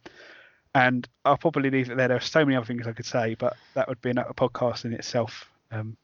and 0.75 1.09
I'll 1.25 1.37
probably 1.39 1.71
leave 1.71 1.91
it 1.91 1.97
there. 1.97 2.09
There 2.09 2.17
are 2.17 2.21
so 2.21 2.45
many 2.45 2.57
other 2.57 2.67
things 2.67 2.87
I 2.87 2.93
could 2.93 3.07
say, 3.07 3.35
but 3.35 3.57
that 3.75 3.89
would 3.89 4.03
be 4.03 4.11
a 4.11 4.15
podcast 4.15 4.85
in 4.85 4.93
itself. 4.93 5.49
Um, 5.71 5.97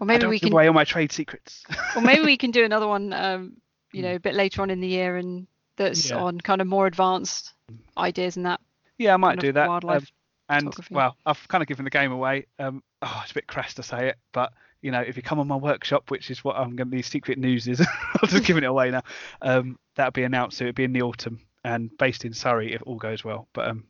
I 0.00 0.04
maybe 0.04 0.20
don't 0.20 0.30
we 0.30 0.38
give 0.38 0.48
can 0.48 0.52
away 0.54 0.66
all 0.66 0.72
my 0.72 0.84
trade 0.84 1.12
secrets. 1.12 1.64
or 1.96 2.02
maybe 2.02 2.24
we 2.24 2.36
can 2.36 2.50
do 2.50 2.64
another 2.64 2.88
one 2.88 3.12
um 3.12 3.56
you 3.92 4.02
know 4.02 4.14
a 4.14 4.20
bit 4.20 4.34
later 4.34 4.62
on 4.62 4.70
in 4.70 4.80
the 4.80 4.88
year 4.88 5.16
and 5.16 5.46
that's 5.76 6.08
Hmm. 6.08 6.14
Yeah. 6.16 6.22
on 6.22 6.40
kind 6.40 6.60
of 6.60 6.66
more 6.66 6.86
advanced 6.86 7.52
ideas 7.98 8.36
and 8.36 8.46
that 8.46 8.60
yeah, 9.00 9.14
I 9.14 9.16
might 9.16 9.40
do 9.40 9.52
that. 9.52 9.64
Um, 9.64 9.68
wildlife 9.68 10.12
and 10.50 10.74
well, 10.90 11.16
I've 11.24 11.46
kind 11.48 11.62
of 11.62 11.68
given 11.68 11.84
the 11.84 11.90
game 11.90 12.12
away. 12.12 12.46
Um, 12.58 12.82
oh, 13.02 13.20
it's 13.22 13.30
a 13.30 13.34
bit 13.34 13.46
crass 13.46 13.74
to 13.74 13.82
say 13.82 14.08
it, 14.08 14.16
but 14.32 14.52
you 14.82 14.90
know, 14.90 15.00
if 15.00 15.16
you 15.16 15.22
come 15.22 15.38
on 15.38 15.46
my 15.48 15.56
workshop, 15.56 16.10
which 16.10 16.30
is 16.30 16.44
what 16.44 16.56
I'm 16.56 16.76
going 16.76 16.90
to 16.90 16.96
be 16.96 17.02
secret 17.02 17.38
news 17.38 17.66
is, 17.68 17.80
I'm 18.22 18.28
just 18.28 18.44
giving 18.44 18.64
it 18.64 18.66
away 18.66 18.90
now. 18.90 19.02
Um, 19.42 19.78
that'll 19.94 20.10
be 20.12 20.24
announced. 20.24 20.58
So 20.58 20.64
it'll 20.64 20.74
be 20.74 20.84
in 20.84 20.92
the 20.92 21.02
autumn 21.02 21.40
and 21.64 21.90
based 21.98 22.24
in 22.24 22.32
Surrey 22.32 22.74
if 22.74 22.82
all 22.86 22.96
goes 22.96 23.24
well. 23.24 23.48
But 23.52 23.68
um, 23.68 23.84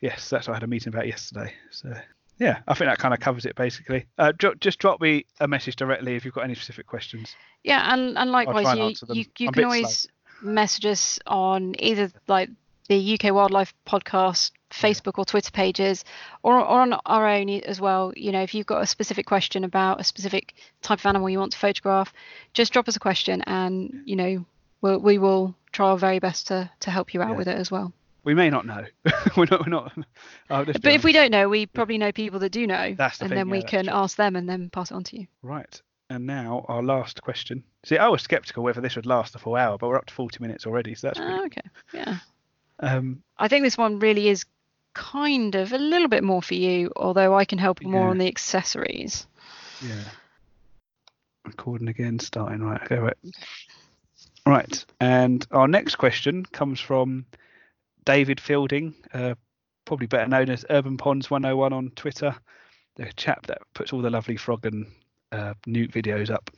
yes, 0.00 0.28
that's 0.30 0.48
what 0.48 0.54
I 0.54 0.56
had 0.56 0.62
a 0.62 0.68
meeting 0.68 0.92
about 0.92 1.06
yesterday. 1.06 1.52
So 1.70 1.92
yeah, 2.38 2.60
I 2.66 2.74
think 2.74 2.88
that 2.88 2.98
kind 2.98 3.12
of 3.14 3.20
covers 3.20 3.44
it 3.44 3.54
basically. 3.54 4.06
Uh, 4.18 4.32
dro- 4.36 4.54
just 4.54 4.78
drop 4.78 5.00
me 5.00 5.26
a 5.40 5.46
message 5.48 5.76
directly 5.76 6.16
if 6.16 6.24
you've 6.24 6.34
got 6.34 6.44
any 6.44 6.54
specific 6.54 6.86
questions. 6.86 7.36
yeah 7.62 7.92
and 7.92 8.16
and 8.16 8.32
likewise 8.32 8.66
and 8.66 9.16
you 9.16 9.22
you, 9.22 9.24
you 9.38 9.48
I'm 9.48 9.52
can 9.52 9.60
bit 9.60 9.64
always 9.64 10.06
message 10.42 10.86
us 10.86 11.18
on 11.26 11.74
either 11.78 12.10
like 12.26 12.50
the 12.88 13.14
UK 13.18 13.32
Wildlife 13.34 13.72
Podcast 13.86 14.50
Facebook 14.70 15.18
or 15.18 15.24
Twitter 15.24 15.50
pages, 15.50 16.04
or, 16.42 16.56
or 16.58 16.80
on 16.80 16.94
our 17.06 17.28
own 17.28 17.48
as 17.48 17.80
well. 17.80 18.12
You 18.16 18.32
know, 18.32 18.42
if 18.42 18.54
you've 18.54 18.66
got 18.66 18.82
a 18.82 18.86
specific 18.86 19.26
question 19.26 19.64
about 19.64 20.00
a 20.00 20.04
specific 20.04 20.54
type 20.82 20.98
of 20.98 21.06
animal 21.06 21.30
you 21.30 21.38
want 21.38 21.52
to 21.52 21.58
photograph, 21.58 22.12
just 22.52 22.72
drop 22.72 22.88
us 22.88 22.96
a 22.96 23.00
question, 23.00 23.42
and 23.46 24.02
you 24.04 24.16
know, 24.16 24.44
we'll, 24.80 24.98
we 24.98 25.18
will 25.18 25.54
try 25.72 25.88
our 25.90 25.96
very 25.98 26.18
best 26.18 26.48
to 26.48 26.70
to 26.80 26.90
help 26.90 27.14
you 27.14 27.22
out 27.22 27.30
Yeah. 27.30 27.36
with 27.36 27.48
it 27.48 27.56
as 27.58 27.70
well. 27.70 27.92
We 28.24 28.32
may 28.34 28.48
not 28.48 28.64
know. 28.66 28.84
we're 29.36 29.44
not. 29.50 29.66
We're 29.66 29.70
not. 29.70 29.92
But 30.48 30.86
if 30.86 31.04
we 31.04 31.12
don't 31.12 31.30
know, 31.30 31.48
we 31.48 31.66
probably 31.66 31.98
know 31.98 32.10
people 32.10 32.40
that 32.40 32.52
do 32.52 32.66
know, 32.66 32.94
That's 32.94 33.18
the 33.18 33.24
and 33.24 33.30
thing, 33.30 33.36
then 33.36 33.48
yeah, 33.48 33.52
we 33.52 33.58
that's 33.60 33.70
can 33.70 33.84
true. 33.84 33.94
ask 33.94 34.16
them 34.16 34.34
and 34.34 34.48
then 34.48 34.70
pass 34.70 34.90
it 34.90 34.94
on 34.94 35.04
to 35.04 35.20
you. 35.20 35.26
Right. 35.42 35.80
And 36.10 36.26
now 36.26 36.64
our 36.68 36.82
last 36.82 37.20
question. 37.22 37.64
See, 37.84 37.98
I 37.98 38.08
was 38.08 38.22
skeptical 38.22 38.62
whether 38.64 38.80
this 38.80 38.96
would 38.96 39.04
last 39.06 39.34
the 39.34 39.38
full 39.38 39.56
hour, 39.56 39.76
but 39.76 39.88
we're 39.88 39.96
up 39.98 40.06
to 40.06 40.14
40 40.14 40.38
minutes 40.40 40.66
already, 40.66 40.94
so 40.94 41.06
that's 41.06 41.18
pretty. 41.18 41.34
Ah, 41.34 41.44
okay, 41.44 41.60
yeah. 41.92 42.16
Um, 42.80 43.22
I 43.38 43.48
think 43.48 43.64
this 43.64 43.78
one 43.78 43.98
really 43.98 44.28
is 44.28 44.44
kind 44.94 45.54
of 45.54 45.72
a 45.72 45.78
little 45.78 46.08
bit 46.08 46.22
more 46.24 46.42
for 46.42 46.54
you, 46.54 46.92
although 46.96 47.34
I 47.34 47.44
can 47.44 47.58
help 47.58 47.82
more 47.82 48.04
Yeah. 48.04 48.10
on 48.10 48.18
the 48.18 48.28
accessories. 48.28 49.26
yeah. 49.82 50.04
Recording 51.44 51.88
again, 51.88 52.18
starting 52.18 52.62
right. 52.62 52.82
Okay, 52.84 52.98
right. 52.98 53.16
Right. 54.46 54.84
And 55.00 55.46
our 55.50 55.68
next 55.68 55.96
question 55.96 56.44
comes 56.46 56.80
from 56.80 57.26
David 58.04 58.40
Fielding, 58.40 58.94
uh, 59.12 59.34
probably 59.84 60.06
better 60.06 60.28
known 60.28 60.48
as 60.50 60.64
Urban 60.70 60.96
Ponds 60.96 61.30
101 61.30 61.72
on 61.72 61.90
Twitter, 61.96 62.34
the 62.96 63.12
chap 63.16 63.46
that 63.46 63.58
puts 63.74 63.92
all 63.92 64.00
the 64.00 64.10
lovely 64.10 64.36
frog 64.36 64.64
and 64.64 64.86
uh, 65.32 65.54
nuke 65.66 65.92
videos 65.92 66.30
up. 66.30 66.50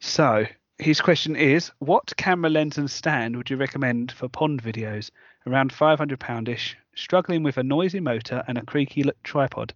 So 0.00 0.44
his 0.78 1.00
question 1.00 1.34
is, 1.34 1.72
what 1.78 2.12
camera 2.16 2.50
lens 2.50 2.78
and 2.78 2.90
stand 2.90 3.36
would 3.36 3.50
you 3.50 3.56
recommend 3.56 4.12
for 4.12 4.28
pond 4.28 4.62
videos? 4.62 5.10
Around 5.46 5.72
500 5.72 6.20
poundish, 6.20 6.76
struggling 6.94 7.42
with 7.42 7.56
a 7.56 7.62
noisy 7.62 8.00
motor 8.00 8.44
and 8.46 8.58
a 8.58 8.64
creaky 8.64 9.04
tripod, 9.24 9.72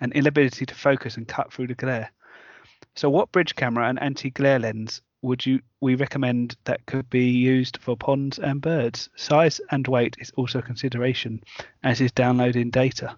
and 0.00 0.12
inability 0.12 0.66
to 0.66 0.74
focus 0.74 1.16
and 1.16 1.28
cut 1.28 1.52
through 1.52 1.66
the 1.66 1.74
glare. 1.74 2.10
So, 2.94 3.10
what 3.10 3.32
bridge 3.32 3.54
camera 3.54 3.88
and 3.88 4.00
anti-glare 4.00 4.58
lens 4.58 5.02
would 5.22 5.44
you 5.44 5.60
we 5.80 5.94
recommend 5.94 6.56
that 6.64 6.86
could 6.86 7.08
be 7.10 7.28
used 7.28 7.78
for 7.80 7.96
ponds 7.96 8.38
and 8.38 8.60
birds? 8.60 9.08
Size 9.16 9.60
and 9.70 9.86
weight 9.86 10.16
is 10.18 10.32
also 10.36 10.60
a 10.60 10.62
consideration, 10.62 11.42
as 11.84 12.00
is 12.00 12.12
downloading 12.12 12.70
data. 12.70 13.16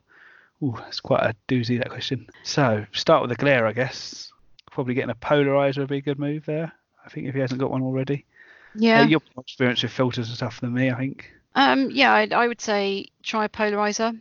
Ooh, 0.63 0.75
that's 0.79 1.01
quite 1.01 1.23
a 1.23 1.35
doozy 1.49 1.79
that 1.79 1.91
question. 1.91 2.27
So, 2.43 2.87
start 2.93 3.23
with 3.23 3.31
the 3.31 3.37
glare, 3.37 3.67
I 3.67 3.73
guess. 3.73 4.33
Probably 4.71 4.95
getting 4.95 5.11
a 5.11 5.15
polarizer 5.15 5.79
would 5.79 5.89
be 5.89 5.99
a 5.99 6.03
good 6.03 6.19
move 6.19 6.47
there. 6.47 6.73
I 7.05 7.09
think 7.09 7.27
if 7.27 7.35
he 7.35 7.41
hasn't 7.41 7.61
got 7.61 7.71
one 7.71 7.83
already. 7.83 8.25
Yeah. 8.75 9.01
Uh, 9.01 9.07
you're 9.07 9.21
more 9.35 9.43
experienced 9.43 9.83
with 9.83 9.93
filters 9.93 10.29
and 10.29 10.37
stuff 10.37 10.61
than 10.61 10.73
me, 10.73 10.91
I 10.91 10.97
think. 10.97 11.33
Um, 11.55 11.91
yeah, 11.91 12.13
I, 12.13 12.29
I 12.33 12.49
would 12.49 12.61
say 12.61 13.07
try 13.23 13.49
polarizer 13.49 14.21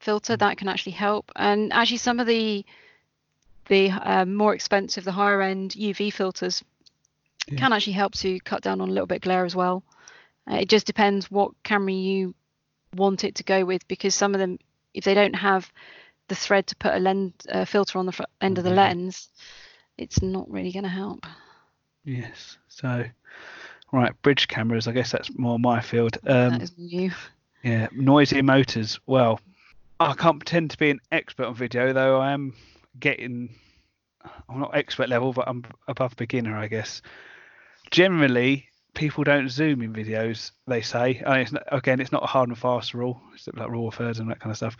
filter. 0.00 0.36
That 0.36 0.56
can 0.56 0.68
actually 0.68 0.92
help. 0.92 1.30
And 1.36 1.72
actually, 1.72 1.98
some 1.98 2.20
of 2.20 2.26
the 2.26 2.64
the 3.68 3.90
uh, 3.90 4.24
more 4.24 4.54
expensive, 4.54 5.04
the 5.04 5.12
higher 5.12 5.40
end 5.40 5.72
UV 5.72 6.12
filters 6.12 6.64
yeah. 7.48 7.58
can 7.58 7.72
actually 7.72 7.92
help 7.92 8.14
to 8.14 8.40
cut 8.40 8.62
down 8.62 8.80
on 8.80 8.88
a 8.88 8.92
little 8.92 9.06
bit 9.06 9.22
glare 9.22 9.44
as 9.44 9.54
well. 9.54 9.82
Uh, 10.50 10.56
it 10.56 10.68
just 10.68 10.86
depends 10.86 11.30
what 11.30 11.52
camera 11.62 11.92
you 11.92 12.34
want 12.96 13.24
it 13.24 13.36
to 13.36 13.44
go 13.44 13.64
with 13.64 13.86
because 13.86 14.14
some 14.14 14.34
of 14.34 14.40
them, 14.40 14.58
if 14.94 15.04
they 15.04 15.14
don't 15.14 15.34
have 15.34 15.70
the 16.28 16.34
thread 16.34 16.66
to 16.66 16.76
put 16.76 16.94
a 16.94 16.98
lens 16.98 17.34
uh, 17.48 17.64
filter 17.64 17.98
on 17.98 18.06
the 18.06 18.12
front 18.12 18.30
end 18.40 18.58
of 18.58 18.64
the 18.64 18.70
lens, 18.70 19.28
it's 19.98 20.22
not 20.22 20.50
really 20.50 20.72
going 20.72 20.84
to 20.84 20.88
help. 20.88 21.26
Yes. 22.04 22.58
So, 22.68 23.04
right, 23.92 24.22
bridge 24.22 24.48
cameras. 24.48 24.86
I 24.86 24.92
guess 24.92 25.10
that's 25.10 25.36
more 25.36 25.58
my 25.58 25.80
field. 25.80 26.18
Um, 26.26 26.52
that 26.52 26.62
is 26.62 26.78
new. 26.78 27.10
Yeah, 27.62 27.88
noisy 27.92 28.42
motors. 28.42 29.00
Well, 29.06 29.40
I 29.98 30.14
can't 30.14 30.38
pretend 30.38 30.70
to 30.70 30.78
be 30.78 30.90
an 30.90 31.00
expert 31.12 31.46
on 31.46 31.54
video, 31.54 31.92
though 31.92 32.20
I 32.20 32.32
am 32.32 32.54
getting. 32.98 33.54
I'm 34.48 34.60
not 34.60 34.76
expert 34.76 35.08
level, 35.08 35.32
but 35.32 35.48
I'm 35.48 35.64
above 35.88 36.16
beginner, 36.16 36.56
I 36.56 36.68
guess. 36.68 37.02
Generally, 37.90 38.66
people 38.94 39.24
don't 39.24 39.48
zoom 39.48 39.82
in 39.82 39.92
videos. 39.92 40.52
They 40.66 40.82
say, 40.82 41.22
I 41.26 41.32
mean, 41.32 41.40
it's 41.40 41.52
not, 41.52 41.62
again, 41.72 42.00
it's 42.00 42.12
not 42.12 42.22
a 42.22 42.26
hard 42.26 42.48
and 42.48 42.58
fast 42.58 42.94
rule. 42.94 43.20
It's 43.34 43.48
like 43.48 43.68
rule 43.68 43.88
of 43.88 43.94
thirds 43.94 44.18
and 44.18 44.30
that 44.30 44.40
kind 44.40 44.50
of 44.50 44.56
stuff. 44.56 44.76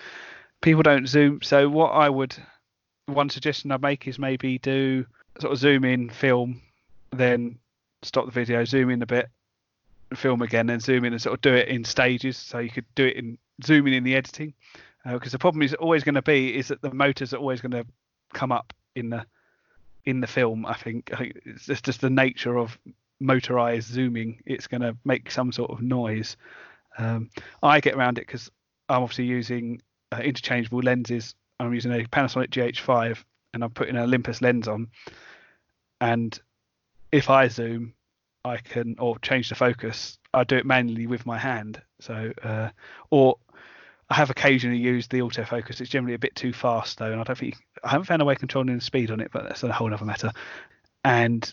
People 0.60 0.82
don't 0.82 1.08
zoom. 1.08 1.40
So 1.42 1.68
what 1.68 1.90
I 1.90 2.08
would, 2.08 2.36
one 3.06 3.30
suggestion 3.30 3.72
I'd 3.72 3.82
make 3.82 4.06
is 4.06 4.18
maybe 4.18 4.58
do 4.58 5.06
sort 5.40 5.52
of 5.52 5.58
zoom 5.58 5.84
in 5.84 6.10
film 6.10 6.60
then 7.12 7.58
stop 8.02 8.26
the 8.26 8.32
video, 8.32 8.64
zoom 8.64 8.90
in 8.90 9.02
a 9.02 9.06
bit, 9.06 9.28
and 10.10 10.18
film 10.18 10.42
again, 10.42 10.66
then 10.66 10.80
zoom 10.80 11.04
in 11.04 11.12
and 11.12 11.22
sort 11.22 11.34
of 11.34 11.40
do 11.40 11.54
it 11.54 11.68
in 11.68 11.84
stages. 11.84 12.36
So 12.36 12.58
you 12.58 12.70
could 12.70 12.86
do 12.94 13.06
it 13.06 13.16
in 13.16 13.38
zooming 13.64 13.94
in 13.94 14.04
the 14.04 14.16
editing. 14.16 14.54
Because 15.04 15.32
uh, 15.32 15.36
the 15.36 15.38
problem 15.38 15.62
is 15.62 15.74
always 15.74 16.04
going 16.04 16.14
to 16.14 16.22
be 16.22 16.56
is 16.56 16.68
that 16.68 16.82
the 16.82 16.92
motors 16.92 17.32
are 17.32 17.38
always 17.38 17.60
going 17.60 17.72
to 17.72 17.86
come 18.34 18.52
up 18.52 18.72
in 18.94 19.10
the 19.10 19.24
in 20.04 20.20
the 20.20 20.26
film. 20.26 20.66
I 20.66 20.74
think, 20.74 21.10
I 21.12 21.16
think 21.16 21.40
it's 21.44 21.66
just, 21.66 21.84
just 21.84 22.00
the 22.00 22.10
nature 22.10 22.58
of 22.58 22.78
motorized 23.20 23.88
zooming. 23.92 24.42
It's 24.46 24.66
going 24.66 24.80
to 24.80 24.96
make 25.04 25.30
some 25.30 25.52
sort 25.52 25.70
of 25.70 25.82
noise. 25.82 26.36
Um, 26.98 27.30
I 27.62 27.80
get 27.80 27.94
around 27.94 28.18
it 28.18 28.26
because 28.26 28.50
I'm 28.88 29.02
obviously 29.02 29.26
using 29.26 29.80
uh, 30.12 30.18
interchangeable 30.18 30.80
lenses. 30.80 31.34
I'm 31.58 31.74
using 31.74 31.92
a 31.92 32.04
Panasonic 32.04 32.48
GH5 32.48 33.22
and 33.54 33.62
I'm 33.62 33.70
putting 33.70 33.96
an 33.96 34.02
Olympus 34.02 34.40
lens 34.40 34.68
on, 34.68 34.88
and 36.00 36.38
if 37.12 37.30
I 37.30 37.48
zoom, 37.48 37.94
I 38.44 38.58
can 38.58 38.96
or 38.98 39.18
change 39.18 39.48
the 39.48 39.54
focus. 39.54 40.18
I 40.32 40.44
do 40.44 40.56
it 40.56 40.66
manually 40.66 41.06
with 41.06 41.26
my 41.26 41.38
hand. 41.38 41.82
So 42.00 42.32
uh, 42.42 42.70
or 43.10 43.36
I 44.08 44.14
have 44.14 44.30
occasionally 44.30 44.78
used 44.78 45.10
the 45.10 45.20
autofocus. 45.20 45.80
It's 45.80 45.90
generally 45.90 46.14
a 46.14 46.18
bit 46.18 46.34
too 46.34 46.52
fast 46.52 46.98
though, 46.98 47.12
and 47.12 47.20
I 47.20 47.24
don't 47.24 47.38
think 47.38 47.56
I 47.84 47.90
haven't 47.90 48.06
found 48.06 48.22
a 48.22 48.24
way 48.24 48.34
of 48.34 48.40
controlling 48.40 48.74
the 48.74 48.80
speed 48.80 49.10
on 49.10 49.20
it, 49.20 49.30
but 49.32 49.44
that's 49.44 49.62
a 49.62 49.72
whole 49.72 49.92
other 49.92 50.04
matter. 50.04 50.32
And 51.04 51.52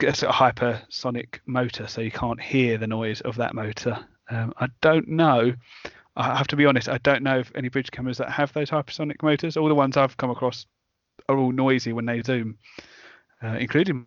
it's 0.00 0.22
a 0.22 0.28
hypersonic 0.28 1.38
motor, 1.46 1.86
so 1.86 2.00
you 2.00 2.10
can't 2.10 2.40
hear 2.40 2.76
the 2.76 2.86
noise 2.86 3.20
of 3.22 3.36
that 3.36 3.54
motor. 3.54 3.98
Um, 4.28 4.52
I 4.58 4.68
don't 4.80 5.08
know. 5.08 5.54
I 6.16 6.36
have 6.36 6.48
to 6.48 6.56
be 6.56 6.66
honest. 6.66 6.88
I 6.88 6.98
don't 6.98 7.22
know 7.22 7.38
if 7.38 7.52
any 7.54 7.68
bridge 7.68 7.90
cameras 7.90 8.18
that 8.18 8.30
have 8.30 8.52
those 8.52 8.70
hypersonic 8.70 9.22
motors. 9.22 9.56
All 9.56 9.68
the 9.68 9.74
ones 9.74 9.96
I've 9.96 10.16
come 10.16 10.30
across 10.30 10.66
are 11.28 11.36
all 11.36 11.52
noisy 11.52 11.92
when 11.92 12.06
they 12.06 12.22
zoom, 12.22 12.58
uh, 13.42 13.56
including 13.58 14.06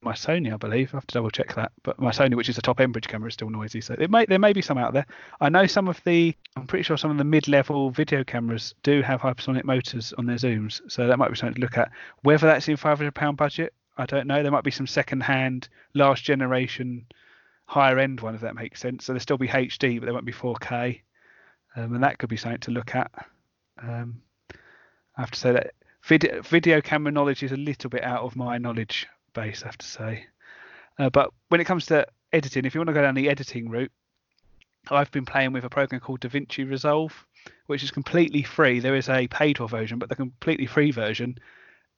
my 0.00 0.12
Sony, 0.12 0.52
I 0.52 0.56
believe. 0.56 0.94
I 0.94 0.98
have 0.98 1.06
to 1.08 1.14
double 1.14 1.30
check 1.30 1.54
that. 1.54 1.72
But 1.82 2.00
my 2.00 2.10
Sony, 2.10 2.34
which 2.34 2.48
is 2.48 2.58
a 2.58 2.62
top 2.62 2.80
end 2.80 2.92
bridge 2.92 3.08
camera, 3.08 3.28
is 3.28 3.34
still 3.34 3.50
noisy. 3.50 3.80
So 3.80 3.94
it 3.98 4.10
may 4.10 4.26
there 4.26 4.38
may 4.38 4.52
be 4.52 4.62
some 4.62 4.78
out 4.78 4.92
there. 4.92 5.06
I 5.40 5.48
know 5.48 5.66
some 5.66 5.88
of 5.88 6.02
the 6.04 6.34
I'm 6.56 6.66
pretty 6.66 6.82
sure 6.82 6.96
some 6.96 7.10
of 7.10 7.18
the 7.18 7.24
mid 7.24 7.48
level 7.48 7.90
video 7.90 8.24
cameras 8.24 8.74
do 8.82 9.02
have 9.02 9.20
hypersonic 9.20 9.64
motors 9.64 10.12
on 10.16 10.26
their 10.26 10.36
zooms. 10.36 10.80
So 10.88 11.06
that 11.06 11.18
might 11.18 11.30
be 11.30 11.36
something 11.36 11.56
to 11.56 11.60
look 11.60 11.78
at. 11.78 11.90
Whether 12.22 12.46
that's 12.46 12.68
in 12.68 12.76
five 12.76 12.98
hundred 12.98 13.14
pound 13.14 13.36
budget, 13.36 13.74
I 13.96 14.06
don't 14.06 14.26
know. 14.26 14.42
There 14.42 14.52
might 14.52 14.64
be 14.64 14.70
some 14.70 14.86
second 14.86 15.22
hand, 15.22 15.68
last 15.94 16.22
generation, 16.22 17.06
higher 17.66 17.98
end 17.98 18.20
one 18.20 18.34
if 18.34 18.40
that 18.42 18.54
makes 18.54 18.80
sense. 18.80 19.04
So 19.04 19.12
there'll 19.12 19.20
still 19.20 19.38
be 19.38 19.48
HD, 19.48 19.98
but 19.98 20.06
there 20.06 20.14
won't 20.14 20.24
be 20.24 20.32
4K. 20.32 21.00
Um, 21.76 21.94
and 21.94 22.02
that 22.02 22.18
could 22.18 22.30
be 22.30 22.36
something 22.36 22.60
to 22.60 22.70
look 22.70 22.94
at. 22.94 23.10
Um, 23.80 24.22
I 25.16 25.20
have 25.20 25.30
to 25.32 25.38
say 25.38 25.52
that 25.52 25.74
video, 26.04 26.40
video 26.42 26.80
camera 26.80 27.12
knowledge 27.12 27.42
is 27.42 27.52
a 27.52 27.56
little 27.56 27.90
bit 27.90 28.02
out 28.02 28.22
of 28.22 28.36
my 28.36 28.56
knowledge 28.56 29.06
I 29.38 29.46
have 29.64 29.78
to 29.78 29.86
say. 29.86 30.26
Uh, 30.98 31.10
but 31.10 31.30
when 31.48 31.60
it 31.60 31.64
comes 31.64 31.86
to 31.86 32.06
editing, 32.32 32.64
if 32.64 32.74
you 32.74 32.80
want 32.80 32.88
to 32.88 32.94
go 32.94 33.02
down 33.02 33.14
the 33.14 33.30
editing 33.30 33.70
route, 33.70 33.92
I've 34.90 35.10
been 35.10 35.26
playing 35.26 35.52
with 35.52 35.64
a 35.64 35.70
program 35.70 36.00
called 36.00 36.20
DaVinci 36.20 36.68
Resolve, 36.68 37.26
which 37.66 37.82
is 37.82 37.90
completely 37.90 38.42
free. 38.42 38.80
There 38.80 38.96
is 38.96 39.08
a 39.08 39.28
paid 39.28 39.58
for 39.58 39.68
version, 39.68 39.98
but 39.98 40.08
the 40.08 40.16
completely 40.16 40.66
free 40.66 40.90
version 40.90 41.38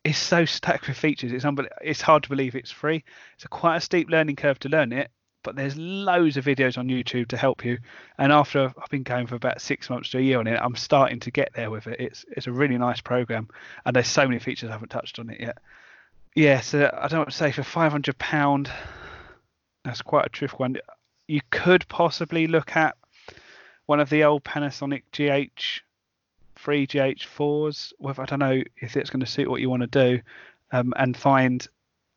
is 0.04 0.16
so 0.16 0.44
stacked 0.44 0.88
with 0.88 0.96
features. 0.96 1.32
It's 1.32 1.44
it's 1.82 2.00
hard 2.00 2.22
to 2.24 2.28
believe 2.28 2.54
it's 2.54 2.70
free. 2.70 3.04
It's 3.34 3.44
a 3.44 3.48
quite 3.48 3.76
a 3.76 3.80
steep 3.80 4.08
learning 4.10 4.36
curve 4.36 4.58
to 4.60 4.68
learn 4.68 4.92
it, 4.92 5.10
but 5.44 5.56
there's 5.56 5.76
loads 5.76 6.36
of 6.36 6.44
videos 6.44 6.78
on 6.78 6.88
YouTube 6.88 7.28
to 7.28 7.36
help 7.36 7.64
you. 7.64 7.78
And 8.18 8.32
after 8.32 8.72
I've 8.82 8.90
been 8.90 9.02
going 9.02 9.26
for 9.26 9.34
about 9.34 9.60
six 9.60 9.88
months 9.90 10.10
to 10.10 10.18
a 10.18 10.22
year 10.22 10.38
on 10.38 10.46
it, 10.46 10.58
I'm 10.60 10.76
starting 10.76 11.20
to 11.20 11.30
get 11.30 11.52
there 11.54 11.70
with 11.70 11.86
it. 11.86 12.00
It's 12.00 12.24
it's 12.30 12.46
a 12.46 12.52
really 12.52 12.78
nice 12.78 13.00
program, 13.00 13.48
and 13.84 13.94
there's 13.94 14.08
so 14.08 14.26
many 14.26 14.40
features 14.40 14.70
I 14.70 14.72
haven't 14.72 14.90
touched 14.90 15.18
on 15.18 15.30
it 15.30 15.40
yet 15.40 15.58
yeah, 16.34 16.60
so 16.60 16.90
I 16.96 17.08
don't 17.08 17.32
say 17.32 17.52
for 17.52 17.62
five 17.62 17.92
hundred 17.92 18.18
pound. 18.18 18.70
That's 19.84 20.02
quite 20.02 20.26
a 20.26 20.28
tricky 20.28 20.54
one. 20.56 20.76
You 21.26 21.40
could 21.50 21.88
possibly 21.88 22.46
look 22.46 22.76
at 22.76 22.96
one 23.86 24.00
of 24.00 24.10
the 24.10 24.24
old 24.24 24.44
Panasonic 24.44 25.02
GH 25.12 25.82
three 26.56 26.86
GH4s. 26.86 27.92
Whether 27.98 28.22
I 28.22 28.26
don't 28.26 28.38
know 28.38 28.62
if 28.76 28.96
it's 28.96 29.10
going 29.10 29.20
to 29.20 29.26
suit 29.26 29.50
what 29.50 29.60
you 29.60 29.70
want 29.70 29.82
to 29.82 30.16
do, 30.16 30.22
um, 30.72 30.92
and 30.96 31.16
find 31.16 31.66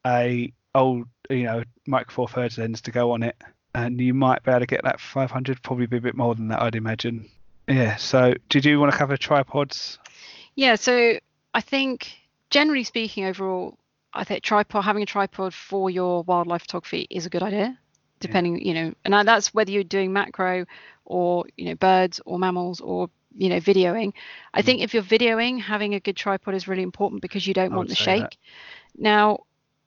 a 0.06 0.52
old 0.76 1.08
you 1.30 1.44
know 1.44 1.64
micro 1.88 2.14
four 2.14 2.28
thirds 2.28 2.58
lens 2.58 2.82
to 2.82 2.92
go 2.92 3.12
on 3.12 3.24
it, 3.24 3.36
and 3.74 4.00
you 4.00 4.14
might 4.14 4.44
be 4.44 4.52
able 4.52 4.60
to 4.62 4.66
get 4.66 4.84
that 4.84 5.00
500. 5.00 5.62
Probably 5.64 5.88
be 5.88 5.98
a 5.98 6.02
bit 6.02 6.16
more 6.16 6.36
than 6.36 6.50
that, 6.50 6.62
I'd 6.62 6.76
imagine. 6.76 7.30
Yeah. 7.68 7.96
So, 7.96 8.34
did 8.50 8.66
you 8.66 8.80
want 8.80 8.92
to 8.92 8.98
cover 8.98 9.18
tripods? 9.18 9.98
Yeah. 10.56 10.76
So 10.76 11.18
I 11.54 11.62
think 11.62 12.14
generally 12.50 12.84
speaking, 12.84 13.26
overall, 13.26 13.78
I 14.14 14.24
think 14.24 14.44
tripod 14.44 14.84
having 14.84 15.04
a 15.04 15.08
tripod 15.08 15.54
for 15.54 15.90
your 15.90 16.24
wildlife 16.24 16.62
photography 16.62 17.08
is 17.10 17.26
a 17.26 17.30
good 17.30 17.44
idea, 17.44 17.78
depending 18.20 18.58
yeah. 18.60 18.68
you 18.68 18.74
know, 18.74 18.94
and 19.06 19.28
that's 19.28 19.54
whether 19.54 19.72
you're 19.72 19.84
doing 19.84 20.14
macro 20.14 20.66
or 21.06 21.46
you 21.58 21.66
know 21.66 21.76
birds 21.76 22.22
or 22.26 22.38
mammals 22.40 22.80
or 22.80 23.10
you 23.36 23.50
know 23.50 23.60
videoing. 23.60 24.14
I 24.54 24.62
mm. 24.62 24.66
think 24.66 24.82
if 24.82 24.94
you're 24.94 25.04
videoing, 25.04 25.60
having 25.60 25.96
a 25.96 26.00
good 26.00 26.16
tripod 26.16 26.54
is 26.54 26.68
really 26.68 26.84
important 26.84 27.22
because 27.22 27.48
you 27.48 27.54
don't 27.54 27.74
I 27.74 27.76
want 27.76 27.90
the 27.90 27.96
shake. 27.96 28.22
That. 28.22 28.38
Now, 28.96 29.40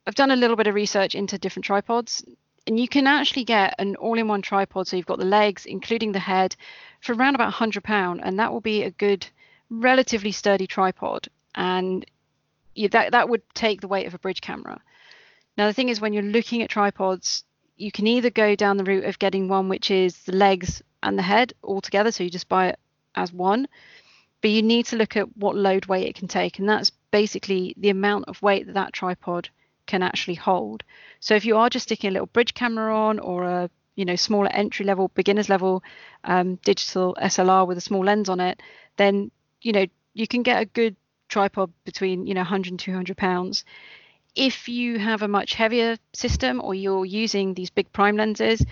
I've 0.06 0.14
done 0.14 0.30
a 0.30 0.36
little 0.36 0.56
bit 0.56 0.66
of 0.66 0.74
research 0.74 1.14
into 1.14 1.38
different 1.38 1.64
tripods, 1.64 2.24
and 2.66 2.78
you 2.78 2.88
can 2.88 3.06
actually 3.06 3.44
get 3.44 3.74
an 3.78 3.96
all-in-one 3.96 4.42
tripod. 4.42 4.88
So 4.88 4.96
you've 4.96 5.06
got 5.06 5.18
the 5.18 5.24
legs, 5.24 5.66
including 5.66 6.12
the 6.12 6.18
head, 6.18 6.56
for 7.00 7.14
around 7.14 7.36
about 7.36 7.46
100 7.46 7.84
pound, 7.84 8.20
and 8.22 8.38
that 8.38 8.52
will 8.52 8.60
be 8.60 8.82
a 8.82 8.90
good, 8.90 9.26
relatively 9.70 10.32
sturdy 10.32 10.66
tripod. 10.66 11.28
And 11.54 12.04
that 12.90 13.12
that 13.12 13.28
would 13.28 13.42
take 13.54 13.80
the 13.80 13.88
weight 13.88 14.06
of 14.06 14.14
a 14.14 14.18
bridge 14.18 14.40
camera. 14.40 14.80
Now 15.56 15.66
the 15.66 15.72
thing 15.72 15.88
is, 15.88 16.00
when 16.00 16.12
you're 16.12 16.22
looking 16.22 16.62
at 16.62 16.70
tripods, 16.70 17.44
you 17.76 17.90
can 17.90 18.06
either 18.06 18.30
go 18.30 18.54
down 18.54 18.76
the 18.76 18.84
route 18.84 19.04
of 19.04 19.18
getting 19.18 19.48
one 19.48 19.68
which 19.68 19.90
is 19.90 20.16
the 20.24 20.32
legs 20.32 20.82
and 21.02 21.18
the 21.18 21.22
head 21.22 21.52
all 21.62 21.80
together, 21.80 22.11
so 22.11 22.24
you 22.24 22.30
just 22.30 22.48
buy 22.48 22.68
it 22.68 22.78
as 23.14 23.32
one, 23.32 23.66
but 24.40 24.51
you 24.51 24.62
need 24.62 24.86
to 24.86 24.96
look 24.96 25.16
at 25.16 25.36
what 25.36 25.57
load 25.57 25.86
weight 25.86 26.07
it 26.07 26.14
can 26.14 26.28
take, 26.28 26.59
and 26.59 26.68
that's 26.68 26.90
basically 27.11 27.74
the 27.78 27.90
amount 27.90 28.26
of 28.28 28.42
weight 28.42 28.66
that 28.66 28.74
that 28.74 28.92
tripod 28.92 29.48
can 29.86 30.03
actually 30.03 30.34
hold. 30.34 30.82
So 31.20 31.34
if 31.34 31.44
you 31.44 31.57
are 31.57 31.70
just 31.70 31.84
sticking 31.84 32.09
a 32.09 32.12
little 32.12 32.26
bridge 32.26 32.55
camera 32.55 32.94
on 32.94 33.18
or 33.18 33.44
a 33.44 33.70
you 33.94 34.05
know 34.05 34.16
smaller 34.16 34.51
entry 34.53 34.84
level, 34.84 35.11
beginners 35.14 35.48
level 35.48 35.82
um, 36.24 36.57
digital 36.57 37.16
SLR 37.22 37.66
with 37.66 37.78
a 37.78 37.80
small 37.80 38.05
lens 38.05 38.28
on 38.28 38.40
it, 38.40 38.61
then 38.96 39.30
you 39.62 39.72
know 39.72 39.86
you 40.14 40.26
can 40.26 40.42
get 40.42 40.61
a 40.61 40.66
good 40.66 40.96
tripod 41.29 41.72
between 41.85 42.27
you 42.27 42.35
know 42.35 42.41
100 42.41 42.70
and 42.70 42.81
200 42.81 43.16
pounds 43.16 43.64
if 44.35 44.68
you 44.68 44.99
have 44.99 45.22
a 45.22 45.29
much 45.29 45.55
heavier 45.55 45.97
system 46.12 46.61
or 46.62 46.74
you're 46.74 47.05
using 47.05 47.55
these 47.55 47.70
big 47.70 47.91
prime 47.93 48.16
lenses 48.16 48.64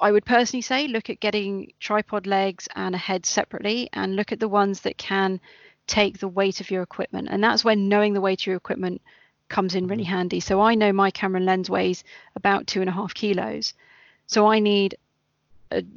I 0.00 0.12
would 0.12 0.24
personally 0.24 0.62
say 0.62 0.88
look 0.88 1.10
at 1.10 1.20
getting 1.20 1.72
tripod 1.78 2.26
legs 2.26 2.68
and 2.74 2.94
a 2.94 2.98
head 2.98 3.26
separately 3.26 3.90
and 3.92 4.16
look 4.16 4.32
at 4.32 4.40
the 4.40 4.48
ones 4.48 4.80
that 4.80 4.96
can 4.96 5.40
take 5.86 6.18
the 6.18 6.28
weight 6.28 6.60
of 6.60 6.70
your 6.70 6.82
equipment. 6.82 7.28
And 7.30 7.44
that's 7.44 7.64
when 7.64 7.88
knowing 7.88 8.14
the 8.14 8.20
weight 8.20 8.40
of 8.40 8.46
your 8.46 8.56
equipment 8.56 9.02
comes 9.48 9.74
in 9.74 9.86
really 9.86 10.04
mm-hmm. 10.04 10.12
handy. 10.12 10.40
So 10.40 10.60
I 10.60 10.74
know 10.74 10.92
my 10.92 11.10
camera 11.10 11.40
lens 11.40 11.68
weighs 11.68 12.02
about 12.34 12.66
two 12.66 12.80
and 12.80 12.88
a 12.88 12.92
half 12.92 13.12
kilos. 13.12 13.74
So 14.26 14.46
I 14.46 14.60
need 14.60 14.96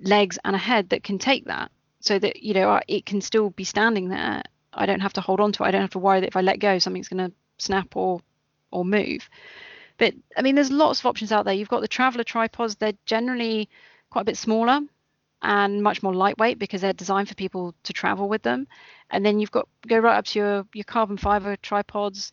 legs 0.01 0.37
and 0.43 0.55
a 0.55 0.59
head 0.59 0.89
that 0.89 1.03
can 1.03 1.17
take 1.17 1.45
that 1.45 1.71
so 1.99 2.19
that, 2.19 2.43
you 2.43 2.53
know, 2.53 2.81
it 2.87 3.05
can 3.05 3.21
still 3.21 3.51
be 3.51 3.63
standing 3.63 4.09
there. 4.09 4.43
I 4.75 4.85
don't 4.85 5.01
have 5.01 5.13
to 5.13 5.21
hold 5.21 5.39
on 5.39 5.51
to 5.53 5.63
it. 5.63 5.67
I 5.67 5.71
don't 5.71 5.81
have 5.81 5.91
to 5.91 5.99
worry 5.99 6.19
that 6.21 6.27
if 6.27 6.35
I 6.35 6.41
let 6.41 6.59
go, 6.59 6.79
something's 6.79 7.09
going 7.09 7.29
to 7.29 7.35
snap 7.57 7.95
or 7.95 8.21
or 8.71 8.83
move. 8.83 9.29
But 9.97 10.15
I 10.35 10.41
mean, 10.41 10.55
there's 10.55 10.71
lots 10.71 10.99
of 10.99 11.05
options 11.05 11.31
out 11.31 11.45
there. 11.45 11.53
You've 11.53 11.69
got 11.69 11.81
the 11.81 11.87
traveler 11.87 12.23
tripods. 12.23 12.75
They're 12.75 12.93
generally 13.05 13.69
quite 14.09 14.21
a 14.21 14.25
bit 14.25 14.37
smaller 14.37 14.81
and 15.41 15.83
much 15.83 16.01
more 16.01 16.13
lightweight 16.13 16.57
because 16.57 16.81
they're 16.81 16.93
designed 16.93 17.27
for 17.27 17.35
people 17.35 17.75
to 17.83 17.93
travel 17.93 18.29
with 18.29 18.41
them. 18.41 18.67
And 19.11 19.25
then 19.25 19.39
you've 19.39 19.51
got 19.51 19.67
go 19.87 19.99
right 19.99 20.17
up 20.17 20.25
to 20.25 20.39
your 20.39 20.67
your 20.73 20.85
carbon 20.85 21.17
fiber 21.17 21.55
tripods. 21.57 22.31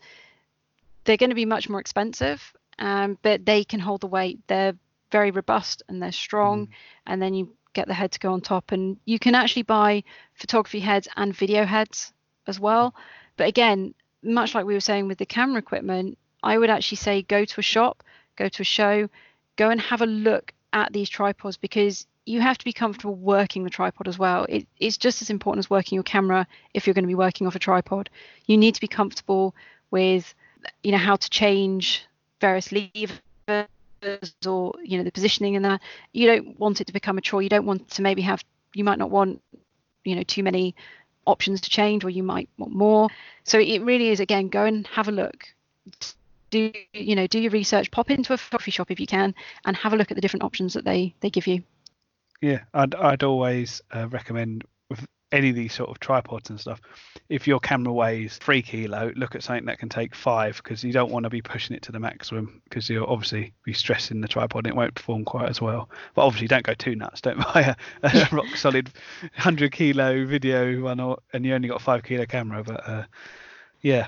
They're 1.05 1.17
going 1.17 1.31
to 1.31 1.37
be 1.37 1.47
much 1.47 1.69
more 1.69 1.81
expensive, 1.81 2.53
um, 2.79 3.19
but 3.23 3.45
they 3.45 3.65
can 3.65 3.81
hold 3.81 4.01
the 4.01 4.07
weight. 4.07 4.39
They're 4.47 4.75
very 5.11 5.31
robust 5.31 5.83
and 5.89 6.03
they're 6.03 6.13
strong. 6.13 6.67
Mm. 6.67 6.71
And 7.07 7.23
then 7.23 7.35
you 7.35 7.55
get 7.73 7.87
the 7.87 7.95
head 7.95 8.13
to 8.13 8.19
go 8.19 8.33
on 8.33 8.41
top, 8.41 8.73
and 8.73 8.97
you 9.05 9.19
can 9.19 9.35
actually 9.35 9.63
buy 9.63 10.03
photography 10.35 10.81
heads 10.81 11.09
and 11.17 11.35
video 11.35 11.65
heads 11.65 12.13
as 12.47 12.61
well. 12.61 12.95
But 13.37 13.49
again, 13.49 13.95
much 14.23 14.55
like 14.55 14.67
we 14.67 14.75
were 14.75 14.81
saying 14.81 15.09
with 15.09 15.19
the 15.19 15.27
camera 15.27 15.59
equipment, 15.59 16.19
I 16.43 16.59
would 16.59 16.71
actually 16.71 16.97
say 16.97 17.23
go 17.23 17.45
to 17.45 17.61
a 17.61 17.63
shop, 17.63 18.03
go 18.37 18.49
to 18.49 18.63
a 18.63 18.65
show, 18.65 19.09
go 19.57 19.71
and 19.71 19.81
have 19.81 20.03
a 20.03 20.07
look 20.07 20.53
at 20.73 20.93
these 20.93 21.09
tripods 21.09 21.57
because 21.57 22.07
you 22.27 22.41
have 22.41 22.59
to 22.59 22.65
be 22.65 22.73
comfortable 22.73 23.15
working 23.15 23.65
the 23.65 23.71
tripod 23.71 24.07
as 24.07 24.19
well. 24.19 24.47
It, 24.49 24.67
it's 24.79 24.97
just 24.97 25.23
as 25.23 25.31
important 25.31 25.65
as 25.65 25.71
working 25.71 25.97
your 25.97 26.05
camera 26.05 26.47
if 26.75 26.87
you're 26.87 26.95
going 26.95 27.05
to 27.05 27.09
be 27.09 27.15
working 27.15 27.47
off 27.47 27.57
a 27.57 27.59
tripod. 27.59 28.11
You 28.47 28.57
need 28.57 28.75
to 28.75 28.81
be 28.81 28.89
comfortable 28.89 29.55
with, 29.91 30.35
you 30.83 30.93
know, 30.93 30.99
how 30.99 31.17
to 31.17 31.31
change 31.31 32.07
various 32.41 32.73
levers 32.73 33.69
or 34.47 34.75
you 34.83 34.97
know 34.97 35.05
the 35.05 35.13
positioning 35.13 35.57
and 35.57 35.65
that. 35.65 35.81
You 36.13 36.27
don't 36.27 36.59
want 36.59 36.81
it 36.81 36.87
to 36.87 36.93
become 36.93 37.19
a 37.19 37.21
chore. 37.21 37.43
You 37.43 37.49
don't 37.49 37.67
want 37.67 37.91
to 37.91 38.03
maybe 38.03 38.23
have. 38.23 38.45
You 38.75 38.85
might 38.85 38.99
not 38.99 39.11
want, 39.11 39.43
you 40.05 40.15
know, 40.15 40.23
too 40.23 40.43
many 40.43 40.75
options 41.27 41.61
to 41.63 41.71
change, 41.71 42.05
or 42.05 42.11
you 42.11 42.23
might 42.23 42.49
want 42.59 42.75
more. 42.75 43.09
So 43.45 43.59
it 43.59 43.83
really 43.83 44.09
is 44.09 44.21
again 44.21 44.49
go 44.49 44.65
and 44.65 44.87
have 44.89 45.09
a 45.09 45.13
look 45.13 45.49
do 46.51 46.73
you 46.93 47.15
know 47.15 47.27
do 47.27 47.41
your 47.41 47.51
research 47.51 47.91
pop 47.91 48.11
into 48.11 48.33
a 48.33 48.39
coffee 48.39 48.71
shop 48.71 48.91
if 48.91 49.01
you 49.01 49.07
can 49.07 49.35
and 49.65 49.77
have 49.77 49.93
a 49.93 49.97
look 49.97 50.11
at 50.11 50.17
the 50.17 50.21
different 50.21 50.43
options 50.43 50.75
that 50.75 50.85
they 50.85 51.15
they 51.21 51.31
give 51.31 51.47
you 51.47 51.63
yeah 52.41 52.61
i'd, 52.75 52.95
I'd 52.95 53.23
always 53.23 53.81
uh, 53.93 54.09
recommend 54.09 54.65
any 55.33 55.51
of 55.51 55.55
these 55.55 55.73
sort 55.73 55.89
of 55.89 56.01
tripods 56.01 56.51
and 56.51 56.59
stuff 56.61 56.81
if 57.29 57.47
your 57.47 57.61
camera 57.61 57.93
weighs 57.93 58.37
three 58.39 58.63
kilo 58.63 59.13
look 59.17 59.35
at 59.35 59.43
something 59.43 59.67
that 59.67 59.79
can 59.79 59.89
take 59.89 60.15
five 60.15 60.57
because 60.57 60.83
you 60.83 60.93
don't 60.93 61.11
want 61.11 61.25
to 61.25 61.31
be 61.31 61.41
pushing 61.41 61.77
it 61.77 61.83
to 61.83 61.93
the 61.93 62.01
maximum 62.01 62.61
because 62.65 62.89
you'll 62.89 63.07
obviously 63.07 63.53
be 63.65 63.73
stressing 63.73 64.21
the 64.21 64.29
tripod 64.29 64.65
and 64.65 64.73
it 64.73 64.77
won't 64.77 64.95
perform 64.95 65.25
quite 65.25 65.49
as 65.49 65.61
well 65.61 65.89
but 66.15 66.25
obviously 66.25 66.49
don't 66.49 66.65
go 66.65 66.75
too 66.75 66.97
nuts 66.97 67.21
don't 67.21 67.39
buy 67.55 67.75
a, 68.03 68.09
a 68.09 68.29
rock 68.33 68.57
solid 68.57 68.91
100 69.21 69.73
kilo 69.73 70.27
video 70.27 70.81
one 70.81 71.01
or, 71.01 71.19
and 71.33 71.45
you 71.45 71.55
only 71.55 71.69
got 71.69 71.81
a 71.81 71.85
five 71.85 72.03
kilo 72.03 72.27
camera 72.27 72.63
but 72.63 72.89
uh, 72.89 73.05
yeah 73.83 74.07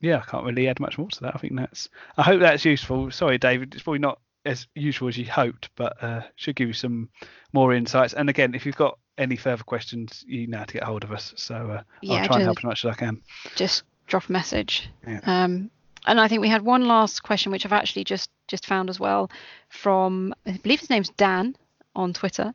yeah, 0.00 0.18
I 0.18 0.30
can't 0.30 0.44
really 0.44 0.68
add 0.68 0.78
much 0.78 0.98
more 0.98 1.08
to 1.08 1.20
that. 1.22 1.34
I 1.34 1.38
think 1.38 1.56
that's. 1.56 1.88
I 2.16 2.22
hope 2.22 2.40
that's 2.40 2.64
useful. 2.64 3.10
Sorry, 3.10 3.38
David, 3.38 3.74
it's 3.74 3.82
probably 3.82 4.00
not 4.00 4.20
as 4.44 4.66
useful 4.74 5.08
as 5.08 5.18
you 5.18 5.24
hoped, 5.24 5.70
but 5.74 6.02
uh, 6.02 6.22
should 6.36 6.56
give 6.56 6.68
you 6.68 6.74
some 6.74 7.08
more 7.52 7.74
insights. 7.74 8.14
And 8.14 8.28
again, 8.28 8.54
if 8.54 8.66
you've 8.66 8.76
got 8.76 8.98
any 9.18 9.36
further 9.36 9.64
questions, 9.64 10.24
you 10.26 10.46
know 10.46 10.58
how 10.58 10.64
to 10.64 10.74
get 10.74 10.82
hold 10.82 11.04
of 11.04 11.12
us. 11.12 11.32
So 11.36 11.54
uh, 11.54 11.82
yeah, 12.02 12.22
I'll 12.22 12.26
try 12.26 12.36
and 12.36 12.44
help 12.44 12.58
as 12.58 12.64
much 12.64 12.84
as 12.84 12.90
I 12.90 12.94
can. 12.94 13.20
Just 13.54 13.84
drop 14.06 14.28
a 14.28 14.32
message. 14.32 14.88
Yeah. 15.06 15.20
Um, 15.24 15.70
and 16.06 16.20
I 16.20 16.28
think 16.28 16.40
we 16.40 16.48
had 16.48 16.62
one 16.62 16.86
last 16.86 17.22
question, 17.22 17.50
which 17.50 17.66
I've 17.66 17.72
actually 17.72 18.04
just 18.04 18.30
just 18.48 18.66
found 18.66 18.90
as 18.90 19.00
well, 19.00 19.30
from 19.68 20.34
I 20.46 20.52
believe 20.52 20.80
his 20.80 20.90
name's 20.90 21.10
Dan 21.10 21.56
on 21.94 22.12
Twitter. 22.12 22.54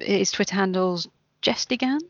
His 0.00 0.30
Twitter 0.32 0.54
handle's 0.54 1.08
Jestigan. 1.42 2.00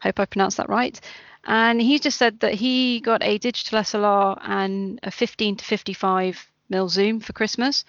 Hope 0.00 0.18
I 0.18 0.24
pronounced 0.24 0.56
that 0.56 0.68
right. 0.68 1.00
And 1.44 1.80
he 1.80 1.98
just 1.98 2.18
said 2.18 2.40
that 2.40 2.54
he 2.54 3.00
got 3.00 3.22
a 3.22 3.38
digital 3.38 3.78
SLR 3.78 4.38
and 4.42 5.00
a 5.02 5.10
15 5.10 5.56
to 5.56 5.64
55 5.64 6.50
mil 6.68 6.88
zoom 6.88 7.20
for 7.20 7.32
Christmas. 7.32 7.84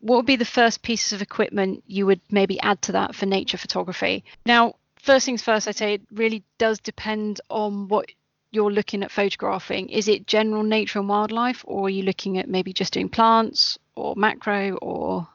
What 0.00 0.16
would 0.16 0.26
be 0.26 0.36
the 0.36 0.44
first 0.44 0.82
pieces 0.82 1.12
of 1.12 1.22
equipment 1.22 1.82
you 1.86 2.06
would 2.06 2.20
maybe 2.30 2.60
add 2.60 2.80
to 2.82 2.92
that 2.92 3.14
for 3.14 3.26
nature 3.26 3.58
photography? 3.58 4.24
Now, 4.46 4.76
first 4.96 5.26
things 5.26 5.42
first, 5.42 5.66
I'd 5.66 5.76
say 5.76 5.94
it 5.94 6.02
really 6.12 6.44
does 6.58 6.78
depend 6.78 7.40
on 7.50 7.88
what 7.88 8.06
you're 8.50 8.72
looking 8.72 9.02
at 9.02 9.10
photographing. 9.10 9.88
Is 9.88 10.08
it 10.08 10.26
general 10.26 10.62
nature 10.62 10.98
and 11.00 11.08
wildlife, 11.08 11.64
or 11.66 11.86
are 11.86 11.90
you 11.90 12.02
looking 12.02 12.38
at 12.38 12.48
maybe 12.48 12.72
just 12.72 12.92
doing 12.92 13.08
plants 13.08 13.78
or 13.94 14.14
macro 14.16 14.76
or, 14.76 15.28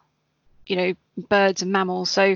you 0.65 0.75
know, 0.75 0.93
birds 1.29 1.61
and 1.61 1.71
mammals? 1.71 2.09
So, 2.09 2.35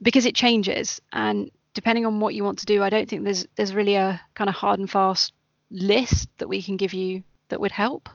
because 0.00 0.26
it 0.26 0.34
changes 0.34 1.00
and 1.12 1.50
depending 1.74 2.06
on 2.06 2.20
what 2.20 2.34
you 2.34 2.44
want 2.44 2.58
to 2.58 2.66
do, 2.66 2.82
I 2.82 2.90
don't 2.90 3.08
think 3.08 3.24
there's 3.24 3.46
there's 3.56 3.74
really 3.74 3.94
a 3.94 4.20
kind 4.34 4.50
of 4.50 4.56
hard 4.56 4.80
and 4.80 4.90
fast 4.90 5.32
list 5.70 6.28
that 6.38 6.48
we 6.48 6.62
can 6.62 6.76
give 6.76 6.92
you 6.92 7.22
that 7.48 7.60
would 7.60 7.72
help. 7.72 8.08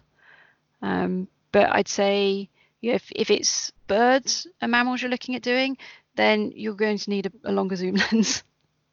Um, 0.82 1.28
but 1.52 1.72
I'd 1.72 1.88
say 1.88 2.50
if 2.82 3.12
if 3.16 3.32
it's 3.32 3.72
birds 3.88 4.48
and 4.62 4.72
mammals 4.72 5.02
you're 5.02 5.12
looking 5.12 5.36
at 5.36 5.42
doing, 5.42 5.78
then 6.16 6.52
you're 6.56 6.76
going 6.76 6.98
to 6.98 7.10
need 7.10 7.28
a, 7.28 7.50
a 7.50 7.52
longer 7.52 7.76
zoom 7.76 7.96
lens. 8.12 8.44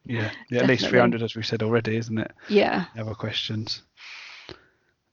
Yeah, 0.04 0.30
yeah 0.50 0.60
at 0.60 0.66
least 0.66 0.88
300 0.88 1.22
as 1.22 1.34
we 1.34 1.42
said 1.42 1.62
already, 1.62 1.96
isn't 1.96 2.18
it? 2.18 2.30
Yeah. 2.48 2.84
Other 2.98 3.14
questions. 3.14 3.82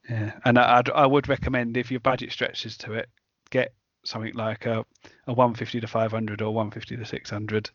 Yeah, 0.09 0.33
and 0.43 0.59
I'd, 0.59 0.89
I 0.89 1.05
would 1.05 1.29
recommend 1.29 1.77
if 1.77 1.91
your 1.91 2.01
budget 2.01 2.31
stretches 2.33 2.77
to 2.79 2.93
it, 2.93 3.07
get 3.49 3.73
something 4.03 4.33
like 4.33 4.65
a, 4.65 4.83
a 5.27 5.33
150 5.33 5.79
to 5.79 5.87
500 5.87 6.41
or 6.41 6.53
150 6.53 6.97
to 6.97 7.05
600 7.05 7.69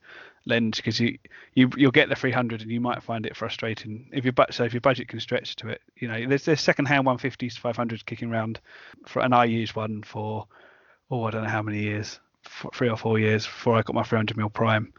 lens 0.45 0.77
because 0.77 1.01
you, 1.01 1.19
you 1.55 1.71
you'll 1.77 1.91
get 1.91 2.09
the 2.09 2.17
300 2.17 2.63
and 2.63 2.71
you 2.71 2.81
might 2.81 3.03
find 3.03 3.27
it 3.27 3.37
frustrating 3.37 4.09
if 4.13 4.25
your 4.25 4.33
but 4.33 4.53
so 4.53 4.65
if 4.65 4.73
your 4.73 4.81
budget 4.81 5.09
can 5.09 5.21
stretch 5.21 5.57
to 5.57 5.69
it 5.69 5.81
you 5.97 6.09
know 6.09 6.27
there's 6.29 6.45
there's 6.45 6.61
second 6.61 6.87
hand 6.87 7.07
150s 7.07 7.55
to 7.55 7.61
500s 7.61 8.05
kicking 8.05 8.31
around 8.31 8.61
for 9.07 9.23
and 9.23 9.35
I 9.35 9.45
use 9.45 9.75
one 9.75 10.03
for 10.03 10.47
oh 11.11 11.25
I 11.25 11.31
don't 11.31 11.45
know 11.45 11.49
how 11.49 11.63
many 11.63 11.81
years 11.81 12.21
three 12.75 12.89
or 12.89 12.97
four 12.97 13.19
years 13.19 13.45
before 13.45 13.77
I 13.77 13.83
got 13.83 13.95
my 13.95 14.03
300 14.03 14.37
mil 14.37 14.51
prime 14.51 14.93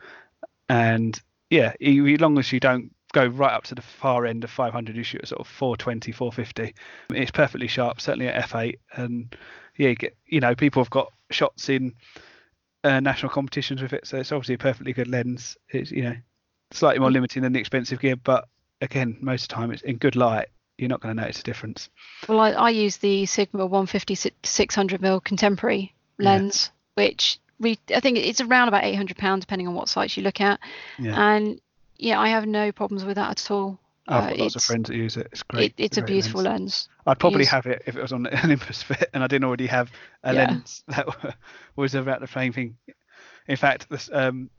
and 0.69 1.19
yeah 1.49 1.73
as 1.81 2.21
long 2.21 2.37
as 2.37 2.51
you 2.51 2.59
don't 2.59 2.91
go 3.13 3.25
right 3.25 3.53
up 3.53 3.63
to 3.63 3.75
the 3.75 3.81
far 3.81 4.25
end 4.25 4.43
of 4.43 4.51
500 4.51 4.95
you 4.95 5.03
shoot 5.03 5.21
at 5.21 5.29
sort 5.29 5.39
of 5.39 5.47
420 5.47 6.11
450 6.11 6.75
it's 7.15 7.31
perfectly 7.31 7.67
sharp 7.67 8.01
certainly 8.01 8.27
at 8.27 8.49
f8 8.49 8.75
and 8.93 9.33
yeah 9.77 9.89
you, 9.89 9.95
get, 9.95 10.17
you 10.25 10.41
know 10.41 10.55
people 10.55 10.83
have 10.83 10.89
got 10.89 11.11
shots 11.31 11.69
in 11.69 11.93
uh, 12.83 12.99
national 12.99 13.31
competitions 13.31 13.81
with 13.81 13.93
it, 13.93 14.07
so 14.07 14.17
it's 14.17 14.31
obviously 14.31 14.55
a 14.55 14.59
perfectly 14.59 14.93
good 14.93 15.07
lens. 15.07 15.57
It's 15.69 15.91
you 15.91 16.03
know 16.03 16.15
slightly 16.71 16.99
more 16.99 17.11
limiting 17.11 17.43
than 17.43 17.53
the 17.53 17.59
expensive 17.59 17.99
gear, 17.99 18.15
but 18.15 18.47
again, 18.81 19.17
most 19.21 19.43
of 19.43 19.49
the 19.49 19.55
time 19.55 19.71
it's 19.71 19.81
in 19.83 19.97
good 19.97 20.15
light. 20.15 20.47
You're 20.77 20.89
not 20.89 21.01
going 21.01 21.15
to 21.15 21.21
notice 21.21 21.39
a 21.39 21.43
difference. 21.43 21.89
Well, 22.29 22.39
I, 22.39 22.51
I 22.51 22.69
use 22.69 22.97
the 22.97 23.25
Sigma 23.25 23.65
150 23.65 24.31
600 24.43 25.01
mm 25.01 25.23
contemporary 25.23 25.95
lens, 26.19 26.71
yeah. 26.97 27.03
which 27.03 27.39
we 27.59 27.79
I 27.93 27.99
think 27.99 28.17
it's 28.17 28.41
around 28.41 28.67
about 28.67 28.83
800 28.83 29.17
pounds 29.17 29.45
depending 29.45 29.67
on 29.67 29.73
what 29.73 29.89
sites 29.89 30.17
you 30.17 30.23
look 30.23 30.41
at, 30.41 30.59
yeah. 30.99 31.35
and 31.35 31.59
yeah, 31.97 32.19
I 32.19 32.29
have 32.29 32.45
no 32.45 32.71
problems 32.71 33.03
with 33.05 33.15
that 33.15 33.31
at 33.31 33.51
all. 33.51 33.79
I've 34.07 34.29
got 34.29 34.39
uh, 34.39 34.43
lots 34.43 34.55
of 34.55 34.63
friends 34.63 34.87
that 34.87 34.95
use 34.95 35.17
it. 35.17 35.27
It's 35.31 35.43
great. 35.43 35.73
It, 35.77 35.83
it's 35.83 35.97
a 35.97 36.01
beautiful 36.01 36.41
lens. 36.41 36.59
lens. 36.59 36.89
I'd 37.05 37.19
probably 37.19 37.39
use... 37.39 37.49
have 37.49 37.65
it 37.65 37.83
if 37.85 37.97
it 37.97 38.01
was 38.01 38.13
on 38.13 38.23
the 38.23 38.39
Olympus 38.45 38.81
Fit 38.83 39.09
and 39.13 39.23
I 39.23 39.27
didn't 39.27 39.45
already 39.45 39.67
have 39.67 39.91
a 40.23 40.33
yeah. 40.33 40.45
lens 40.45 40.83
that 40.87 41.35
was 41.75 41.93
about 41.93 42.21
the 42.21 42.27
same 42.27 42.53
thing. 42.53 42.77
In 43.47 43.57
fact, 43.57 43.89
this, 43.89 44.09
um, 44.13 44.49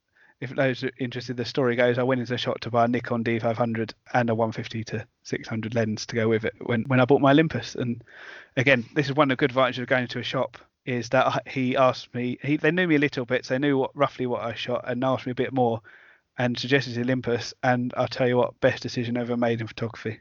if 0.40 0.54
those 0.54 0.84
are 0.84 0.90
interested, 0.98 1.36
the 1.36 1.44
story 1.44 1.76
goes 1.76 1.98
I 1.98 2.02
went 2.02 2.20
into 2.20 2.34
a 2.34 2.38
shop 2.38 2.60
to 2.60 2.70
buy 2.70 2.84
a 2.84 2.88
Nikon 2.88 3.24
D500 3.24 3.92
and 4.12 4.30
a 4.30 4.34
150 4.34 4.84
to 4.84 5.06
600 5.22 5.74
lens 5.74 6.06
to 6.06 6.16
go 6.16 6.28
with 6.28 6.44
it 6.44 6.54
when, 6.60 6.82
when 6.82 7.00
I 7.00 7.06
bought 7.06 7.20
my 7.20 7.30
Olympus. 7.30 7.74
And 7.74 8.04
again, 8.56 8.84
this 8.94 9.06
is 9.06 9.14
one 9.14 9.30
of 9.30 9.36
the 9.36 9.40
good 9.40 9.50
advantages 9.50 9.82
of 9.82 9.88
going 9.88 10.08
to 10.08 10.18
a 10.18 10.22
shop 10.22 10.58
is 10.88 11.10
that 11.10 11.46
he 11.46 11.76
asked 11.76 12.14
me, 12.14 12.38
he, 12.42 12.56
they 12.56 12.70
knew 12.70 12.88
me 12.88 12.96
a 12.96 12.98
little 12.98 13.26
bit, 13.26 13.44
so 13.44 13.54
they 13.54 13.58
knew 13.58 13.76
what, 13.76 13.94
roughly 13.94 14.24
what 14.26 14.42
I 14.42 14.54
shot 14.54 14.84
and 14.86 15.04
asked 15.04 15.26
me 15.26 15.32
a 15.32 15.34
bit 15.34 15.52
more 15.52 15.82
and 16.38 16.58
suggested 16.58 16.96
Olympus. 16.96 17.52
And 17.62 17.92
I'll 17.94 18.08
tell 18.08 18.26
you 18.26 18.38
what, 18.38 18.58
best 18.60 18.82
decision 18.82 19.18
ever 19.18 19.36
made 19.36 19.60
in 19.60 19.66
photography, 19.66 20.20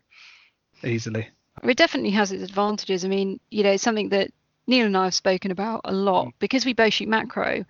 easily. 0.83 1.29
It 1.63 1.77
definitely 1.77 2.11
has 2.11 2.33
its 2.33 2.43
advantages. 2.43 3.05
I 3.05 3.07
mean, 3.07 3.39
you 3.49 3.63
know, 3.63 3.71
it's 3.71 3.83
something 3.83 4.09
that 4.09 4.31
Neil 4.67 4.85
and 4.85 4.97
I 4.97 5.05
have 5.05 5.13
spoken 5.15 5.51
about 5.51 5.81
a 5.85 5.93
lot 5.93 6.27
mm. 6.27 6.33
because 6.39 6.65
we 6.65 6.73
both 6.73 6.93
shoot 6.93 7.07
macro. 7.07 7.63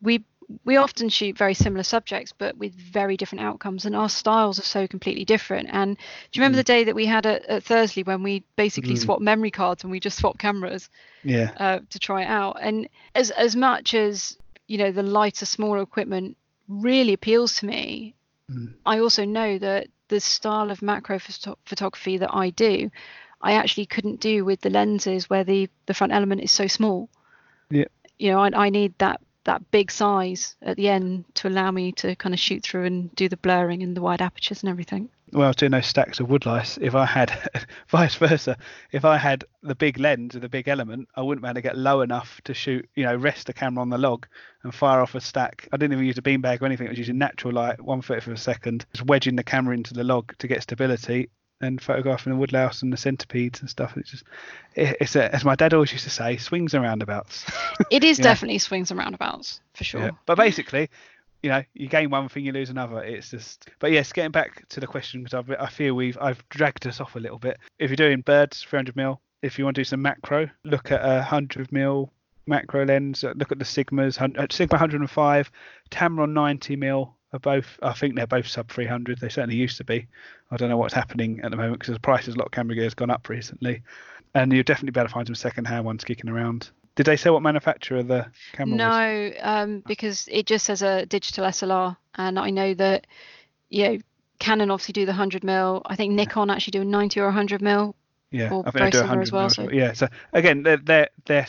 We 0.00 0.24
we 0.64 0.76
often 0.76 1.08
shoot 1.08 1.36
very 1.36 1.54
similar 1.54 1.82
subjects, 1.82 2.32
but 2.36 2.56
with 2.56 2.74
very 2.74 3.16
different 3.16 3.44
outcomes, 3.44 3.84
and 3.84 3.94
our 3.94 4.08
styles 4.08 4.58
are 4.58 4.64
so 4.64 4.86
completely 4.86 5.24
different. 5.24 5.68
And 5.72 5.96
do 5.96 6.02
you 6.32 6.42
remember 6.42 6.56
mm. 6.56 6.64
the 6.66 6.72
day 6.72 6.84
that 6.84 6.94
we 6.94 7.06
had 7.06 7.26
at, 7.26 7.44
at 7.46 7.64
Thursley 7.64 8.04
when 8.04 8.22
we 8.22 8.44
basically 8.56 8.94
mm. 8.94 8.98
swapped 8.98 9.22
memory 9.22 9.50
cards 9.50 9.84
and 9.84 9.90
we 9.90 10.00
just 10.00 10.18
swapped 10.18 10.38
cameras? 10.38 10.90
Yeah. 11.24 11.52
Uh, 11.56 11.80
to 11.90 11.98
try 11.98 12.22
it 12.22 12.28
out, 12.28 12.58
and 12.60 12.88
as 13.14 13.30
as 13.30 13.54
much 13.56 13.94
as 13.94 14.36
you 14.66 14.78
know, 14.78 14.92
the 14.92 15.02
lighter, 15.02 15.46
smaller 15.46 15.82
equipment 15.82 16.36
really 16.68 17.12
appeals 17.12 17.56
to 17.56 17.66
me. 17.66 18.14
Mm. 18.50 18.74
I 18.86 19.00
also 19.00 19.24
know 19.24 19.58
that 19.58 19.88
the 20.08 20.20
style 20.20 20.70
of 20.70 20.82
macro 20.82 21.18
photo- 21.18 21.58
photography 21.64 22.18
that 22.18 22.34
I 22.34 22.50
do, 22.50 22.90
I 23.40 23.52
actually 23.52 23.86
couldn't 23.86 24.20
do 24.20 24.44
with 24.44 24.60
the 24.60 24.70
lenses 24.70 25.28
where 25.28 25.44
the 25.44 25.68
the 25.86 25.94
front 25.94 26.12
element 26.12 26.42
is 26.42 26.50
so 26.52 26.66
small. 26.66 27.08
Yeah. 27.70 27.84
You 28.18 28.32
know, 28.32 28.40
I, 28.40 28.66
I 28.66 28.70
need 28.70 28.94
that 28.98 29.20
that 29.44 29.70
big 29.70 29.90
size 29.90 30.56
at 30.62 30.76
the 30.76 30.88
end 30.88 31.24
to 31.34 31.48
allow 31.48 31.70
me 31.70 31.92
to 31.92 32.14
kind 32.16 32.34
of 32.34 32.40
shoot 32.40 32.62
through 32.62 32.84
and 32.84 33.14
do 33.14 33.28
the 33.28 33.36
blurring 33.36 33.82
and 33.82 33.96
the 33.96 34.02
wide 34.02 34.22
apertures 34.22 34.62
and 34.62 34.70
everything. 34.70 35.08
Well, 35.32 35.44
I 35.44 35.48
was 35.48 35.56
doing 35.56 35.72
those 35.72 35.86
stacks 35.86 36.20
of 36.20 36.28
woodlice. 36.28 36.76
If 36.80 36.94
I 36.94 37.06
had, 37.06 37.32
vice 37.88 38.16
versa, 38.16 38.58
if 38.90 39.04
I 39.06 39.16
had 39.16 39.44
the 39.62 39.74
big 39.74 39.98
lens 39.98 40.34
with 40.34 40.42
the 40.42 40.48
big 40.48 40.68
element, 40.68 41.08
I 41.16 41.22
wouldn't 41.22 41.42
be 41.42 41.48
able 41.48 41.54
to 41.54 41.62
get 41.62 41.78
low 41.78 42.02
enough 42.02 42.40
to 42.44 42.52
shoot, 42.52 42.88
you 42.94 43.04
know, 43.04 43.16
rest 43.16 43.46
the 43.46 43.54
camera 43.54 43.80
on 43.80 43.88
the 43.88 43.96
log 43.96 44.26
and 44.62 44.74
fire 44.74 45.00
off 45.00 45.14
a 45.14 45.20
stack. 45.20 45.68
I 45.72 45.78
didn't 45.78 45.94
even 45.94 46.04
use 46.04 46.18
a 46.18 46.22
beanbag 46.22 46.60
or 46.60 46.66
anything. 46.66 46.86
I 46.86 46.90
was 46.90 46.98
using 46.98 47.16
natural 47.16 47.54
light, 47.54 47.80
one 47.80 48.02
foot 48.02 48.22
for 48.22 48.32
a 48.32 48.36
second, 48.36 48.84
just 48.92 49.06
wedging 49.06 49.36
the 49.36 49.42
camera 49.42 49.74
into 49.74 49.94
the 49.94 50.04
log 50.04 50.36
to 50.38 50.48
get 50.48 50.62
stability 50.62 51.30
and 51.62 51.80
photographing 51.80 52.32
the 52.32 52.38
woodlouse 52.38 52.82
and 52.82 52.92
the 52.92 52.96
centipedes 52.96 53.60
and 53.60 53.70
stuff. 53.70 53.96
It's 53.96 54.10
just, 54.10 54.24
it's 54.74 55.16
a, 55.16 55.34
as 55.34 55.44
my 55.44 55.54
dad 55.54 55.72
always 55.72 55.92
used 55.92 56.04
to 56.04 56.10
say, 56.10 56.36
swings 56.36 56.74
and 56.74 56.82
roundabouts. 56.82 57.46
It 57.90 58.04
is 58.04 58.18
definitely 58.18 58.58
swings 58.58 58.90
and 58.90 58.98
roundabouts 58.98 59.60
for 59.74 59.84
sure. 59.84 60.00
Yeah. 60.00 60.10
But 60.24 60.36
basically, 60.36 60.88
you 61.42 61.50
know, 61.50 61.62
you 61.74 61.88
gain 61.88 62.10
one 62.10 62.28
thing, 62.28 62.44
you 62.44 62.52
lose 62.52 62.70
another. 62.70 63.02
It's 63.02 63.30
just, 63.30 63.68
but 63.80 63.90
yes, 63.90 64.12
getting 64.12 64.30
back 64.30 64.66
to 64.70 64.80
the 64.80 64.86
question 64.86 65.22
because 65.22 65.44
I 65.58 65.68
feel 65.68 65.94
we've 65.94 66.16
I've 66.20 66.46
dragged 66.48 66.86
us 66.86 67.00
off 67.00 67.16
a 67.16 67.20
little 67.20 67.38
bit. 67.38 67.58
If 67.78 67.90
you're 67.90 67.96
doing 67.96 68.20
birds, 68.20 68.62
300 68.62 68.96
mil. 68.96 69.20
If 69.42 69.58
you 69.58 69.64
want 69.64 69.74
to 69.74 69.80
do 69.80 69.84
some 69.84 70.00
macro, 70.02 70.48
look 70.64 70.92
at 70.92 71.00
a 71.00 71.16
100 71.16 71.72
mil 71.72 72.12
macro 72.46 72.84
lens. 72.84 73.24
Look 73.24 73.52
at 73.52 73.58
the 73.58 73.64
Sigmas, 73.64 74.20
uh, 74.20 74.46
Sigma 74.50 74.76
105, 74.76 75.50
Tamron 75.90 76.32
90 76.32 76.76
mil, 76.76 77.16
are 77.32 77.38
both. 77.38 77.78
I 77.82 77.92
think 77.92 78.14
they're 78.14 78.26
both 78.26 78.46
sub 78.46 78.70
300. 78.70 79.18
They 79.18 79.28
certainly 79.28 79.56
used 79.56 79.78
to 79.78 79.84
be. 79.84 80.06
I 80.50 80.56
don't 80.56 80.68
know 80.68 80.76
what's 80.76 80.94
happening 80.94 81.40
at 81.42 81.50
the 81.50 81.56
moment 81.56 81.80
because 81.80 81.94
the 81.94 82.00
price 82.00 82.28
of 82.28 82.34
a 82.34 82.38
lot 82.38 82.46
of 82.46 82.52
camera 82.52 82.74
gear 82.74 82.84
has 82.84 82.94
gone 82.94 83.10
up 83.10 83.28
recently, 83.28 83.82
and 84.34 84.52
you'll 84.52 84.62
definitely 84.62 84.92
be 84.92 85.00
able 85.00 85.08
to 85.08 85.14
find 85.14 85.26
some 85.26 85.34
second-hand 85.34 85.84
ones 85.84 86.04
kicking 86.04 86.30
around. 86.30 86.70
Did 86.94 87.06
they 87.06 87.16
say 87.16 87.30
what 87.30 87.42
manufacturer 87.42 88.02
the 88.02 88.26
camera 88.52 88.76
no, 88.76 88.86
was? 88.86 89.34
No, 89.34 89.40
um, 89.42 89.82
because 89.86 90.28
it 90.30 90.46
just 90.46 90.66
says 90.66 90.82
a 90.82 91.06
digital 91.06 91.46
SLR, 91.46 91.96
and 92.16 92.38
I 92.38 92.50
know 92.50 92.74
that 92.74 93.06
you 93.70 93.88
know 93.88 93.98
Canon 94.38 94.70
obviously 94.70 94.92
do 94.92 95.06
the 95.06 95.12
100 95.12 95.42
mil. 95.42 95.82
I 95.86 95.96
think 95.96 96.12
Nikon 96.12 96.50
actually 96.50 96.72
do 96.72 96.82
a 96.82 96.84
90 96.84 97.20
or 97.20 97.26
100 97.26 97.62
mil. 97.62 97.94
Yeah, 98.30 98.46
I 98.46 98.70
think 98.70 98.74
they 98.74 98.90
do 98.90 98.98
100 98.98 99.22
as 99.22 99.32
well. 99.32 99.48
So. 99.48 99.70
Yeah, 99.70 99.92
so 99.92 100.08
again, 100.32 100.62
they're 100.62 100.78
they're, 100.78 101.08
they're 101.24 101.46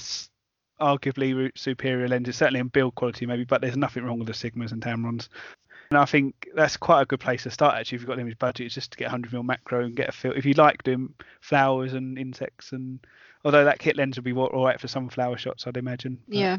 arguably 0.79 1.51
superior 1.55 2.07
lenses, 2.07 2.37
certainly 2.37 2.59
in 2.59 2.67
build 2.67 2.95
quality 2.95 3.25
maybe, 3.25 3.43
but 3.45 3.61
there's 3.61 3.77
nothing 3.77 4.03
wrong 4.03 4.19
with 4.19 4.27
the 4.27 4.33
Sigmas 4.33 4.71
and 4.71 4.81
Tamrons. 4.81 5.29
And 5.93 6.01
I 6.01 6.05
think 6.05 6.49
that's 6.55 6.75
quite 6.75 7.03
a 7.03 7.05
good 7.05 7.19
place 7.19 7.43
to 7.43 7.51
start 7.51 7.75
actually 7.75 7.97
if 7.97 8.01
you've 8.01 8.07
got 8.07 8.17
limited 8.17 8.39
budget, 8.39 8.65
it's 8.65 8.73
just 8.73 8.93
to 8.93 8.97
get 8.97 9.05
100 9.05 9.31
mil 9.31 9.43
macro 9.43 9.85
and 9.85 9.95
get 9.95 10.09
a 10.09 10.11
feel. 10.11 10.31
If 10.31 10.43
you 10.43 10.55
like 10.55 10.81
doing 10.81 11.13
flowers 11.39 11.93
and 11.93 12.17
insects, 12.17 12.71
and 12.71 12.99
although 13.45 13.63
that 13.65 13.77
kit 13.77 13.95
lens 13.95 14.17
would 14.17 14.23
be 14.23 14.33
all 14.33 14.65
right 14.65 14.81
for 14.81 14.87
some 14.87 15.07
flower 15.07 15.37
shots, 15.37 15.67
I'd 15.67 15.77
imagine. 15.77 16.17
Yeah, 16.27 16.57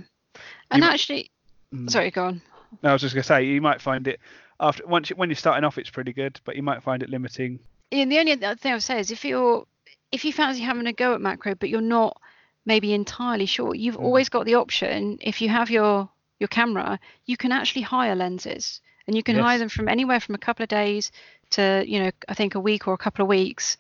and 0.70 0.84
actually, 0.84 1.32
mm, 1.74 1.90
sorry, 1.90 2.12
go 2.12 2.26
on. 2.26 2.42
No, 2.84 2.90
I 2.90 2.92
was 2.92 3.02
just 3.02 3.12
gonna 3.12 3.24
say 3.24 3.42
you 3.42 3.60
might 3.60 3.80
find 3.80 4.06
it 4.06 4.20
after 4.60 4.86
once 4.86 5.10
you, 5.10 5.16
when 5.16 5.30
you're 5.30 5.36
starting 5.36 5.64
off, 5.64 5.78
it's 5.78 5.90
pretty 5.90 6.12
good, 6.12 6.40
but 6.44 6.54
you 6.54 6.62
might 6.62 6.84
find 6.84 7.02
it 7.02 7.10
limiting. 7.10 7.58
Yeah, 7.90 8.02
and 8.02 8.12
the 8.12 8.20
only 8.20 8.32
other 8.34 8.54
thing 8.54 8.70
I 8.70 8.76
would 8.76 8.84
say 8.84 9.00
is 9.00 9.10
if 9.10 9.24
you're 9.24 9.66
if 10.12 10.24
you 10.24 10.32
fancy 10.32 10.60
having 10.60 10.86
a 10.86 10.92
go 10.92 11.14
at 11.14 11.20
macro, 11.20 11.56
but 11.56 11.70
you're 11.70 11.80
not 11.80 12.20
maybe 12.66 12.94
entirely 12.94 13.46
sure, 13.46 13.74
you've 13.74 13.96
mm. 13.96 14.04
always 14.04 14.28
got 14.28 14.46
the 14.46 14.54
option 14.54 15.18
if 15.20 15.42
you 15.42 15.48
have 15.48 15.70
your 15.70 16.08
your 16.38 16.48
camera, 16.48 17.00
you 17.26 17.36
can 17.36 17.50
actually 17.50 17.82
hire 17.82 18.14
lenses 18.14 18.80
and 19.06 19.16
you 19.16 19.22
can 19.22 19.36
yes. 19.36 19.44
hire 19.44 19.58
them 19.58 19.68
from 19.68 19.88
anywhere 19.88 20.20
from 20.20 20.34
a 20.34 20.38
couple 20.38 20.62
of 20.62 20.68
days 20.68 21.12
to 21.50 21.84
you 21.86 22.00
know 22.00 22.10
i 22.28 22.34
think 22.34 22.54
a 22.54 22.60
week 22.60 22.88
or 22.88 22.94
a 22.94 22.98
couple 22.98 23.22
of 23.22 23.28
weeks. 23.28 23.76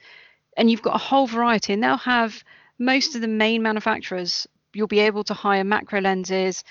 And 0.56 0.70
you've 0.70 0.82
got 0.82 0.94
a 0.94 0.98
whole 0.98 1.26
variety. 1.26 1.72
And 1.72 1.82
they'll 1.82 1.96
have 1.96 2.44
most 2.78 3.16
of 3.16 3.20
the 3.20 3.28
main 3.28 3.62
manufacturers 3.62 4.46
you'll 4.72 4.86
be 4.86 5.00
able 5.00 5.24
to 5.24 5.34
hire 5.34 5.64
macro 5.64 6.00
lenses 6.00 6.64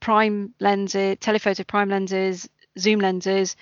prime 0.00 0.52
lenses 0.60 1.16
telephoto 1.20 1.64
prime 1.64 1.88
lenses 1.88 2.48
zoom 2.78 3.00
lenses. 3.00 3.56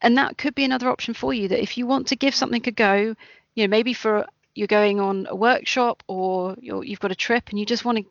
And 0.00 0.16
that 0.18 0.38
could 0.38 0.54
be 0.54 0.64
another 0.64 0.88
option 0.88 1.14
for 1.14 1.32
you 1.32 1.48
that 1.48 1.62
if 1.62 1.78
you 1.78 1.86
want 1.86 2.08
to 2.08 2.16
give 2.16 2.34
something 2.34 2.62
a 2.66 2.70
go 2.70 3.14
you 3.54 3.64
know 3.64 3.68
maybe 3.68 3.94
for 3.94 4.26
you're 4.54 4.66
going 4.66 5.00
on 5.00 5.26
a 5.30 5.36
workshop 5.36 6.02
or 6.08 6.56
you 6.60 6.82
have 6.82 7.00
got 7.00 7.12
a 7.12 7.16
trip 7.16 7.48
and 7.48 7.58
you 7.58 7.66
just 7.66 7.84
want 7.84 7.98
to 7.98 8.04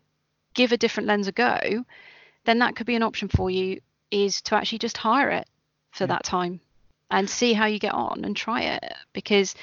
give 0.54 0.72
a 0.72 0.76
different 0.76 1.06
lens 1.06 1.28
a 1.28 1.32
go 1.32 1.84
then 2.44 2.58
that 2.58 2.74
could 2.76 2.86
be 2.86 2.96
an 2.96 3.02
option 3.02 3.28
for 3.28 3.50
you 3.50 3.80
is 4.10 4.42
to 4.42 4.54
actually 4.54 4.78
just 4.78 4.96
hire 4.96 5.30
it 5.30 5.46
for 5.92 6.04
yeah. 6.04 6.08
that 6.08 6.24
time 6.24 6.60
and 7.10 7.28
see 7.28 7.52
how 7.52 7.66
you 7.66 7.78
get 7.78 7.94
on 7.94 8.24
and 8.24 8.36
try 8.36 8.62
it 8.62 8.82
because 9.12 9.54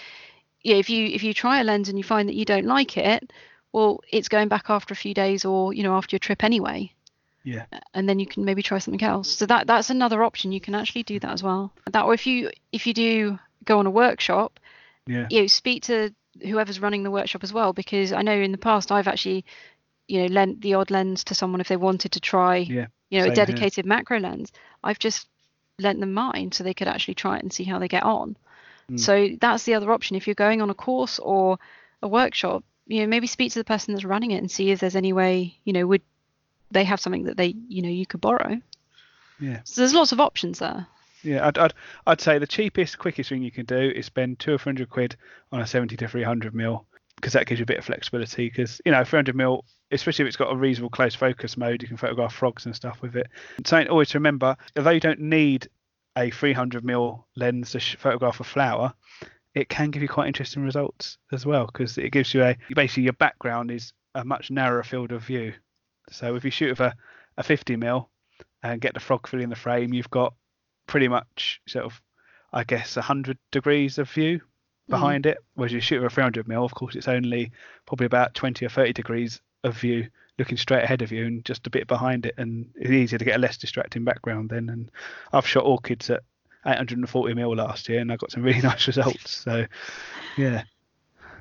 yeah 0.64 0.76
if 0.76 0.90
you 0.90 1.08
if 1.08 1.24
you 1.24 1.34
try 1.34 1.60
a 1.60 1.64
lens 1.64 1.90
and 1.90 1.98
you 1.98 2.04
find 2.04 2.30
that 2.30 2.36
you 2.36 2.46
don't 2.46 2.66
like 2.66 2.98
it 2.98 3.32
well 3.72 4.00
it's 4.12 4.30
going 4.30 4.48
back 4.48 4.70
after 4.70 4.94
a 4.94 4.98
few 4.98 5.14
days 5.14 5.46
or 5.46 5.74
you 5.74 5.84
know 5.84 5.96
after 5.96 6.16
your 6.16 6.20
trip 6.20 6.44
anyway. 6.44 6.92
Yeah. 7.44 7.66
And 7.94 8.08
then 8.08 8.20
you 8.20 8.28
can 8.28 8.44
maybe 8.44 8.62
try 8.62 8.80
something 8.80 9.02
else. 9.02 9.30
So 9.30 9.46
that 9.46 9.66
that's 9.66 9.90
another 9.90 10.24
option. 10.24 10.52
You 10.52 10.60
can 10.60 10.76
actually 10.76 11.04
do 11.04 11.20
that 11.22 11.32
as 11.32 11.42
well. 11.42 11.72
That 11.90 12.04
or 12.04 12.14
if 12.14 12.28
you 12.28 12.52
if 12.74 12.86
you 12.86 12.94
do 12.94 13.40
go 13.64 13.80
on 13.80 13.86
a 13.86 13.92
workshop 13.92 14.60
yeah. 15.08 15.28
you 15.30 15.42
know, 15.42 15.48
speak 15.48 15.84
to 15.84 16.14
whoever's 16.42 16.80
running 16.80 17.04
the 17.04 17.12
workshop 17.12 17.44
as 17.44 17.52
well 17.52 17.74
because 17.74 18.14
i 18.14 18.22
know 18.22 18.34
in 18.34 18.52
the 18.52 18.58
past 18.58 18.92
i've 18.92 19.08
actually 19.08 19.44
you 20.08 20.22
know 20.22 20.28
lent 20.28 20.62
the 20.62 20.74
odd 20.74 20.92
lens 20.92 21.24
to 21.24 21.36
someone 21.36 21.60
if 21.60 21.68
they 21.68 21.76
wanted 21.76 22.12
to 22.12 22.20
try 22.20 22.58
yeah, 22.58 22.88
you 23.10 23.20
know 23.20 23.32
a 23.32 23.36
dedicated 23.36 23.86
here. 23.86 23.90
macro 23.90 24.20
lens. 24.20 24.52
I've 24.84 25.00
just 25.00 25.28
lent 25.80 26.00
them 26.00 26.14
mine 26.14 26.52
so 26.52 26.64
they 26.64 26.74
could 26.74 26.88
actually 26.88 27.16
try 27.16 27.38
it 27.38 27.44
and 27.44 27.54
see 27.54 27.64
how 27.64 27.80
they 27.80 27.88
get 27.88 28.04
on. 28.04 28.38
Mm. 28.90 29.00
So 29.00 29.30
that's 29.40 29.64
the 29.64 29.76
other 29.76 29.92
option. 29.92 30.16
If 30.16 30.28
you're 30.28 30.36
going 30.36 30.62
on 30.62 30.70
a 30.70 30.76
course 30.76 31.20
or 31.20 31.60
a 32.02 32.08
workshop, 32.08 32.64
you 32.88 33.02
know, 33.02 33.08
maybe 33.08 33.28
speak 33.28 33.52
to 33.54 33.60
the 33.60 33.66
person 33.66 33.94
that's 33.94 34.06
running 34.06 34.32
it 34.32 34.38
and 34.38 34.50
see 34.50 34.72
if 34.72 34.80
there's 34.80 34.96
any 34.96 35.14
way, 35.14 35.58
you 35.64 35.74
know, 35.74 35.86
would 35.88 36.02
they 36.72 36.84
have 36.84 37.00
something 37.00 37.24
that 37.24 37.38
they, 37.38 37.56
you 37.68 37.82
know, 37.82 37.90
you 37.90 38.06
could 38.06 38.22
borrow. 38.22 38.60
Yeah. 39.40 39.62
So 39.64 39.82
there's 39.82 39.94
lots 39.94 40.12
of 40.12 40.20
options 40.20 40.60
there. 40.60 40.88
Yeah, 41.24 41.48
I'd, 41.48 41.58
I'd, 41.58 41.74
I'd 42.08 42.22
say 42.22 42.40
the 42.40 42.48
cheapest, 42.48 42.98
quickest 42.98 43.30
thing 43.30 43.44
you 43.44 43.52
can 43.52 43.66
do 43.66 43.76
is 43.76 44.06
spend 44.06 44.40
two 44.40 44.54
or 44.54 44.58
three 44.58 44.72
hundred 44.72 44.90
quid 44.90 45.16
on 45.52 45.62
a 45.62 45.68
70 45.68 45.98
to 45.98 46.08
300 46.08 46.54
mil 46.54 46.86
because 47.16 47.34
that 47.34 47.46
gives 47.46 47.60
you 47.60 47.64
a 47.64 47.68
bit 47.68 47.80
of 47.80 47.86
flexibility. 47.86 48.50
Because 48.50 48.82
you 48.86 48.92
know, 48.92 49.04
300 49.04 49.36
mil, 49.36 49.66
especially 49.92 50.24
if 50.24 50.28
it's 50.28 50.38
got 50.38 50.52
a 50.52 50.56
reasonable 50.56 50.90
close 50.90 51.16
focus 51.16 51.58
mode, 51.58 51.82
you 51.82 51.88
can 51.88 51.98
photograph 51.98 52.34
frogs 52.34 52.66
and 52.66 52.76
stuff 52.76 53.02
with 53.02 53.16
it. 53.16 53.28
Something 53.66 53.90
always 53.90 54.10
to 54.10 54.18
remember, 54.18 54.56
although 54.76 54.92
you 54.92 55.00
don't 55.00 55.20
need 55.20 55.68
a 56.18 56.30
300 56.30 56.84
mil 56.84 57.28
lens 57.36 57.72
to 57.72 57.80
photograph 57.80 58.40
a 58.40 58.44
flower, 58.44 58.94
it 59.56 59.70
can 59.70 59.90
give 59.90 60.02
you 60.02 60.08
quite 60.08 60.28
interesting 60.28 60.64
results 60.64 61.18
as 61.32 61.46
well 61.46 61.66
because 61.66 61.98
it 61.98 62.12
gives 62.12 62.34
you 62.34 62.44
a 62.44 62.58
basically 62.76 63.04
your 63.04 63.14
background 63.14 63.72
is 63.72 63.94
a 64.16 64.24
much 64.24 64.52
narrower 64.52 64.84
field 64.84 65.12
of 65.12 65.24
view. 65.24 65.54
So 66.12 66.36
if 66.36 66.44
you 66.44 66.52
shoot 66.52 66.72
with 66.72 66.80
a, 66.80 66.94
a 67.38 67.44
50 67.44 67.76
mil 67.76 68.10
and 68.64 68.82
get 68.82 68.94
the 68.94 69.00
frog 69.00 69.28
filling 69.28 69.50
the 69.50 69.56
frame, 69.56 69.94
you've 69.94 70.10
got 70.10 70.34
pretty 70.88 71.08
much 71.08 71.62
sort 71.68 71.86
of 71.86 72.02
I 72.52 72.64
guess 72.64 72.96
100 72.96 73.38
degrees 73.52 73.98
of 73.98 74.10
view 74.10 74.42
behind 74.88 75.26
mm. 75.26 75.32
it. 75.32 75.38
Whereas 75.54 75.72
you 75.72 75.82
shoot 75.82 76.02
with 76.02 76.12
a 76.12 76.16
300 76.16 76.48
mil, 76.48 76.66
of 76.66 76.74
course, 76.74 76.96
it's 76.96 77.08
only 77.08 77.52
probably 77.86 78.08
about 78.08 78.34
20 78.34 78.66
or 78.66 78.70
30 78.70 78.94
degrees 78.94 79.40
of 79.64 79.78
view 79.78 80.08
looking 80.40 80.58
straight 80.58 80.84
ahead 80.84 81.02
of 81.02 81.12
you 81.12 81.26
and 81.26 81.46
just 81.46 81.68
a 81.68 81.70
bit 81.70 81.88
behind 81.88 82.26
it, 82.26 82.34
and 82.38 82.70
it's 82.76 82.90
easier 82.90 83.20
to 83.20 83.26
get 83.26 83.36
a 83.36 83.40
less 83.40 83.58
distracting 83.58 84.06
background 84.06 84.50
then. 84.50 84.70
And 84.70 84.90
I've 85.34 85.46
shot 85.46 85.66
orchids 85.66 86.10
at 86.10 86.24
840 86.66 87.34
mil 87.36 87.56
last 87.56 87.90
year, 87.90 88.00
and 88.00 88.12
I 88.12 88.16
got 88.16 88.32
some 88.32 88.44
really 88.44 88.62
nice 88.64 88.88
results. 88.88 89.32
So, 89.32 89.66
yeah, 90.38 90.64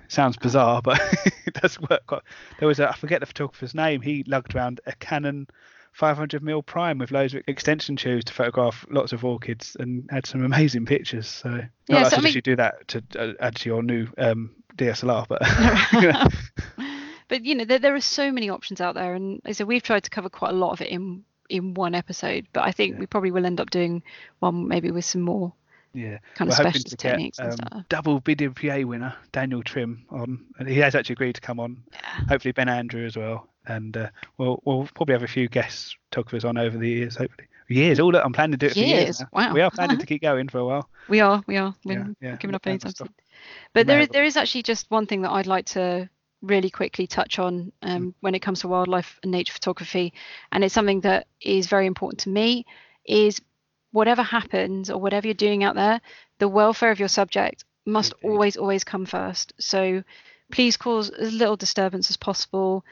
sounds 0.09 0.37
bizarre, 0.37 0.83
but 0.83 1.01
it 1.47 1.55
does 1.55 1.81
work. 1.81 2.07
Quite. 2.07 2.23
There 2.59 2.69
was 2.69 2.81
a 2.81 2.91
I 2.91 2.97
forget 2.97 3.21
the 3.21 3.27
photographer's 3.27 3.75
name. 3.75 4.03
He 4.03 4.25
lugged 4.27 4.55
around 4.55 4.81
a 4.87 4.93
Canon 4.93 5.47
500 5.93 6.43
mil 6.43 6.63
prime 6.63 6.99
with 6.99 7.11
loads 7.11 7.35
of 7.35 7.43
extension 7.47 7.97
tubes 7.97 8.25
to 8.27 8.33
photograph 8.33 8.85
lots 8.91 9.13
of 9.13 9.25
orchids 9.25 9.77
and 9.81 10.09
had 10.11 10.27
some 10.27 10.45
amazing 10.45 10.87
pictures. 10.87 11.29
So, 11.29 11.51
not 11.51 11.69
yeah, 11.89 12.09
so 12.09 12.17
I 12.17 12.21
mean... 12.21 12.33
you 12.35 12.43
do 12.43 12.57
that 12.57 12.89
to 12.89 13.03
uh, 13.19 13.33
add 13.41 13.57
to 13.57 13.69
your 13.69 13.83
new 13.83 14.09
um, 14.19 14.51
DSLR, 14.77 15.27
but. 15.29 15.43
but 17.29 17.45
you 17.45 17.55
know 17.55 17.65
there, 17.65 17.79
there 17.79 17.95
are 17.95 18.01
so 18.01 18.33
many 18.33 18.49
options 18.49 18.81
out 18.81 18.95
there 18.95 19.15
and 19.15 19.41
so 19.53 19.65
we've 19.65 19.83
tried 19.83 20.05
to 20.05 20.11
cover 20.11 20.29
quite 20.29 20.51
a 20.51 20.57
lot 20.57 20.73
of 20.73 20.81
it 20.81 20.89
in 20.89 21.25
in 21.49 21.75
one 21.75 21.95
episode 21.95 22.47
but 22.53 22.65
i 22.65 22.73
think 22.73 22.95
yeah. 22.95 23.01
we 23.01 23.07
probably 23.07 23.31
will 23.31 23.47
end 23.47 23.61
up 23.61 23.71
doing 23.71 24.03
one 24.41 24.69
maybe 24.69 24.91
with 24.91 25.05
some 25.05 25.23
more 25.23 25.53
yeah 25.95 26.19
kind 26.35 26.51
of 26.51 26.59
We're 26.59 26.71
specialist 26.71 26.99
techniques 26.99 27.39
get, 27.39 27.47
and 27.47 27.61
um, 27.61 27.69
stuff 27.69 27.85
double 27.89 28.21
BDPA 28.21 28.85
winner 28.85 29.15
daniel 29.33 29.63
trim 29.63 30.05
on 30.11 30.45
and 30.59 30.69
he 30.69 30.79
has 30.79 30.95
actually 30.95 31.15
agreed 31.15 31.35
to 31.37 31.41
come 31.41 31.61
on 31.61 31.83
yeah. 31.93 32.25
hopefully 32.29 32.53
ben 32.53 32.69
andrew 32.69 33.07
as 33.07 33.17
well 33.17 33.49
and 33.67 33.97
uh, 33.97 34.09
we'll 34.37 34.61
we'll 34.65 34.89
probably 34.95 35.15
have 35.15 35.23
a 35.23 35.29
few 35.29 35.49
guest 35.49 35.97
photographers 36.11 36.45
on 36.45 36.59
over 36.59 36.77
the 36.77 36.89
years 36.89 37.17
hopefully 37.17 37.49
Years. 37.71 38.01
Oh, 38.01 38.07
look, 38.07 38.25
I'm 38.25 38.33
planning 38.33 38.53
to 38.53 38.57
do 38.57 38.67
it 38.67 38.73
for 38.73 38.79
years. 38.79 38.91
Years, 38.91 39.21
now. 39.21 39.29
wow. 39.33 39.53
We 39.53 39.61
are 39.61 39.71
planning 39.71 39.99
to 39.99 40.07
keep 40.13 40.23
going 40.23 40.49
for 40.49 40.57
a 40.57 40.65
while. 40.65 40.89
We 41.07 41.21
are, 41.21 41.45
we 41.47 41.59
are. 41.59 41.75
We're 41.85 41.99
Yeah, 41.99 42.07
yeah, 42.31 42.37
giving 42.37 42.55
up 42.55 42.67
anytime 42.67 42.95
soon. 42.95 43.15
But 43.75 43.87
there 43.87 44.01
is 44.01 44.09
but- 44.09 44.15
there 44.15 44.25
is 44.25 44.39
actually 44.39 44.63
just 44.63 44.91
one 44.91 45.07
thing 45.07 45.23
that 45.23 45.31
I'd 45.33 45.47
like 45.47 45.67
to 45.67 46.09
really 46.43 46.71
quickly 46.71 47.07
touch 47.07 47.39
on 47.39 47.73
um, 47.83 48.15
when 48.21 48.35
it 48.35 48.41
comes 48.41 48.61
to 48.61 48.69
wildlife 48.69 49.19
and 49.23 49.33
nature 49.33 49.53
photography, 49.53 50.13
and 50.53 50.65
it's 50.65 50.75
something 50.75 51.01
that 51.01 51.27
is 51.41 51.67
very 51.67 51.87
important 51.87 52.21
to 52.21 52.29
me. 52.29 52.67
Is 53.05 53.41
whatever 53.91 54.23
happens 54.23 54.91
or 54.91 55.01
whatever 55.01 55.27
you're 55.27 55.35
doing 55.35 55.65
out 55.65 55.75
there, 55.75 56.01
the 56.39 56.49
welfare 56.49 56.91
of 56.91 56.99
your 56.99 57.09
subject 57.09 57.65
must 57.87 58.13
Indeed. 58.23 58.29
always 58.29 58.57
always 58.57 58.85
come 58.85 59.07
first. 59.07 59.53
So 59.59 60.03
please 60.53 60.77
cause 60.77 61.11
as 61.11 61.33
little 61.33 61.57
disturbance 61.57 62.11
as 62.11 62.17
possible, 62.17 62.85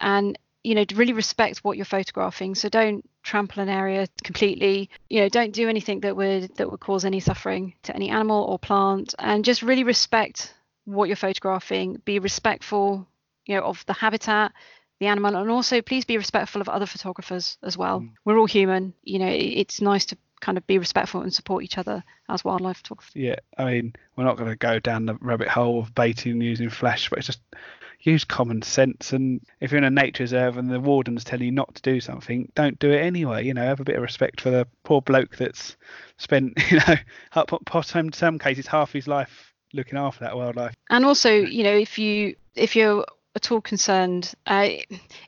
and 0.00 0.38
you 0.62 0.74
know 0.74 0.84
really 0.94 1.12
respect 1.12 1.58
what 1.58 1.76
you're 1.76 1.84
photographing. 1.84 2.54
So 2.54 2.68
don't 2.68 3.08
trample 3.22 3.62
an 3.62 3.68
area 3.68 4.06
completely. 4.24 4.90
You 5.10 5.20
know, 5.20 5.28
don't 5.28 5.52
do 5.52 5.68
anything 5.68 6.00
that 6.00 6.16
would 6.16 6.56
that 6.56 6.70
would 6.70 6.80
cause 6.80 7.04
any 7.04 7.20
suffering 7.20 7.74
to 7.82 7.94
any 7.94 8.10
animal 8.10 8.44
or 8.44 8.58
plant, 8.58 9.14
and 9.18 9.44
just 9.44 9.62
really 9.62 9.84
respect 9.84 10.54
what 10.88 11.08
you're 11.08 11.16
photographing. 11.16 12.00
Be 12.04 12.18
respectful, 12.18 13.06
you 13.46 13.56
know, 13.56 13.62
of 13.62 13.84
the 13.86 13.92
habitat, 13.92 14.52
the 15.00 15.06
animal, 15.06 15.36
and 15.36 15.50
also 15.50 15.82
please 15.82 16.04
be 16.04 16.16
respectful 16.16 16.60
of 16.60 16.68
other 16.68 16.86
photographers 16.86 17.58
as 17.62 17.76
well. 17.76 18.00
Mm. 18.00 18.12
We're 18.24 18.38
all 18.38 18.46
human. 18.46 18.94
You 19.02 19.18
know, 19.18 19.28
it's 19.28 19.80
nice 19.80 20.06
to 20.06 20.18
kind 20.40 20.56
of 20.56 20.66
be 20.66 20.78
respectful 20.78 21.20
and 21.20 21.32
support 21.32 21.64
each 21.64 21.78
other 21.78 22.02
as 22.28 22.44
wildlife 22.44 22.78
photographers. 22.78 23.14
Yeah, 23.14 23.36
I 23.56 23.64
mean, 23.64 23.92
we're 24.16 24.24
not 24.24 24.36
going 24.36 24.50
to 24.50 24.56
go 24.56 24.78
down 24.78 25.06
the 25.06 25.16
rabbit 25.20 25.48
hole 25.48 25.80
of 25.80 25.94
baiting 25.94 26.32
and 26.32 26.42
using 26.42 26.70
flash, 26.70 27.10
but 27.10 27.18
it's 27.18 27.26
just 27.26 27.40
use 28.00 28.24
common 28.24 28.62
sense. 28.62 29.12
And 29.12 29.40
if 29.60 29.72
you're 29.72 29.78
in 29.78 29.84
a 29.84 29.90
nature 29.90 30.22
reserve 30.22 30.56
and 30.56 30.70
the 30.70 30.80
warden's 30.80 31.24
telling 31.24 31.46
you 31.46 31.52
not 31.52 31.74
to 31.74 31.82
do 31.82 32.00
something, 32.00 32.50
don't 32.54 32.78
do 32.78 32.92
it 32.92 33.00
anyway. 33.00 33.44
You 33.44 33.54
know, 33.54 33.64
have 33.64 33.80
a 33.80 33.84
bit 33.84 33.96
of 33.96 34.02
respect 34.02 34.40
for 34.40 34.50
the 34.50 34.66
poor 34.84 35.02
bloke 35.02 35.36
that's 35.36 35.76
spent, 36.16 36.54
you 36.70 36.78
know, 36.86 36.96
up 37.32 37.52
possibly 37.66 38.00
in 38.00 38.12
some 38.12 38.38
cases 38.38 38.66
half 38.66 38.92
his 38.92 39.08
life 39.08 39.47
looking 39.72 39.98
after 39.98 40.24
that 40.24 40.36
wildlife. 40.36 40.74
And 40.90 41.04
also, 41.04 41.30
you 41.30 41.62
know, 41.64 41.74
if 41.76 41.98
you 41.98 42.36
if 42.54 42.74
you're 42.76 43.04
at 43.34 43.52
all 43.52 43.60
concerned, 43.60 44.34
uh, 44.46 44.68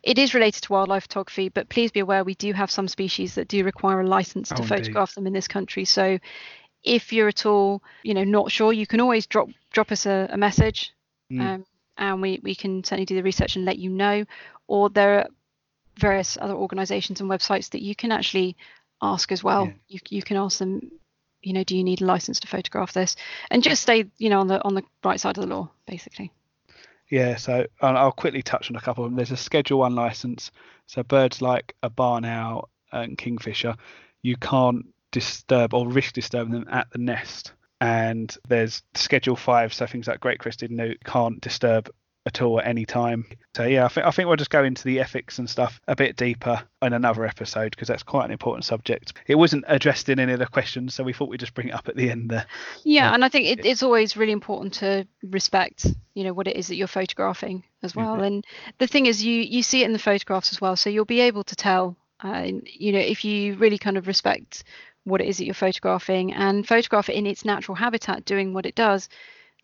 it 0.02 0.18
is 0.18 0.34
related 0.34 0.62
to 0.62 0.72
wildlife 0.72 1.04
photography, 1.04 1.48
but 1.48 1.68
please 1.68 1.92
be 1.92 2.00
aware 2.00 2.24
we 2.24 2.34
do 2.34 2.52
have 2.52 2.70
some 2.70 2.88
species 2.88 3.34
that 3.36 3.46
do 3.48 3.62
require 3.64 4.00
a 4.00 4.06
license 4.06 4.48
to 4.48 4.54
Oh, 4.54 4.58
indeed. 4.62 4.68
photograph 4.68 5.14
them 5.14 5.26
in 5.26 5.32
this 5.32 5.46
country. 5.46 5.84
So 5.84 6.18
if 6.82 7.12
you're 7.12 7.28
at 7.28 7.46
all, 7.46 7.82
you 8.02 8.14
know, 8.14 8.24
not 8.24 8.50
sure, 8.50 8.72
you 8.72 8.86
can 8.86 9.00
always 9.00 9.26
drop 9.26 9.48
drop 9.72 9.92
us 9.92 10.06
a, 10.06 10.28
a 10.30 10.36
message, 10.36 10.92
Mm. 11.30 11.40
um, 11.40 11.66
and 11.98 12.22
we 12.22 12.40
we 12.42 12.54
can 12.56 12.82
certainly 12.82 13.04
do 13.06 13.14
the 13.14 13.22
research 13.22 13.54
and 13.56 13.64
let 13.64 13.78
you 13.78 13.90
know. 13.90 14.24
Or 14.66 14.88
there 14.90 15.18
are 15.18 15.28
various 15.98 16.38
other 16.40 16.54
organisations 16.54 17.20
and 17.20 17.30
websites 17.30 17.70
that 17.70 17.82
you 17.82 17.94
can 17.94 18.10
actually 18.10 18.56
ask 19.02 19.30
as 19.30 19.44
well. 19.44 19.66
Yeah. 19.66 19.72
You 19.88 20.00
you 20.08 20.22
can 20.22 20.36
ask 20.36 20.58
them. 20.58 20.90
You 21.42 21.52
know, 21.52 21.64
do 21.64 21.76
you 21.76 21.84
need 21.84 22.02
a 22.02 22.06
license 22.06 22.40
to 22.40 22.48
photograph 22.48 22.92
this? 22.92 23.16
And 23.50 23.62
just 23.62 23.82
stay, 23.82 24.06
you 24.18 24.28
know, 24.28 24.40
on 24.40 24.46
the 24.46 24.62
on 24.64 24.74
the 24.74 24.82
right 25.02 25.18
side 25.18 25.38
of 25.38 25.48
the 25.48 25.54
law, 25.54 25.70
basically. 25.86 26.32
Yeah, 27.10 27.36
so 27.36 27.66
I'll 27.80 28.12
quickly 28.12 28.42
touch 28.42 28.70
on 28.70 28.76
a 28.76 28.80
couple 28.80 29.04
of 29.04 29.10
them. 29.10 29.16
There's 29.16 29.32
a 29.32 29.36
Schedule 29.36 29.80
One 29.80 29.96
license, 29.96 30.52
so 30.86 31.02
birds 31.02 31.42
like 31.42 31.74
a 31.82 31.90
barn 31.90 32.24
owl 32.24 32.68
and 32.92 33.18
kingfisher, 33.18 33.76
you 34.22 34.36
can't 34.36 34.86
disturb 35.10 35.74
or 35.74 35.88
risk 35.88 36.14
disturbing 36.14 36.52
them 36.52 36.68
at 36.70 36.88
the 36.92 36.98
nest. 36.98 37.52
And 37.80 38.34
there's 38.48 38.82
Schedule 38.94 39.36
Five, 39.36 39.74
so 39.74 39.86
things 39.86 40.06
like 40.06 40.20
great 40.20 40.38
crested 40.38 40.70
newt 40.70 41.02
can't 41.02 41.40
disturb 41.40 41.90
at 42.30 42.42
all 42.42 42.60
at 42.60 42.66
any 42.66 42.84
time. 42.84 43.26
So 43.56 43.64
yeah, 43.64 43.84
I 43.84 43.88
think 43.88 44.06
I 44.06 44.10
think 44.12 44.28
we'll 44.28 44.36
just 44.36 44.50
go 44.50 44.62
into 44.62 44.84
the 44.84 45.00
ethics 45.00 45.38
and 45.38 45.50
stuff 45.50 45.80
a 45.88 45.96
bit 45.96 46.16
deeper 46.16 46.62
in 46.82 46.92
another 46.92 47.26
episode 47.26 47.70
because 47.72 47.88
that's 47.88 48.04
quite 48.04 48.24
an 48.24 48.30
important 48.30 48.64
subject. 48.64 49.12
It 49.26 49.34
wasn't 49.34 49.64
addressed 49.66 50.08
in 50.08 50.20
any 50.20 50.32
of 50.32 50.38
the 50.38 50.46
questions, 50.46 50.94
so 50.94 51.02
we 51.02 51.12
thought 51.12 51.28
we'd 51.28 51.40
just 51.40 51.54
bring 51.54 51.68
it 51.68 51.74
up 51.74 51.88
at 51.88 51.96
the 51.96 52.10
end 52.10 52.30
there. 52.30 52.46
Yeah, 52.84 53.06
Yeah. 53.08 53.14
and 53.14 53.24
I 53.24 53.28
think 53.28 53.46
it, 53.48 53.66
it's 53.66 53.82
always 53.82 54.16
really 54.16 54.32
important 54.32 54.74
to 54.74 55.06
respect, 55.24 55.86
you 56.14 56.22
know, 56.24 56.32
what 56.32 56.46
it 56.46 56.56
is 56.56 56.68
that 56.68 56.76
you're 56.76 56.86
photographing 56.86 57.64
as 57.82 57.96
well. 57.96 58.16
Mhm. 58.18 58.26
And 58.26 58.46
the 58.78 58.86
thing 58.86 59.06
is, 59.06 59.24
you 59.24 59.42
you 59.42 59.62
see 59.62 59.82
it 59.82 59.86
in 59.86 59.92
the 59.92 59.98
photographs 59.98 60.52
as 60.52 60.60
well, 60.60 60.76
so 60.76 60.88
you'll 60.88 61.04
be 61.04 61.20
able 61.20 61.42
to 61.44 61.56
tell, 61.56 61.96
uh, 62.22 62.46
you 62.64 62.92
know, 62.92 63.00
if 63.00 63.24
you 63.24 63.54
really 63.56 63.78
kind 63.78 63.96
of 63.96 64.06
respect 64.06 64.62
what 65.04 65.20
it 65.20 65.26
is 65.26 65.38
that 65.38 65.46
you're 65.46 65.54
photographing 65.54 66.32
and 66.34 66.68
photograph 66.68 67.08
it 67.08 67.14
in 67.16 67.26
its 67.26 67.44
natural 67.44 67.74
habitat, 67.74 68.24
doing 68.24 68.52
what 68.52 68.66
it 68.66 68.74
does. 68.76 69.08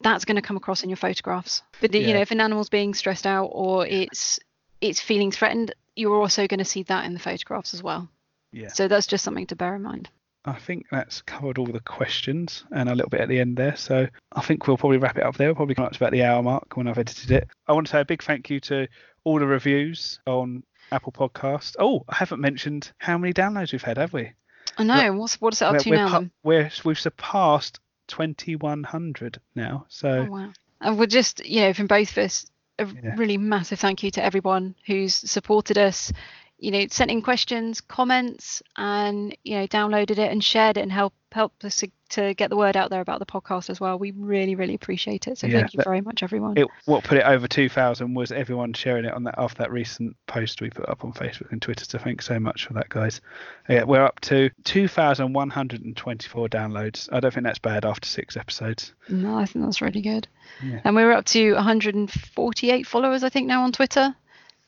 That's 0.01 0.25
going 0.25 0.37
to 0.37 0.43
come 0.43 0.57
across 0.57 0.83
in 0.83 0.91
your 0.91 0.97
photographs. 0.97 1.63
But 1.81 1.95
you 1.95 2.01
Yeah. 2.01 2.15
know, 2.15 2.21
if 2.21 2.31
an 2.31 2.41
animal's 2.41 2.69
being 2.69 2.95
stressed 2.95 3.27
out 3.27 3.47
or 3.53 3.87
it's 3.87 4.39
it's 4.81 5.01
feeling 5.01 5.31
threatened, 5.31 5.75
you're 5.95 6.21
also 6.21 6.47
going 6.47 6.59
to 6.59 6.65
see 6.65 6.83
that 6.85 7.07
in 7.07 7.15
the 7.15 7.19
photographs 7.21 7.73
as 7.73 7.83
well. 7.83 8.09
Yeah. 8.53 8.69
So 8.69 8.89
that's 8.89 9.07
just 9.07 9.25
something 9.25 9.47
to 9.47 9.57
bear 9.57 9.75
in 9.75 9.83
mind. 9.83 10.11
I 10.45 10.53
think 10.53 10.87
that's 10.93 11.23
covered 11.23 11.59
all 11.59 11.67
the 11.67 11.81
questions 11.81 12.65
and 12.71 12.89
a 12.89 12.95
little 12.95 13.09
bit 13.09 13.21
at 13.23 13.29
the 13.29 13.41
end 13.41 13.57
there. 13.57 13.75
So 13.75 14.07
I 14.33 14.41
think 14.43 14.67
we'll 14.69 14.77
probably 14.77 14.99
wrap 14.99 15.17
it 15.17 15.25
up 15.25 15.37
there. 15.37 15.49
We'll 15.49 15.57
probably 15.57 15.75
come 15.75 15.87
up 15.87 15.93
to 15.93 15.99
about 15.99 16.13
the 16.13 16.23
hour 16.23 16.43
mark 16.43 16.77
when 16.77 16.87
I've 16.87 16.99
edited 16.99 17.31
it. 17.33 17.49
I 17.67 17.73
want 17.73 17.87
to 17.87 17.91
say 17.91 18.01
a 18.01 18.05
big 18.05 18.23
thank 18.23 18.49
you 18.51 18.61
to 18.61 18.87
all 19.25 19.39
the 19.41 19.47
reviews 19.47 20.21
on 20.27 20.63
Apple 20.93 21.11
Podcast. 21.11 21.75
Oh, 21.81 22.05
I 22.09 22.15
haven't 22.17 22.41
mentioned 22.41 22.93
how 22.99 23.19
many 23.19 23.33
downloads 23.33 23.73
we've 23.73 23.83
had, 23.83 23.97
have 23.97 24.13
we? 24.13 24.33
I 24.79 24.85
know. 24.85 25.15
What's 25.15 25.41
what 25.41 25.55
is 25.55 25.63
it 25.63 25.65
up 25.65 25.79
to 25.79 25.91
we're 25.91 25.97
now? 25.97 26.27
we're, 26.45 26.71
we've 26.85 27.01
surpassed 27.01 27.81
2100 28.09 29.41
now. 29.55 29.87
So 29.89 30.27
Oh 30.29 30.31
wow! 30.31 30.53
And 30.81 30.99
we're 30.99 31.07
just, 31.07 31.45
you 31.45 31.61
know, 31.63 31.73
from 31.73 31.87
both 31.87 32.11
of 32.13 32.19
us, 32.19 32.47
a 32.79 32.87
Yeah. 33.03 33.17
really 33.17 33.37
massive 33.39 33.81
thank 33.81 34.03
you 34.03 34.11
to 34.13 34.25
everyone 34.25 34.75
who's 34.87 35.15
supported 35.15 35.79
us. 35.79 36.13
You 36.59 36.71
know, 36.71 36.87
sent 36.91 37.11
in 37.11 37.21
questions, 37.23 37.81
comments, 37.81 38.63
and 38.77 39.37
you 39.45 39.59
know, 39.59 39.67
downloaded 39.67 40.19
it 40.19 40.31
and 40.33 40.43
shared 40.43 40.79
it 40.79 40.83
and 40.83 40.93
help 41.37 41.53
helped 41.53 41.65
us 41.65 41.77
to, 41.77 41.89
to 42.09 42.35
get 42.35 42.51
the 42.51 42.57
word 42.57 42.77
out 42.77 42.91
there 42.91 43.01
about 43.01 43.19
the 43.21 43.27
podcast 43.27 43.71
as 43.71 43.79
well. 43.81 43.99
We 43.99 44.11
really, 44.11 44.55
really 44.57 44.75
appreciate 44.75 45.29
it. 45.29 45.39
So 45.39 45.47
Yeah, 45.47 45.61
thank 45.61 45.75
you 45.75 45.79
that- 45.79 45.85
very 45.85 46.01
much, 46.01 46.23
everyone. 46.25 46.57
it, 46.59 46.67
what 46.87 47.05
put 47.05 47.19
it 47.19 47.25
over 47.25 47.47
2000 47.47 48.15
was 48.15 48.33
everyone 48.33 48.73
sharing 48.73 49.05
it 49.05 49.13
on 49.13 49.23
that 49.25 49.37
after 49.39 49.59
that 49.59 49.71
recent 49.71 50.17
post 50.27 50.61
we 50.61 50.71
put 50.71 50.89
up 50.89 51.05
on 51.05 51.13
Facebook 51.13 51.53
and 51.53 51.63
Twitter. 51.63 51.85
So 51.85 51.99
thanks 51.99 52.27
so 52.27 52.41
much 52.41 52.67
for 52.67 52.73
that, 52.75 52.89
guys. 52.89 53.21
Yeah, 53.69 53.85
we're 53.85 54.03
up 54.05 54.19
to 54.23 54.51
2,124 54.65 56.49
downloads. 56.49 57.09
I 57.13 57.21
don't 57.21 57.33
think 57.33 57.45
that's 57.45 57.59
bad 57.59 57.85
after 57.85 58.09
six 58.09 58.37
episodes. 58.37 58.93
no, 59.09 59.37
I 59.39 59.47
think 59.47 59.65
that's 59.65 59.81
really 59.83 60.03
good. 60.03 60.27
Yeah. 60.65 60.81
And 60.85 60.97
we 60.97 61.05
were 61.05 61.13
up 61.13 61.25
to 61.27 61.53
148 61.55 62.87
followers, 62.87 63.23
I 63.25 63.29
think, 63.29 63.47
now 63.47 63.63
on 63.65 63.73
Twitter. 63.73 64.15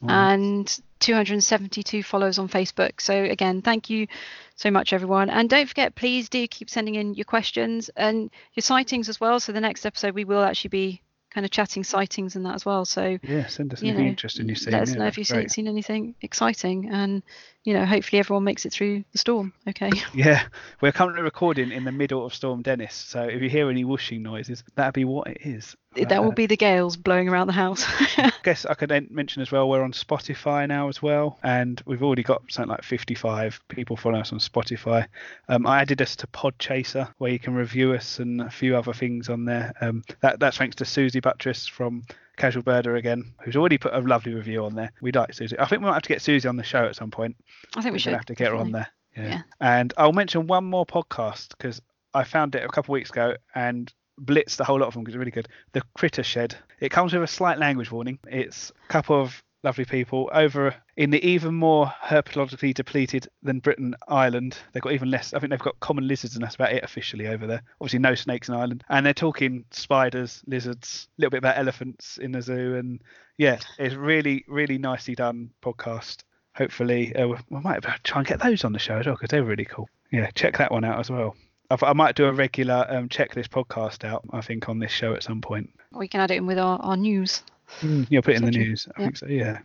Wow. 0.01 0.30
and 0.30 0.80
272 1.01 2.03
followers 2.03 2.38
on 2.38 2.49
Facebook. 2.49 3.01
So 3.01 3.24
again, 3.24 3.62
thank 3.62 3.90
you 3.90 4.07
so 4.55 4.70
much, 4.70 4.92
everyone. 4.92 5.28
And 5.30 5.51
don't 5.51 5.68
forget, 5.68 5.94
please 5.94 6.28
do 6.28 6.46
keep 6.46 6.70
sending 6.70 6.94
in 6.94 7.14
your 7.14 7.24
questions 7.24 7.90
and 7.96 8.30
your 8.55 8.62
sightings 8.62 9.09
as 9.09 9.20
well. 9.20 9.40
So 9.40 9.53
the 9.53 9.61
next 9.61 9.84
episode, 9.84 10.14
we 10.14 10.24
will 10.24 10.42
actually 10.42 10.68
be 10.70 11.03
kind 11.30 11.44
of 11.44 11.51
chatting 11.51 11.84
sightings 11.84 12.36
and 12.36 12.46
that 12.46 12.55
as 12.55 12.64
well. 12.64 12.84
So 12.84 13.18
Yeah, 13.22 13.46
send 13.49 13.72
us 13.72 13.82
anything 13.82 14.05
know, 14.05 14.11
interesting 14.11 14.49
you 14.49 14.55
see. 14.55 14.70
let 14.70 14.82
us 14.82 14.90
yeah, 14.90 14.99
know 14.99 15.07
if 15.07 15.18
you've 15.18 15.26
seen, 15.26 15.49
seen 15.49 15.68
anything 15.68 16.14
exciting, 16.22 16.90
and 16.90 17.22
you 17.68 17.74
know, 17.74 17.84
hopefully 17.84 18.18
everyone 18.18 18.44
makes 18.44 18.64
it 18.64 18.72
through 18.72 19.04
the 19.12 19.18
storm. 19.18 19.52
Okay. 19.68 19.90
Yeah, 20.14 20.42
we're 20.80 20.90
currently 20.90 21.20
recording 21.22 21.70
in 21.70 21.84
the 21.84 21.92
middle 21.92 22.24
of 22.24 22.32
Storm 22.34 22.62
Dennis, 22.62 22.94
so 22.94 23.24
if 23.24 23.42
you 23.42 23.50
hear 23.50 23.68
any 23.68 23.84
whooshing 23.84 24.22
noises, 24.22 24.64
that'd 24.74 24.94
be 24.94 25.04
what 25.04 25.26
it 25.28 25.38
is. 25.42 25.76
that 25.94 26.22
will 26.22 26.30
Uh, 26.30 26.34
be 26.34 26.46
the 26.46 26.56
gales 26.56 26.96
blowing 26.96 27.28
around 27.28 27.46
the 27.46 27.52
house. 27.52 27.84
I 28.16 28.32
guess 28.42 28.64
I 28.64 28.72
could 28.72 28.90
mention 29.10 29.42
as 29.42 29.52
well 29.52 29.68
we're 29.68 29.82
on 29.82 29.92
Spotify 29.92 30.66
now 30.66 30.88
as 30.88 31.02
well, 31.02 31.38
and 31.42 31.82
we've 31.84 32.02
already 32.02 32.22
got 32.22 32.40
something 32.48 32.70
like 32.70 32.82
55 32.84 33.60
people 33.68 33.98
following 33.98 34.22
us 34.22 34.32
on 34.32 34.38
Spotify. 34.38 35.06
Um, 35.50 35.66
I 35.66 35.82
added 35.82 36.00
us 36.00 36.16
to 36.16 36.26
Podchaser 36.28 37.12
where 37.18 37.30
you 37.30 37.38
can 37.38 37.54
review 37.54 37.92
us 37.92 38.18
and 38.18 38.40
a 38.40 38.50
few 38.50 38.76
other 38.78 38.94
things 38.94 39.28
on 39.28 39.44
there. 39.44 39.74
Um, 39.82 40.04
that 40.20 40.40
that's 40.40 40.56
thanks 40.56 40.76
to 40.76 40.86
Susie 40.86 41.20
Buttress 41.20 41.66
from 41.66 42.04
Casual 42.39 42.62
Birder 42.62 42.97
again, 42.97 43.34
who's 43.43 43.57
already 43.57 43.78
put 43.78 43.93
a 43.93 43.99
lovely 43.99 44.34
review 44.34 44.64
on 44.64 44.74
there. 44.74 44.93
We 45.01 45.12
like 45.12 45.34
Susie. 45.34 45.59
I 45.59 45.66
think 45.66 45.82
we 45.82 45.89
might 45.89 45.95
have 45.95 46.03
to 46.03 46.09
get 46.09 46.22
Susie 46.22 46.49
on 46.49 46.57
the 46.57 46.62
show 46.62 46.84
at 46.84 46.97
some 46.97 47.11
point. 47.11 47.36
I 47.76 47.82
think 47.82 47.86
we 47.86 47.91
We're 47.93 47.99
should 47.99 48.12
have 48.14 48.26
to 48.26 48.34
get 48.34 48.49
her 48.49 48.57
on 48.57 48.72
there. 48.72 48.89
Yeah. 49.16 49.28
Yeah. 49.28 49.43
And 49.61 49.93
I'll 49.97 50.12
mention 50.12 50.47
one 50.47 50.64
more 50.64 50.86
podcast 50.86 51.51
because 51.51 51.82
I 52.14 52.24
found 52.24 52.55
it 52.55 52.64
a 52.64 52.68
couple 52.68 52.93
of 52.93 52.95
weeks 52.95 53.11
ago 53.11 53.36
and 53.55 53.93
blitzed 54.20 54.57
the 54.57 54.64
whole 54.64 54.78
lot 54.78 54.86
of 54.86 54.95
them 54.95 55.03
because 55.03 55.14
it's 55.14 55.18
really 55.18 55.30
good. 55.30 55.49
The 55.72 55.82
Critter 55.97 56.22
Shed. 56.22 56.57
It 56.80 56.91
comes 56.91 57.12
with 57.12 57.22
a 57.22 57.26
slight 57.26 57.59
language 57.59 57.91
warning. 57.91 58.18
It's 58.28 58.72
a 58.84 58.93
couple 58.93 59.20
of 59.20 59.43
lovely 59.62 59.84
people 59.84 60.30
over 60.32 60.74
in 60.96 61.11
the 61.11 61.24
even 61.26 61.54
more 61.54 61.86
herpetologically 62.02 62.72
depleted 62.72 63.28
than 63.42 63.59
Britain 63.59 63.94
Island. 64.06 64.56
They've 64.72 64.82
got 64.82 64.92
even 64.92 65.11
less. 65.11 65.34
I 65.34 65.38
think 65.38 65.50
they've 65.50 65.59
got 65.59 65.80
common 65.80 66.06
lizards 66.06 66.34
and 66.34 66.44
that's 66.44 66.54
about 66.54 66.72
it 66.72 66.84
officially 66.84 67.26
over 67.26 67.46
there. 67.46 67.62
Obviously 67.80 67.98
no 67.98 68.14
snakes 68.14 68.48
in 68.48 68.54
Ireland. 68.54 68.84
And 68.88 69.04
they're 69.04 69.14
talking 69.14 69.64
spiders, 69.70 70.42
lizards, 70.46 71.09
a 71.18 71.20
little 71.20 71.30
bit 71.30 71.38
about 71.38 71.59
elephants 71.59 72.18
in 72.18 72.32
the 72.32 72.42
zoo. 72.42 72.76
And 72.76 73.00
yeah, 73.36 73.59
it's 73.78 73.94
really, 73.94 74.44
really 74.48 74.78
nicely 74.78 75.14
done 75.14 75.50
podcast 75.62 76.22
hopefully 76.59 77.14
uh, 77.14 77.28
we 77.28 77.61
might 77.61 77.80
try 78.02 78.18
and 78.18 78.26
get 78.26 78.40
those 78.40 78.64
on 78.64 78.72
the 78.72 78.78
show 78.80 78.98
as 78.98 79.06
well 79.06 79.14
because 79.14 79.30
they're 79.30 79.44
really 79.44 79.64
cool. 79.64 79.88
Yeah, 80.11 80.28
check 80.34 80.59
that 80.59 80.72
one 80.72 80.84
out 80.84 80.98
as 80.98 81.09
well. 81.09 81.36
I, 81.70 81.92
might 81.92 82.16
do 82.16 82.24
a 82.24 82.32
regular 82.32 82.86
um, 82.88 83.09
checklist 83.09 83.48
podcast 83.48 84.02
out. 84.02 84.24
I 84.32 84.40
think 84.40 84.68
on 84.68 84.78
this 84.78 84.90
show 84.90 85.14
at 85.14 85.22
some 85.22 85.40
point. 85.40 85.70
We 85.92 86.09
can 86.09 86.20
add 86.20 86.30
it 86.30 86.38
in 86.38 86.46
with 86.46 86.59
our, 86.59 86.78
our 86.80 86.96
news. 86.96 87.42
Mm, 87.80 88.06
yeah, 88.10 88.20
put 88.20 88.34
it 88.34 88.38
in 88.38 88.44
the 88.44 88.50
news. 88.50 88.88
I 88.88 89.00
Yeah. 89.00 89.06
think 89.06 89.16
so. 89.18 89.26
Yeah. 89.26 89.58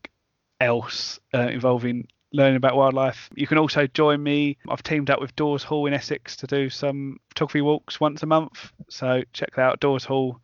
else 0.60 1.18
uh, 1.34 1.48
involving 1.48 2.08
learning 2.34 2.56
about 2.56 2.76
wildlife. 2.76 3.30
You 3.34 3.46
can 3.46 3.58
also 3.58 3.86
join 3.86 4.22
me. 4.22 4.58
I've 4.68 4.82
teamed 4.82 5.08
up 5.08 5.20
with 5.20 5.34
Daws 5.36 5.62
Hall 5.62 5.86
in 5.86 5.94
Essex 5.94 6.36
to 6.36 6.46
do 6.46 6.68
some 6.68 7.18
photography 7.28 7.60
walks 7.62 8.00
once 8.00 8.22
a 8.22 8.26
month. 8.26 8.72
So 8.90 9.22
check 9.32 9.54
that 9.54 9.62
out, 9.62 9.80
Daws 9.80 10.04
Hall. 10.04 10.40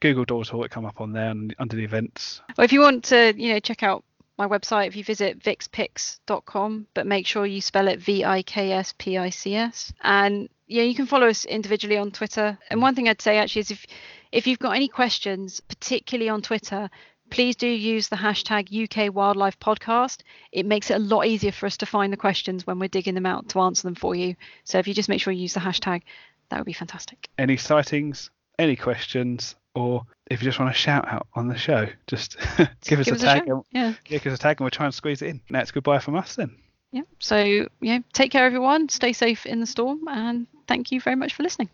Google 0.00 0.24
Daws 0.24 0.48
Hall, 0.48 0.64
it 0.64 0.70
come 0.70 0.84
up 0.84 1.00
on 1.00 1.12
there 1.12 1.30
and 1.30 1.54
under 1.58 1.76
the 1.76 1.84
events. 1.84 2.42
Well, 2.56 2.64
if 2.64 2.72
you 2.72 2.80
want 2.80 3.04
to, 3.04 3.34
you 3.36 3.52
know, 3.52 3.60
check 3.60 3.82
out 3.82 4.04
my 4.38 4.46
website, 4.46 4.86
if 4.86 4.96
you 4.96 5.04
visit 5.04 5.38
vikspics.com, 5.38 6.86
but 6.94 7.06
make 7.06 7.26
sure 7.26 7.46
you 7.46 7.60
spell 7.60 7.88
it 7.88 7.98
V-I-K-S-P-I-C-S. 8.00 9.92
And 10.02 10.48
yeah, 10.66 10.82
you 10.82 10.94
can 10.94 11.06
follow 11.06 11.28
us 11.28 11.44
individually 11.44 11.96
on 11.96 12.10
Twitter. 12.10 12.58
And 12.70 12.82
one 12.82 12.94
thing 12.94 13.08
I'd 13.08 13.22
say 13.22 13.38
actually 13.38 13.60
is 13.60 13.70
if 13.70 13.86
if 14.32 14.46
you've 14.46 14.58
got 14.58 14.74
any 14.74 14.88
questions, 14.88 15.60
particularly 15.60 16.30
on 16.30 16.40
Twitter, 16.40 16.88
please 17.32 17.56
do 17.56 17.66
use 17.66 18.08
the 18.08 18.16
hashtag 18.16 18.68
UK 19.08 19.14
Wildlife 19.14 19.58
Podcast. 19.58 20.20
It 20.52 20.66
makes 20.66 20.90
it 20.90 20.94
a 20.94 20.98
lot 20.98 21.26
easier 21.26 21.52
for 21.52 21.66
us 21.66 21.76
to 21.78 21.86
find 21.86 22.12
the 22.12 22.16
questions 22.16 22.66
when 22.66 22.78
we're 22.78 22.88
digging 22.88 23.14
them 23.14 23.26
out 23.26 23.48
to 23.50 23.60
answer 23.60 23.82
them 23.82 23.94
for 23.94 24.14
you. 24.14 24.36
So 24.64 24.78
if 24.78 24.86
you 24.86 24.94
just 24.94 25.08
make 25.08 25.20
sure 25.20 25.32
you 25.32 25.42
use 25.42 25.54
the 25.54 25.60
hashtag, 25.60 26.02
that 26.50 26.58
would 26.58 26.66
be 26.66 26.72
fantastic. 26.72 27.28
Any 27.38 27.56
sightings, 27.56 28.30
any 28.58 28.76
questions, 28.76 29.54
or 29.74 30.04
if 30.30 30.42
you 30.42 30.44
just 30.48 30.58
want 30.60 30.72
to 30.72 30.78
shout 30.78 31.08
out 31.08 31.26
on 31.34 31.48
the 31.48 31.56
show, 31.56 31.88
just 32.06 32.36
give 32.84 33.00
us 33.00 33.06
Give 33.06 33.14
a 33.14 33.16
us 33.16 33.20
tag. 33.22 33.38
shout. 33.38 33.48
and, 33.48 33.62
Yeah. 33.72 33.94
yeah, 34.08 34.18
give 34.18 34.32
us 34.32 34.38
a 34.38 34.42
tag 34.42 34.60
and 34.60 34.64
we'll 34.64 34.70
try 34.70 34.84
and 34.86 34.94
squeeze 34.94 35.22
it 35.22 35.28
in. 35.28 35.40
Now 35.50 35.60
it's 35.60 35.70
goodbye 35.70 35.98
from 36.00 36.14
us 36.16 36.34
then. 36.36 36.54
Yeah. 36.92 37.02
So, 37.20 37.66
yeah, 37.80 38.00
take 38.12 38.30
care, 38.32 38.44
everyone. 38.44 38.88
Stay 38.90 39.14
safe 39.14 39.46
in 39.46 39.60
the 39.60 39.66
storm. 39.66 40.06
And 40.08 40.46
thank 40.68 40.92
you 40.92 41.00
very 41.00 41.16
much 41.16 41.32
for 41.34 41.42
listening. 41.42 41.70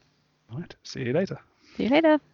All 0.52 0.61
right. 0.61 0.74
See 0.84 1.00
you 1.00 1.12
later. 1.12 1.40
See 1.76 1.84
you 1.84 1.88
later. 1.90 2.20